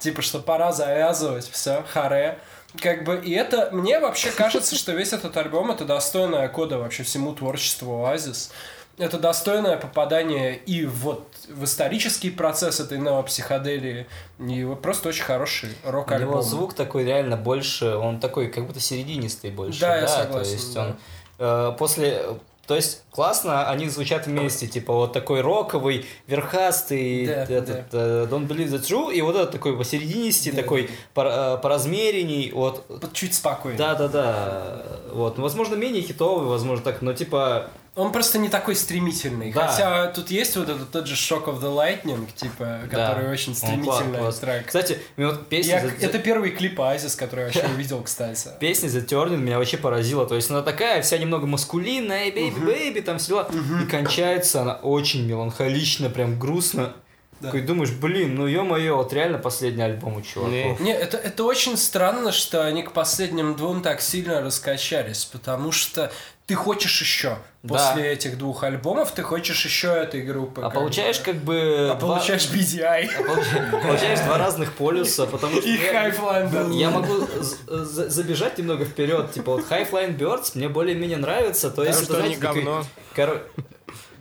[0.00, 2.38] Типа, что пора завязывать, все, харе.
[2.80, 7.02] Как бы, и это, мне вообще кажется, что весь этот альбом это достойная кода вообще
[7.02, 8.50] всему творчеству Оазис.
[8.96, 14.06] Это достойное попадание и вот в исторический процесс этой неопсиходелии,
[14.38, 16.30] и вот просто очень хороший рок-альбом.
[16.30, 19.80] него звук такой реально больше, он такой как будто серединистый больше.
[19.80, 20.82] Да, я То согласен, есть да.
[20.82, 20.96] он
[21.38, 22.22] э, после...
[22.66, 28.46] То есть классно, они звучат вместе, типа вот такой роковый, верхастый, Да, этот э, Don't
[28.46, 32.84] Believe the True, и вот этот такой посерединисти, Да, такой по, э, поразмеренней, вот.
[33.12, 33.78] Чуть спокойно.
[33.78, 34.82] Да-да-да,
[35.12, 39.52] вот, возможно, менее хитовый, возможно, так, но типа, Он просто не такой стремительный.
[39.52, 39.68] Да.
[39.68, 43.54] Хотя тут есть вот этот тот же Shock of the Lightning, типа, который да, очень
[43.54, 44.38] стремительный класс, класс.
[44.38, 44.66] трек.
[44.66, 45.74] Кстати, вот песня...
[45.80, 48.48] Я- The- это первый клип Азис, который я вообще увидел, кстати.
[48.60, 50.26] Песня The Turning меня вообще поразила.
[50.26, 53.48] То есть она такая, вся немного маскулинная, baby, там все дела.
[53.82, 56.94] И кончается она очень меланхолично, прям грустно.
[57.40, 60.80] Такой думаешь, блин, ну ё-моё, вот реально последний альбом у чуваков.
[60.80, 66.10] Не, это, это очень странно, что они к последним двум так сильно раскачались, потому что
[66.46, 67.38] ты хочешь еще.
[67.62, 67.74] Да.
[67.74, 70.60] После этих двух альбомов ты хочешь еще этой группы.
[70.60, 71.24] А как получаешь бы.
[71.24, 71.88] как бы...
[71.90, 73.08] А два- получаешь BDI.
[73.18, 75.66] а получаешь, получаешь два разных полюса, потому что...
[75.68, 77.26] И я- Highflying Я могу
[77.66, 79.32] забежать немного вперед.
[79.32, 81.70] Типа вот High Flying Birds мне более-менее нравится.
[81.70, 82.84] То есть, что такой- говно.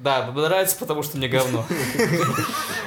[0.03, 1.65] Да, нравится, потому что мне говно.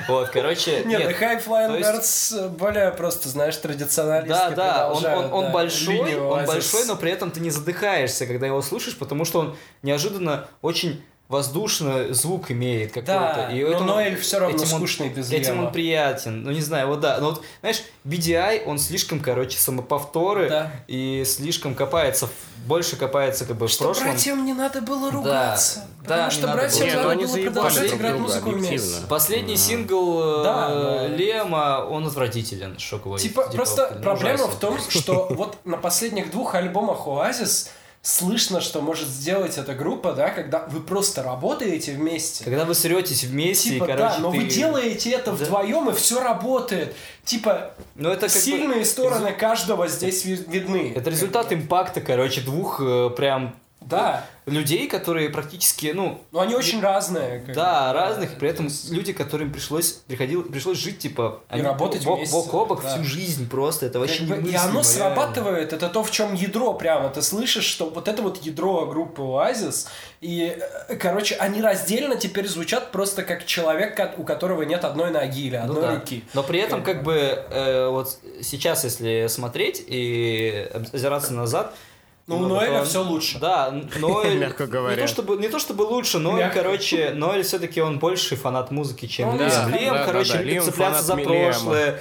[0.09, 1.21] Вот, короче, Нет, нет.
[1.21, 7.11] High Flying Birds более просто, знаешь, традиционалистски Да, да, он, большой, он большой, но при
[7.11, 12.91] этом ты не задыхаешься, когда его слушаешь, потому что он неожиданно очень воздушно звук имеет
[12.93, 13.07] какой-то.
[13.49, 15.67] Да, и но этому- Ноэль все равно этим он- скучный без Этим Лема.
[15.67, 16.43] он приятен.
[16.45, 17.19] Ну, не знаю, вот да.
[17.21, 20.71] Но вот, знаешь, BDI, он слишком, короче, самоповторы Да.
[20.87, 22.31] и слишком копается, в-
[22.67, 24.09] больше копается как бы в Что прошлом.
[24.11, 25.85] братьям не надо было Да, ругаться.
[26.01, 26.87] да, потому не что надо братьям было.
[26.87, 29.07] Не, ну надо было продолжать играть друга, музыку вместе.
[29.09, 33.19] Последний сингл э, Да, но- Лема, он отвратителен, шоковый.
[33.21, 34.53] Типа, просто блин, проблема ужасен.
[34.53, 37.69] в том, что вот на последних двух альбомах Oasis
[38.07, 42.45] слышно, что может сделать эта группа, да, когда вы просто работаете вместе.
[42.45, 44.39] Когда вы сретесь вместе, Типа, и, короче, да, но ты...
[44.39, 45.45] вы делаете это Да.
[45.45, 46.95] вдвоем, и все работает.
[47.25, 50.93] Типа, Ну, это как бы- сильные стороны каждого здесь ви- видны.
[50.95, 56.81] Это результат импакта, короче, двух э, прям Да, людей, которые практически, ну, но они очень
[56.81, 57.41] разные.
[57.41, 57.99] как да, бы.
[57.99, 62.55] разных, при этом люди, которым пришлось, приходил, пришлось жить, типа, И работать бок, вместе, бок
[62.55, 62.95] о бок да.
[62.95, 66.75] всю жизнь просто, это вообще Как бы, и оно срабатывает, это то, в чем ядро
[66.75, 67.09] прямо.
[67.11, 69.89] Ты слышишь, что вот это вот ядро группы Oasis,
[70.21, 70.57] и,
[70.89, 75.57] э, короче, они раздельно теперь звучат просто как человек, у которого нет одной ноги или
[75.57, 75.95] Ну одной да.
[75.97, 76.25] руки.
[76.35, 81.75] Но при этом, как бы, э, вот сейчас, если смотреть и озираться назад,
[82.27, 83.39] Ну, у ну, Ноэля все лучше.
[83.39, 84.39] Да, Ноэль...
[84.39, 84.97] Мягко говоря.
[84.97, 86.61] Не то, чтобы, не то чтобы лучше, но, Мягко.
[86.63, 89.49] короче, Ноэль все-таки он больше фанат музыки, чем Ну, Лем.
[89.49, 89.69] да.
[89.69, 92.01] Лем, Да, да, короче, да, любит Лем цепляться за прошлое.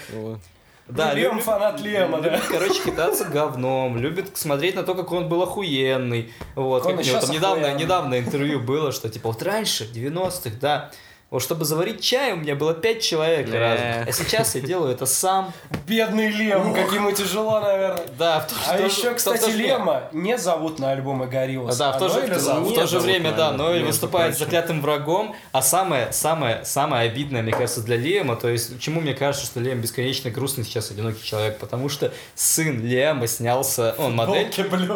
[0.87, 2.29] Да, Лем любит- фанат Лема, да.
[2.29, 6.31] любит, короче, кидаться говном, любит смотреть на то, как он был охуенный.
[6.55, 10.57] Вот, Он как у него там недавно, недавно интервью было, что типа вот раньше, 90-х,
[10.61, 10.91] да,
[11.35, 13.59] вот чтобы заварить чай, у меня было пять человек Да.
[13.59, 14.07] разных.
[14.07, 15.53] А сейчас я делаю это сам.
[15.87, 18.01] Бедный Лем, как ему тяжело, наверное.
[18.17, 21.77] Да, в то, А еще, кстати, то же- Лема не зовут на альбомы Гориллас.
[21.77, 22.73] Да, в то, же, в зовут.
[22.75, 27.51] то же время, да, Ноэль между выступает заклятым врагом, а самое, самое, самое обидное, мне
[27.51, 31.59] кажется, для Лема, то есть, почему мне кажется, что Лем бесконечно грустный сейчас одинокий человек,
[31.59, 34.51] потому что сын Лема снялся, он модель,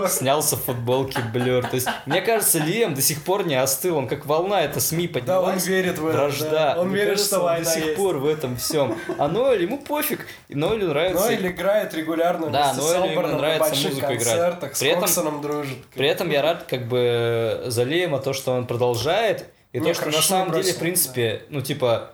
[0.10, 1.62] снялся в футболке Блur.
[1.70, 5.08] То есть, мне кажется, Лем до сих пор не остыл, он как волна, это СМИ
[5.08, 5.14] Да, он
[5.46, 5.66] поднялась.
[5.68, 6.18] верит в это.
[6.38, 6.50] Вражда.
[6.76, 6.80] да.
[6.82, 7.98] Он Мне верит, кажется, что он война до сих есть.
[7.98, 8.98] пор в этом всем.
[9.18, 10.26] А Ноэль, ему пофиг.
[10.48, 11.24] И Ноэлю нравится.
[11.26, 14.60] Ноэль играет регулярно Да, Ноэлю на нравится больших музыку играть.
[14.80, 15.78] При этом- Коксоном дружит.
[15.94, 19.46] При этом я рад как бы за Лема то, что он продолжает.
[19.72, 22.14] И Не, то, что на самом не деле, в принципе, ну, типа,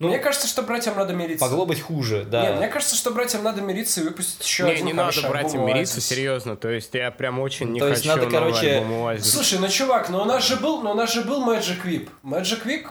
[0.00, 1.44] ну, Мне кажется, что братьям надо мириться.
[1.44, 2.42] могло быть хуже, да.
[2.50, 5.30] Не, мне кажется, что братьям надо мириться и выпустить еще Не, один не надо, хороший
[5.30, 6.56] братьям, мириться, серьезно.
[6.56, 9.22] То есть я прям очень не То есть хочу надо, новый короче.
[9.22, 12.08] Слушай, ну чувак, ну у нас же был, ну у нас же был Magic Whip.
[12.24, 12.86] Magic Whip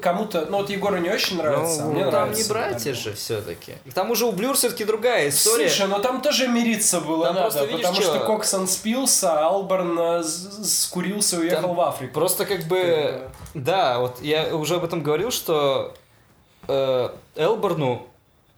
[0.00, 2.42] кому-то, ну вот Егору не очень нравится, а Ну, мне Ну, там нравится.
[2.42, 3.72] не братья этот же все-таки.
[3.90, 5.68] К тому же у Блюр все-таки другая история.
[5.68, 9.48] Слушай, ну там тоже мириться было Там надо, просто, видишь, потому что Коксон спился, а
[9.48, 12.14] Алберн э, скурился и уехал Там в Африку.
[12.14, 15.94] Просто как бы, да, вот я уже об этом говорил, что
[16.68, 18.06] э, Элборну,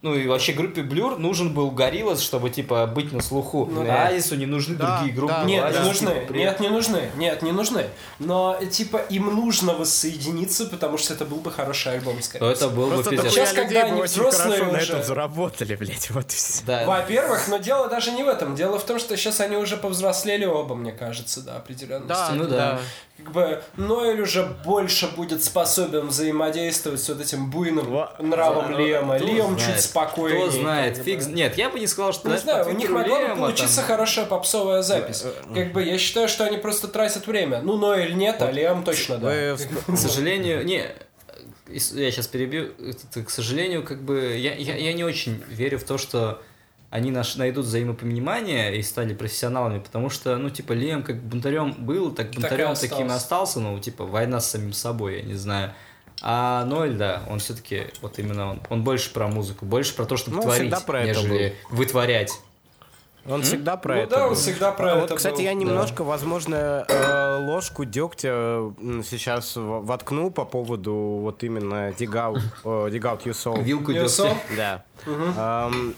[0.03, 3.65] ну и вообще группе Блюр нужен был Гориллас, чтобы типа быть на слуху.
[3.65, 4.07] Ну да.
[4.07, 5.33] Азису не нужны Да, другие группы.
[5.33, 5.87] да, Нет, Азис, не да.
[6.13, 6.21] нужны.
[6.21, 7.09] типа, Нет, не нужны.
[7.17, 7.85] Нет, не нужны.
[8.19, 12.59] Но, типа, им нужно воссоединиться, потому что это был бы хороший альбом, скорее То это
[12.59, 12.69] всего.
[12.71, 13.25] был бы Просто пиздец.
[13.33, 16.35] дохуя Сейчас, когда бы они очень взрослые хорошо на уже- этом заработали, блядь, вот и
[16.35, 16.63] все.
[16.65, 16.85] Да.
[16.85, 18.55] Во-первых, но дело даже не в этом.
[18.55, 22.37] Дело в том, что сейчас они уже повзрослели оба, мне кажется, до определенной степени.
[22.37, 22.79] ну да.
[23.17, 29.15] Как бы Ноэль уже больше будет способен взаимодействовать с вот этим буйным Во- нравом Лема.
[29.15, 30.41] кто Лем знает, чуть спокойнее.
[30.41, 31.21] Кто знает, фиг...
[31.21, 32.29] з- Нет, я бы не сказал, что...
[32.29, 35.23] Не знаю, у них могла бы получиться там- хорошая попсовая запись.
[35.53, 37.61] Как бы я считаю, что они просто тратят время.
[37.61, 39.55] Ну, Ноэль нет, а Лем точно да.
[39.55, 40.85] К сожалению, не,
[41.69, 42.71] я сейчас перебью,
[43.25, 46.41] к сожалению, как бы, я, я, я не очень верю в то, что
[46.89, 52.11] они наш, найдут взаимопонимание и стали профессионалами, потому что, ну, типа, Лем как бунтарем был,
[52.11, 52.89] так бунтарем остался.
[52.89, 55.73] таким и остался, ну, типа, война с самим собой, я не знаю.
[56.21, 60.17] А Ноэль, да, он все-таки, вот именно он, он больше про музыку, больше про то,
[60.17, 62.39] чтобы Ну, он творить, про это нежели вытворять.
[63.29, 64.35] Он всегда про Ну это да, он был.
[64.37, 65.41] всегда про А это Вот, кстати, был.
[65.41, 65.55] я Да.
[65.55, 72.89] немножко, возможно, э, ложку дегтя м, сейчас воткну по поводу вот именно Dig Out, э,
[72.89, 73.61] Dig Out Your Soul.
[73.61, 73.91] Вилку.
[73.91, 74.35] Soul?
[74.55, 74.83] Да.
[75.05, 75.93] Эм,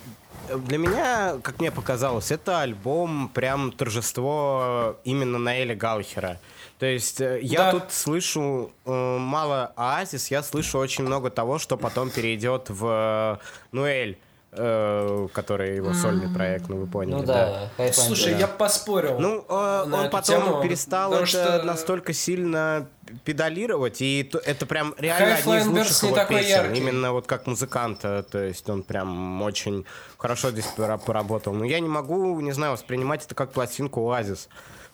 [0.65, 6.39] Для меня, как мне показалось, это альбом прям торжество именно Наэля Гаухера.
[6.79, 7.71] То есть э, я Да.
[7.71, 13.45] тут слышу э, мало Оазис, я слышу очень много того, что потом перейдет в э,
[13.73, 14.17] Нуэль,
[14.53, 17.69] э, который его сольный проект, ну вы поняли, Ну да.
[17.77, 18.53] да, Слушай, Flying, я да.
[18.53, 19.19] поспорил.
[19.19, 22.87] Ну, э, он потом тему, перестал это что- настолько сильно
[23.25, 26.49] педалировать, и то- это прям реально High одни из лучших его песен.
[26.49, 26.77] яркий.
[26.79, 29.85] Именно вот как музыканта, то есть он прям очень
[30.17, 31.53] хорошо здесь пора- поработал.
[31.53, 34.47] Но я не могу, не знаю, воспринимать это как пластинку Оазис.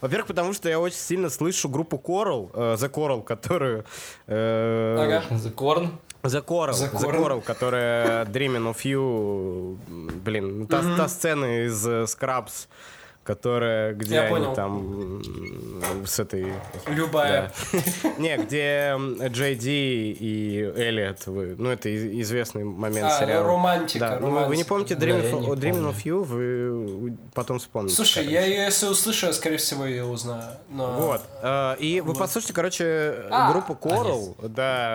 [0.05, 3.85] Во-первых, потому что я очень сильно слышу группу Coral, э, The Coral, которую...
[4.27, 5.23] э, Ага.
[5.35, 5.89] The Korn.
[6.21, 7.19] The Coral, The The Coral.
[7.21, 9.77] Coral, которая Dreaming of You,
[10.23, 12.67] блин, ну, та, та сцена из э, Scrubs,
[13.25, 14.53] которая, где Я они понял.
[14.53, 15.21] там
[16.05, 16.53] с этой...
[16.87, 17.51] Любая.
[17.73, 18.09] Да.
[18.19, 18.95] Не, где
[19.29, 21.89] Джей Ди и Элliот, вы- ну это
[22.21, 23.47] известный момент А, сериала.
[23.47, 24.69] романтика, Да, ну, вы не романтика.
[24.69, 25.89] помните Да, Dreaming, я of- не Dreaming помню.
[25.89, 27.95] of You, вы потом вспомните.
[27.95, 28.31] Слушай, короче.
[28.33, 30.51] я ее, если услышу, я, скорее всего, ее узнаю.
[30.69, 30.91] Но...
[30.91, 31.21] Вот.
[31.41, 34.87] э, И вы послушайте, короче, А, группу Coral, да,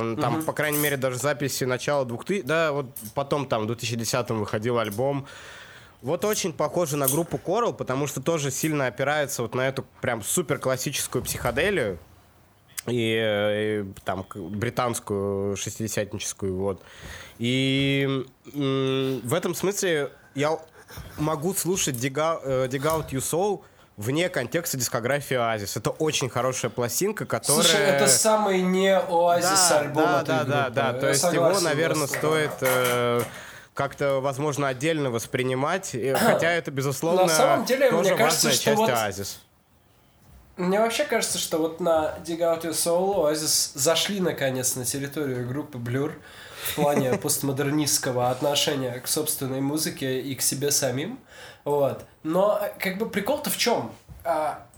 [0.00, 4.38] э, там, по крайней мере, даже записи начала 2000, да, вот потом там в 2010-м
[4.38, 5.26] выходил альбом.
[6.04, 10.22] Вот очень похоже на группу Coral, потому что тоже сильно опирается вот на эту прям
[10.22, 11.98] супер классическую психоделию
[12.86, 16.82] и, э, и там британскую шестидесятническую вот.
[17.38, 18.22] И
[18.52, 20.58] м, в этом смысле я
[21.16, 23.62] могу слушать Dig Out, э, Dig Out You Soul
[23.96, 25.78] вне контекста дискографии Оазис.
[25.78, 27.62] Это очень хорошая пластинка, которая...
[27.62, 30.86] Слушай, это самый не оазис да, альбом да, да, да, да.
[30.88, 33.22] Я То есть его, да, наверное, стоит э,
[33.74, 38.64] как-то, возможно, отдельно воспринимать, хотя это, безусловно, На самом деле, тоже мне кажется, важная что
[38.64, 39.40] часть вот- Оазис.
[40.56, 45.48] Мне вообще кажется, что вот на Dig Out Your Soul Oasis зашли наконец на территорию
[45.48, 46.12] группы Blur
[46.62, 51.18] в плане постмодернистского отношения к собственной музыке и к себе самим.
[51.64, 52.04] Вот.
[52.22, 53.90] Но э, как бы прикол-то в чем?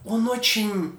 [0.06, 0.98] Он очень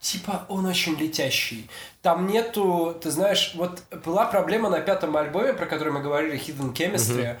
[0.00, 1.68] типа он очень летящий.
[2.02, 6.72] Там нету, ты знаешь, вот была проблема на пятом альбоме, про который мы говорили, Hidden
[6.72, 7.36] Chemistry.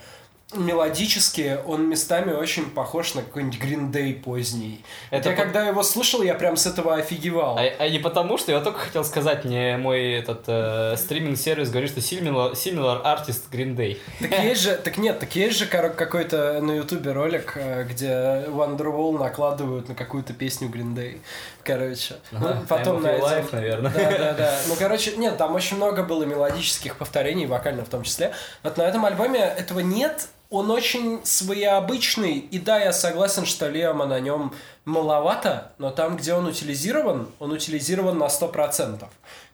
[0.54, 4.82] Мелодически он местами очень похож на какой-нибудь Green Day поздний.
[5.10, 7.58] Это я по- когда его слушал, я прям с этого офигевал.
[7.58, 11.90] А, а не потому, что я только хотел сказать, мне мой этот э, стриминг-сервис говорит,
[11.90, 13.98] что similar, similar artist Green Day.
[14.20, 18.08] Так есть же, так нет, так есть же какой-то на ютубе ролик, э, где
[18.48, 21.20] Wonderwall накладывают на какую-то песню Green Day.
[21.68, 22.16] Короче.
[22.32, 23.24] Ага, ну, потом Your найдем.
[23.24, 23.92] Life, наверное.
[23.92, 24.58] Да, да, да.
[24.68, 28.32] Ну, короче, нет, там очень много было мелодических повторений, вокально в том числе.
[28.62, 30.28] Вот на этом альбоме этого нет.
[30.48, 32.38] Он очень своеобычный.
[32.38, 34.54] И да, я согласен, что Леома на нем
[34.86, 39.04] маловато, но там, где он утилизирован, он утилизирован на 100%.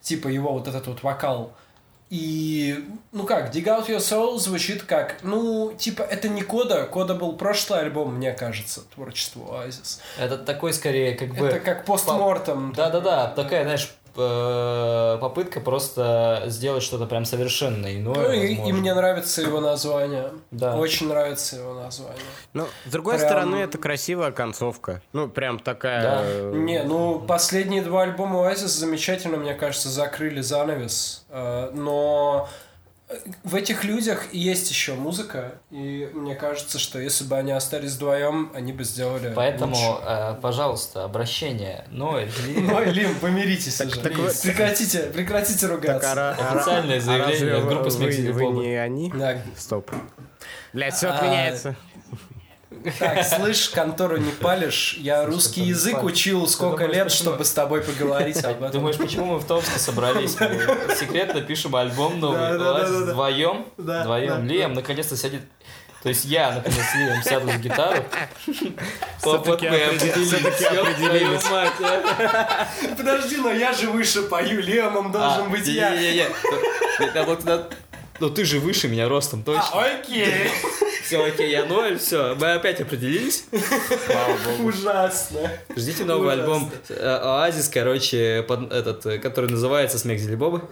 [0.00, 1.52] Типа его вот этот вот вокал.
[2.14, 7.16] И, ну как, Dig Out Your Soul звучит как, ну, типа, это не Кода, Кода
[7.16, 10.00] был прошлый альбом, мне кажется, творчество Оазис.
[10.16, 11.44] Это такой скорее как бы...
[11.44, 12.72] Это как постмортом.
[12.72, 18.14] Да-да-да, такая, знаешь, попытка просто сделать что-то прям совершенно иное.
[18.14, 20.30] Ну и, и мне нравится его название.
[20.50, 20.76] Да.
[20.76, 22.20] Очень нравится его название.
[22.52, 25.02] Ну, с другой Прям- стороны, это красивая концовка.
[25.12, 26.02] Ну, прям такая...
[26.02, 26.20] Да.
[26.24, 31.24] э, Не, ну последние два альбома Oasis замечательно, мне кажется, закрыли занавес.
[31.30, 32.48] Э, Но
[33.44, 38.50] в этих людях есть еще музыка, и мне кажется, что если бы они остались вдвоем,
[38.54, 40.02] они бы сделали Поэтому, лучше.
[40.06, 41.84] э, пожалуйста, обращение.
[41.90, 42.30] Ноэль,
[42.74, 44.00] Ой, Лим, помиритесь уже.
[44.00, 46.12] так вы- Прекратите, прекратите Так, ругаться.
[46.12, 49.12] а, а Официальное а заявление от группы вы- Смех вы, не они?
[49.14, 49.38] Да.
[49.56, 49.90] Стоп.
[50.72, 51.76] Блять, все А, отменяется.
[52.98, 54.96] Так, слышь, контору не палишь.
[54.98, 57.22] Я русский язык учил сколько думаешь, лет, почему?
[57.30, 58.70] чтобы с тобой поговорить об этом.
[58.72, 60.38] Думаешь, почему мы в Томске собрались?
[60.38, 62.38] Мы секретно пишем альбом новый.
[62.38, 63.66] Да, да, да, вдвоем.
[63.76, 64.46] Вдвоем.
[64.46, 65.42] Лиам наконец-то сядет.
[66.02, 68.04] То есть я, наконец, с Лиам сяду за гитару.
[69.22, 71.44] Вот мы определи- определились.
[71.50, 72.66] а.
[72.96, 75.90] Подожди, но я же выше пою, Лемом должен А, быть я.
[75.96, 76.26] не-не-не.
[77.14, 77.66] Я вот на-
[78.20, 79.64] Ну ты же выше меня ростом, точно.
[79.72, 80.50] А, Окей.
[81.04, 82.34] Все, окей, я Ноэль, все.
[82.34, 83.44] Мы опять определились.
[84.62, 85.50] Ужасно.
[85.76, 90.62] Ждите новый альбом э, Оазис, короче, под- этот, э, который называется Смех Зелебобы.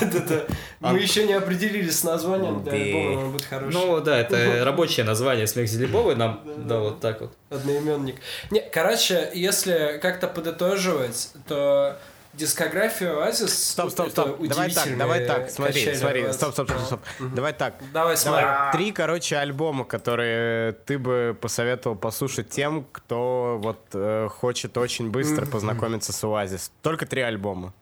[0.00, 0.42] Да-да-да.
[0.80, 3.18] Мы еще не определились с названием для Да.
[3.20, 3.72] он будет хороший.
[3.74, 6.14] Ну да, это рабочее название Смех Зелебобы.
[6.16, 7.32] Нам, да, вот так вот.
[7.50, 8.16] Одноименник.
[8.50, 11.96] Не, короче, если как-то подытоживать, то
[12.36, 13.70] дискография Оазис...
[13.70, 14.40] Стоп, стоп, стоп.
[14.46, 15.50] Давай так, давай так.
[15.50, 16.22] Смотри, смотри.
[16.22, 16.32] Oasis.
[16.32, 17.00] Стоп, стоп, стоп, стоп.
[17.34, 17.74] Давай так.
[17.92, 18.46] Давай смотри.
[18.72, 25.46] Три, короче, альбома, которые ты бы посоветовал послушать тем, кто вот э, хочет очень быстро
[25.46, 26.70] познакомиться с Оазис.
[26.82, 27.72] Только три альбома.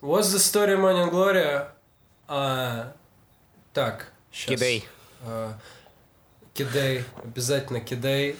[0.00, 1.66] What's the story, Morning Glory?
[2.28, 2.92] А,
[3.72, 4.48] так, щас.
[4.54, 4.86] Кидей.
[5.24, 5.54] А,
[6.58, 8.34] Кидай, обязательно кидай.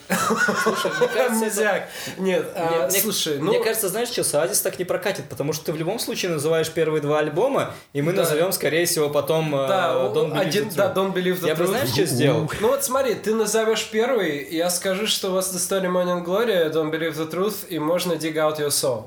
[0.63, 1.89] Слушай, мне кажется, это- Мизяк.
[2.17, 3.45] Нет, а, Мне- мне- слушай, ну...
[3.45, 6.31] Мне кажется, знаешь что, с Оазис так не прокатит, потому что ты в любом случае
[6.31, 8.23] называешь первые два альбома, и мы Да.
[8.23, 10.93] назовем, скорее всего, потом э, да, Don't Believe один, the да.
[10.93, 12.51] Don't Believe the Я бы, знаешь, что сделал?
[12.59, 16.71] Ну вот смотри, ты назовешь первый, я скажу, что у вас The Story Morning Glory,
[16.73, 19.05] Don't Believe the Truth, и можно Dig Out Your Soul.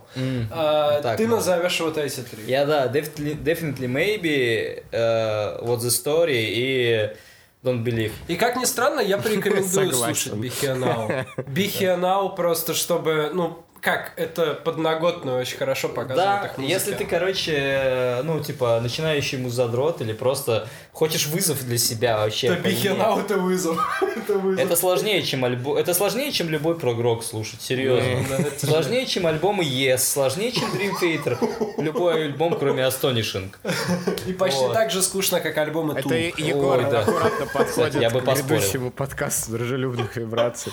[0.50, 2.44] А, так ты назовешь вот эти три.
[2.46, 7.10] Я, да, Definitely, definitely Maybe, э, What the Story и
[7.62, 8.12] Don't Believe.
[8.28, 15.40] И как ни странно, я порекомендую слушать Here Now просто чтобы, ну, как, это подноготную
[15.40, 16.72] очень хорошо показывает Да, их музыка.
[16.72, 22.54] если ты, короче, ну, типа, начинающий музадрот или просто хочешь вызов для себя вообще.
[22.54, 22.84] Поменять.
[22.84, 23.76] Now это вызов.
[24.16, 24.64] это вызов.
[24.64, 25.76] Это сложнее, чем альбом.
[25.76, 28.24] Это сложнее, чем любой прогрок слушать, серьезно.
[28.30, 31.82] Да, Сложнее, чем альбомы Yes, сложнее, чем Dream Theater.
[31.82, 33.52] Любой альбом, кроме Astonishing.
[34.28, 34.74] И почти Вот.
[34.74, 37.00] так же скучно, как альбомы Это Егор Ой, да.
[37.00, 40.72] аккуратно подходит я бы к грядущему подкасту дружелюбных вибраций.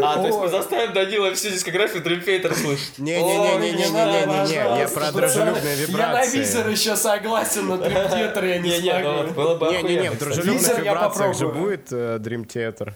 [0.00, 2.98] А, то есть мы заставим Данила всю дискографию Dream Theater слышать.
[2.98, 6.70] Не-не-не-не-не-не-не-не, я про дружелюбные Я на Визер вибрации.
[6.72, 8.70] еще согласен, на Dream Theater я не
[9.02, 9.72] ну, смогу.
[9.72, 12.94] Не-не-не, в дружелюбных вибрациях же будет э, Dream Theater.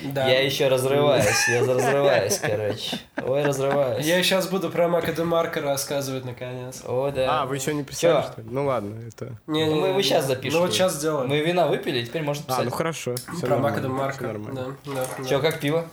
[0.00, 0.26] Да.
[0.28, 2.98] Я еще разрываюсь, я разрываюсь, короче.
[3.22, 4.04] Ой, разрываюсь.
[4.04, 6.82] Я сейчас буду про Мака де Марка рассказывать наконец.
[6.84, 7.42] О, да.
[7.42, 8.48] А, вы еще не писали, что ли?
[8.50, 9.36] Ну ладно, это...
[9.46, 10.58] Не, Ну, мы его щас запишем.
[10.60, 11.28] Ну вот сейчас сделаем.
[11.28, 12.64] Мы вина выпили, теперь можно А, писать.
[12.66, 13.14] ну хорошо.
[13.14, 14.24] всё Про нормально, Мака де всё Марка.
[14.26, 14.76] нормально.
[14.84, 15.28] Да, да.
[15.28, 15.86] Че, как пиво?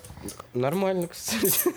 [0.53, 1.71] Нормально, кстати.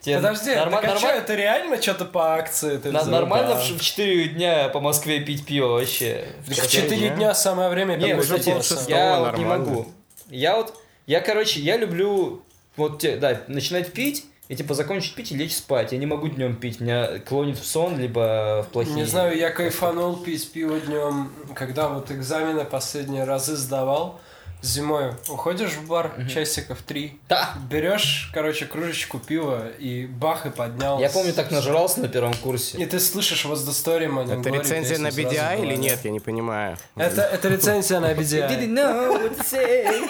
[0.00, 3.04] Тебе Подожди, норма- так а норма- это реально что-то по акции ты на-?
[3.04, 3.60] Нормально Да.
[3.60, 6.24] в 4 дня по Москве пить пиво вообще?
[6.46, 9.88] В 4 дня самое время Не, пить кстати, я вот не могу.
[10.30, 10.72] Я вот,
[11.08, 12.42] я, короче, я люблю
[12.76, 15.92] вот, да, начинать пить и типа закончить пить и лечь спать.
[15.92, 18.94] Я не могу днем пить, меня клонит в сон, либо в плохие.
[18.94, 24.20] Не знаю, я кайфанул пить пиво днем, когда вот экзамены последние разы сдавал.
[24.60, 27.50] Зимой уходишь в бар часиков три, Да.
[27.70, 31.02] берешь, короче, кружечку пива и бах и поднялся.
[31.02, 32.76] Я помню, так нажрался на первом курсе.
[32.78, 36.00] И ты слышишь What's the story, Это Glory, рецензия на BDI или нет?
[36.02, 36.76] Я не понимаю.
[36.96, 38.68] Это, это рецензия на BDI.
[38.68, 40.08] know what to say.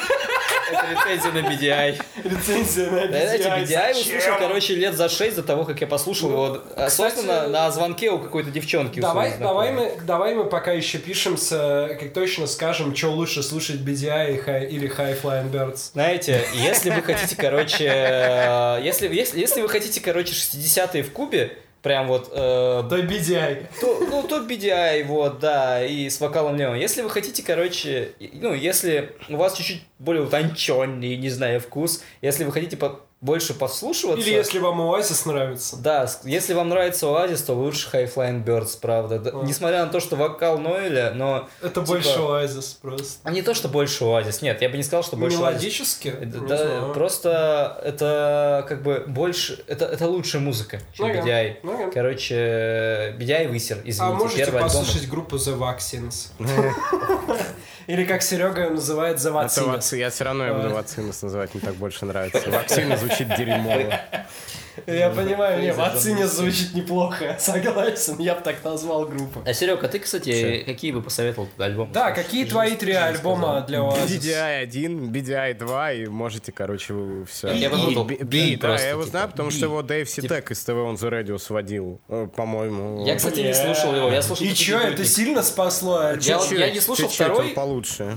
[0.71, 2.03] Это рецензия на BDI.
[2.25, 3.65] Рецензия на Да, Знаете, BDI.
[3.65, 6.63] BDI услышал, короче, лет за 6 до того, как я послушал его.
[6.77, 9.01] Осознанно на звонке у какой-то девчонки.
[9.01, 14.38] Давай, давай, мы, давай мы пока еще пишемся, как точно скажем, что лучше слушать BDI
[14.47, 15.93] High- или High Flying Birds.
[15.93, 21.57] Знаете, если вы хотите, короче, э, если, если, если вы хотите, короче, 60-е в Кубе,
[21.83, 23.67] прям вот, э, Да BDI.
[23.81, 26.75] то, ну, то BDI, вот, да, и с вокалом Леон.
[26.77, 32.45] Если вы хотите, короче, ну, если у вас чуть-чуть более утонченный, не знаю, вкус, если
[32.45, 34.25] вы хотите по- больше послушиваться...
[34.25, 35.77] Или если вам Oasis нравится.
[35.77, 39.19] Да, если вам нравится Оазис, то лучше High Flying Birds, правда.
[39.19, 39.43] Да, А.
[39.45, 41.49] Несмотря на то, что вокал Ноэля, но...
[41.61, 43.19] Это Типа- больше Oasis просто.
[43.25, 45.51] А не то, что больше Оазис, нет, я бы не сказал, что больше Оазис.
[45.61, 46.09] Мелодически?
[46.09, 46.93] Это- Не да, знаю.
[46.95, 51.57] просто это как бы больше, это, это лучшая музыка, чем Ага, BDI.
[51.65, 51.91] ага.
[51.93, 54.71] Короче, BDI высер, извините, А можете первый альбом.
[54.85, 56.29] послушать группу The Vaccines?
[57.89, 59.67] Или как Серега ее называет The Это Vaccines.
[59.79, 60.75] вакци- Я все равно я буду А.
[60.75, 62.51] вацинус называть, мне так больше нравится.
[62.51, 64.01] Вакцина звучит дерьмово.
[64.87, 69.43] Я понимаю, не, Vaccines John звучит неплохо, согласен, я бы так назвал группу.
[69.45, 71.93] А Серега, ты, кстати, какие бы посоветовал альбомы?
[71.93, 74.19] Да, какие твои три альбома для Oasis?
[74.19, 76.95] BDI 1, BDI 2, и можете, короче,
[77.31, 77.53] все.
[77.53, 78.17] Я бы выбрал B
[78.61, 81.39] да, я его типа, знаю, потому что его Дэйв Ситек из ТВ он за радио
[81.39, 83.07] сводил, э, по-моему.
[83.07, 86.13] Я, кстати, не слушал его, я слушал И чё, это сильно спасло?
[86.21, 87.51] Я не слушал второй.
[87.51, 88.15] получше.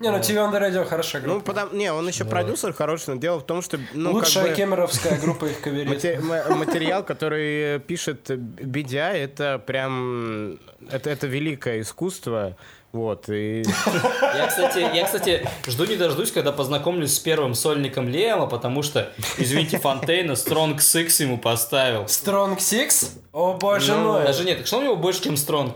[0.00, 1.52] Не, ну TV on the Radio хорошая Ну, группа.
[1.52, 4.56] потому, не, он еще продюсер хороший, но дело в том, что, ну, Лучшая как бы,
[4.56, 5.88] кемеровская группа их каверит.
[5.92, 10.58] мате- ма- материал, который пишет BDI, это прям,
[10.90, 12.56] это, это великое искусство,
[12.92, 13.64] вот, и
[14.36, 19.10] Я, кстати, я, кстати, жду не дождусь, когда познакомлюсь с первым сольником Лема, потому что,
[19.38, 22.02] извините, Фонтейна Strong Six ему поставил.
[22.04, 23.10] Strong Six?
[23.32, 24.24] О боже Ну, мой.
[24.24, 25.74] Даже нет, что у него больше, чем Strong?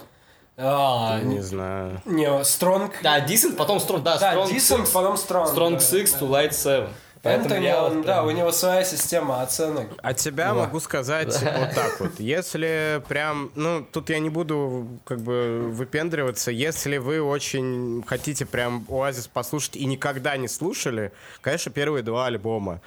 [0.58, 2.00] А, не знаю.
[2.06, 2.92] не, Strong...
[3.02, 5.54] Да, Decent, потом Strong, да, Да, Strong Decent, Six, потом Strong.
[5.54, 6.18] Strong да, Six да.
[6.18, 6.88] to Light Seven.
[7.22, 9.88] Поэтому Энтони, я он, вот да, прям- у него своя система оценок.
[10.00, 12.20] От себя могу сказать вот так вот.
[12.20, 18.86] Если прям, ну, тут я не буду как бы выпендриваться, если вы очень хотите прям
[18.88, 21.10] Оазис послушать и никогда не слушали,
[21.40, 22.80] конечно, первые два альбома.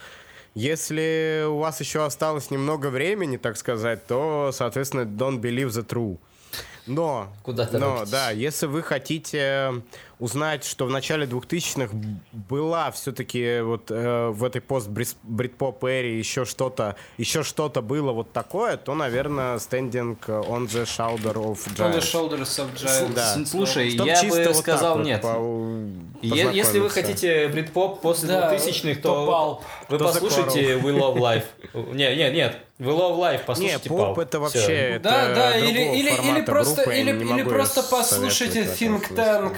[0.55, 6.17] Если у вас еще осталось немного времени, так сказать, то, соответственно, Don't Believe the True.
[6.89, 9.83] Но, Куда но, да, если вы хотите
[10.19, 11.95] узнать, что в начале 2000-х
[12.33, 14.89] была все-таки вот э, в этой пост
[15.23, 21.33] бритпоп эре еще что-то, еще что-то было вот такое, то, наверное, Standing on the Shoulder
[21.35, 21.99] of On the Giants.
[22.01, 23.13] shoulders of giants.
[23.13, 23.45] Да.
[23.45, 25.21] Слушай, Чтоб я чисто бы вот сказал вот нет.
[25.21, 25.87] по-
[26.21, 31.43] Если вы хотите брит-поп после Да, 2000-х, то то вы послушайте We Love Life.
[31.93, 34.19] Не, не, нет, We Love Life, Не, послушайте поп палп.
[34.19, 34.59] это вообще
[34.95, 39.13] это Да, да, или, или, или просто, группа, я или, или просто послушайте Think.
[39.15, 39.55] Tank,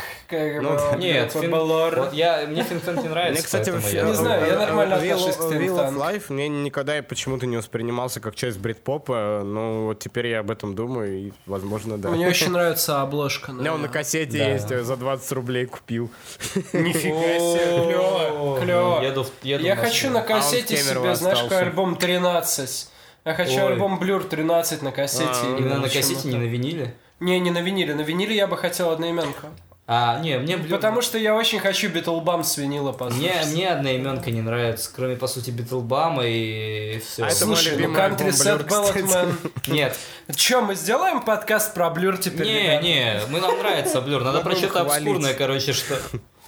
[0.54, 2.00] как Ну, бы, Нет, Balor.
[2.00, 5.42] вот я, мне Tank не нравится, Мне, кстати, я Не знаю, я нормально отношусь к
[5.42, 5.96] Wheel of.
[5.96, 10.52] Life мне никогда и почему-то не воспринимался как часть брит-попа, но вот теперь я об
[10.52, 12.10] этом думаю, и, возможно, да.
[12.10, 13.52] Мне очень нравится обложка.
[13.52, 14.50] У меня он на кассете Да.
[14.52, 16.10] есть, за 20 рублей купил.
[16.74, 19.02] Нифига себе, клево, клево.
[19.02, 22.88] Еду Я хочу на кассете А себе, знаешь, какой альбом 13.
[23.24, 23.74] Я хочу Ой.
[23.74, 25.30] альбом Blur 13 на кассете.
[25.32, 26.96] А, Именно на кассете, не на виниле?
[27.20, 27.94] Не, не на виниле.
[27.94, 29.48] На виниле я бы хотел одноименку.
[29.94, 30.56] А, не, мне...
[30.56, 33.48] Blu- Потому что я очень хочу Beetlebum с винила послушать.
[33.48, 37.24] Мне, мне одноименка не нравится, кроме, по сути, Beetlebum а и все.
[37.24, 39.00] А это Слушай, ну Country кстати.
[39.00, 39.52] Man.
[39.68, 39.98] Нет,
[40.34, 42.48] Че, мы сделаем подкаст про Blur теперь?
[42.48, 42.84] не, ребята?
[42.84, 44.24] не, мы нам нравится Blur.
[44.24, 45.98] Надо про что-то обскурное, короче, что...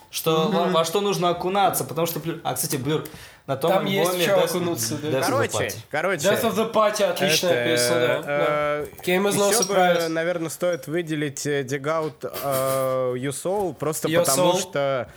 [0.10, 2.20] Что, во, во что нужно окунаться, потому что...
[2.20, 3.04] Blur- А, кстати, Blur
[3.48, 5.08] на том Там есть Death- окунуться, да.
[5.10, 5.76] Death of the Короче, Party.
[5.92, 6.28] короче.
[6.30, 8.22] Death of the Party отличная это, песня, да.
[8.22, 8.26] да.
[8.28, 10.08] э, Came as no surprise.
[10.08, 14.60] наверное, стоит выделить э, Dig Out э, Your Soul, просто Your потому Soul.
[14.62, 15.10] что...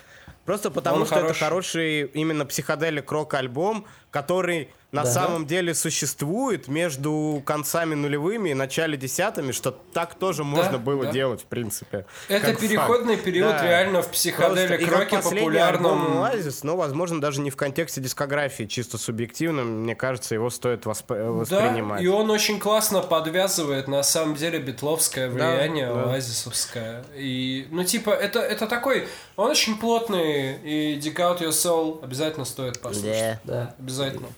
[0.44, 1.40] Просто потому Он что это хороший.
[1.40, 5.10] хороший именно психоделик рок-альбом, который на Да.
[5.10, 11.12] самом деле существует между концами нулевыми и начале десятыми, что так тоже можно было да.
[11.12, 12.06] делать, в принципе.
[12.28, 13.24] Это переходный факт.
[13.24, 13.62] период Да.
[13.62, 16.18] реально в психоделик роке популярном.
[16.22, 21.04] Oasis, но, возможно, даже не в контексте дискографии, чисто субъективно, мне кажется, его стоит восп-
[21.08, 22.02] Да, воспринимать.
[22.02, 26.04] и он очень классно подвязывает на самом деле битловское влияние, да.
[26.12, 27.04] оазисовское.
[27.14, 32.44] И, ну, типа, это, это такой, он очень плотный, и Dig Out Your Soul обязательно
[32.44, 33.38] стоит послушать.
[33.44, 33.74] Да.
[33.78, 34.28] Обязательно.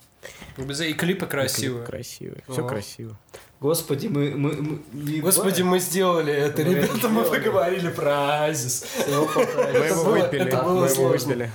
[0.57, 1.85] И клипы красивые.
[1.87, 2.37] Красиво.
[2.49, 2.69] Все Ага.
[2.69, 3.17] красиво.
[3.61, 4.31] Господи, мы...
[4.31, 4.53] мы,
[4.93, 5.21] мы.
[5.21, 7.39] Господи, мы сделали это, Мы ребята, это мы сделали.
[7.41, 9.79] поговорили про поправить.
[9.79, 10.47] Мы его выпили.
[10.47, 11.29] это было мы его сложно.
[11.29, 11.51] выпили.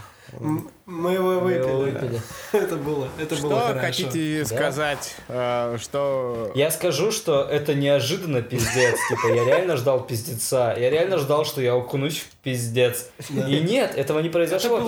[0.86, 2.22] Мы его выпили.
[2.52, 6.52] Это было, это было Что хотите сказать, э, что...
[6.56, 8.98] Я скажу, что это неожиданно пиздец.
[9.10, 10.76] Типа, я реально ждал пиздеца.
[10.78, 13.10] Я реально ждал, что я окунусь в пиздец.
[13.30, 14.82] И нет, этого не произошло.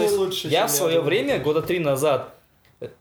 [0.43, 2.34] Я в свое время, года три назад,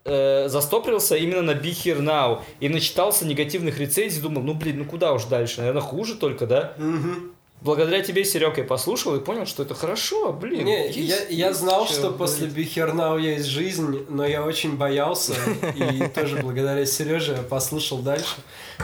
[0.04, 4.84] э, застопрился именно на Be Here Now и начитался негативных рецензий, думал, ну блин, ну
[4.84, 6.74] куда уж дальше, наверное, хуже только, да?
[6.78, 7.34] Мгм.
[7.64, 10.66] Благодаря тебе, Серег, я послушал и понял, что это хорошо, блин.
[10.66, 10.98] Не, есть
[11.30, 12.76] я, я знал, что после говорить.
[12.76, 15.32] Be Here Now есть жизнь, но я очень боялся,
[15.74, 18.36] и тоже благодаря Сереже я послушал дальше,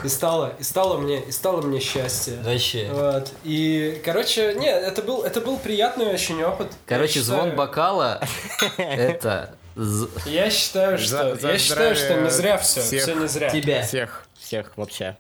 [0.03, 2.39] и стало, и стало мне, и стало мне счастье.
[2.43, 2.89] Вообще.
[2.91, 3.31] Вот.
[3.45, 6.69] И, короче, не, это был, это был приятный очень опыт.
[6.87, 8.23] Короче, звон бокала
[8.79, 9.57] это
[10.27, 13.03] Я считаю, что, За- за я считаю, что здравие не зря все, всех.
[13.03, 13.51] все не зря.
[13.51, 13.83] тебя.
[13.83, 15.17] Всех, всех вообще.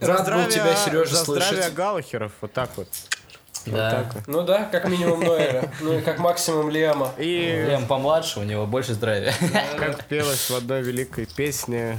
[0.00, 1.74] Рад был тебя, Сережа, За здравие слышать.
[1.74, 2.88] Галахеров, вот так вот.
[3.66, 3.90] Вот Да.
[3.90, 4.22] так вот.
[4.28, 7.12] Ну да, как минимум Ноэля, ну и как максимум Лиама.
[7.18, 9.34] И Лем помладше, у него больше здравия.
[9.78, 11.98] как пелось в одной великой песне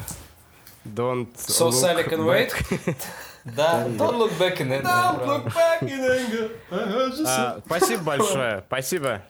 [0.86, 2.54] Don't So look Sally can wait.
[3.46, 4.84] Да, don't look back in it.
[4.84, 6.50] back in anger.
[7.28, 9.22] А, Спасибо большое, спасибо.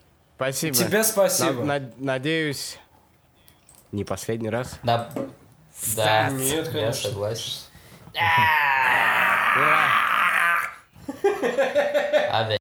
[0.44, 0.76] Спасибо.
[0.76, 1.64] Тебе спасибо.
[1.64, 2.78] На- на- надеюсь,
[3.94, 4.78] не последний раз.
[4.84, 5.10] Да.
[5.96, 7.10] Да, Нет, я конечно.
[7.10, 7.52] согласен.
[12.30, 12.58] А, да.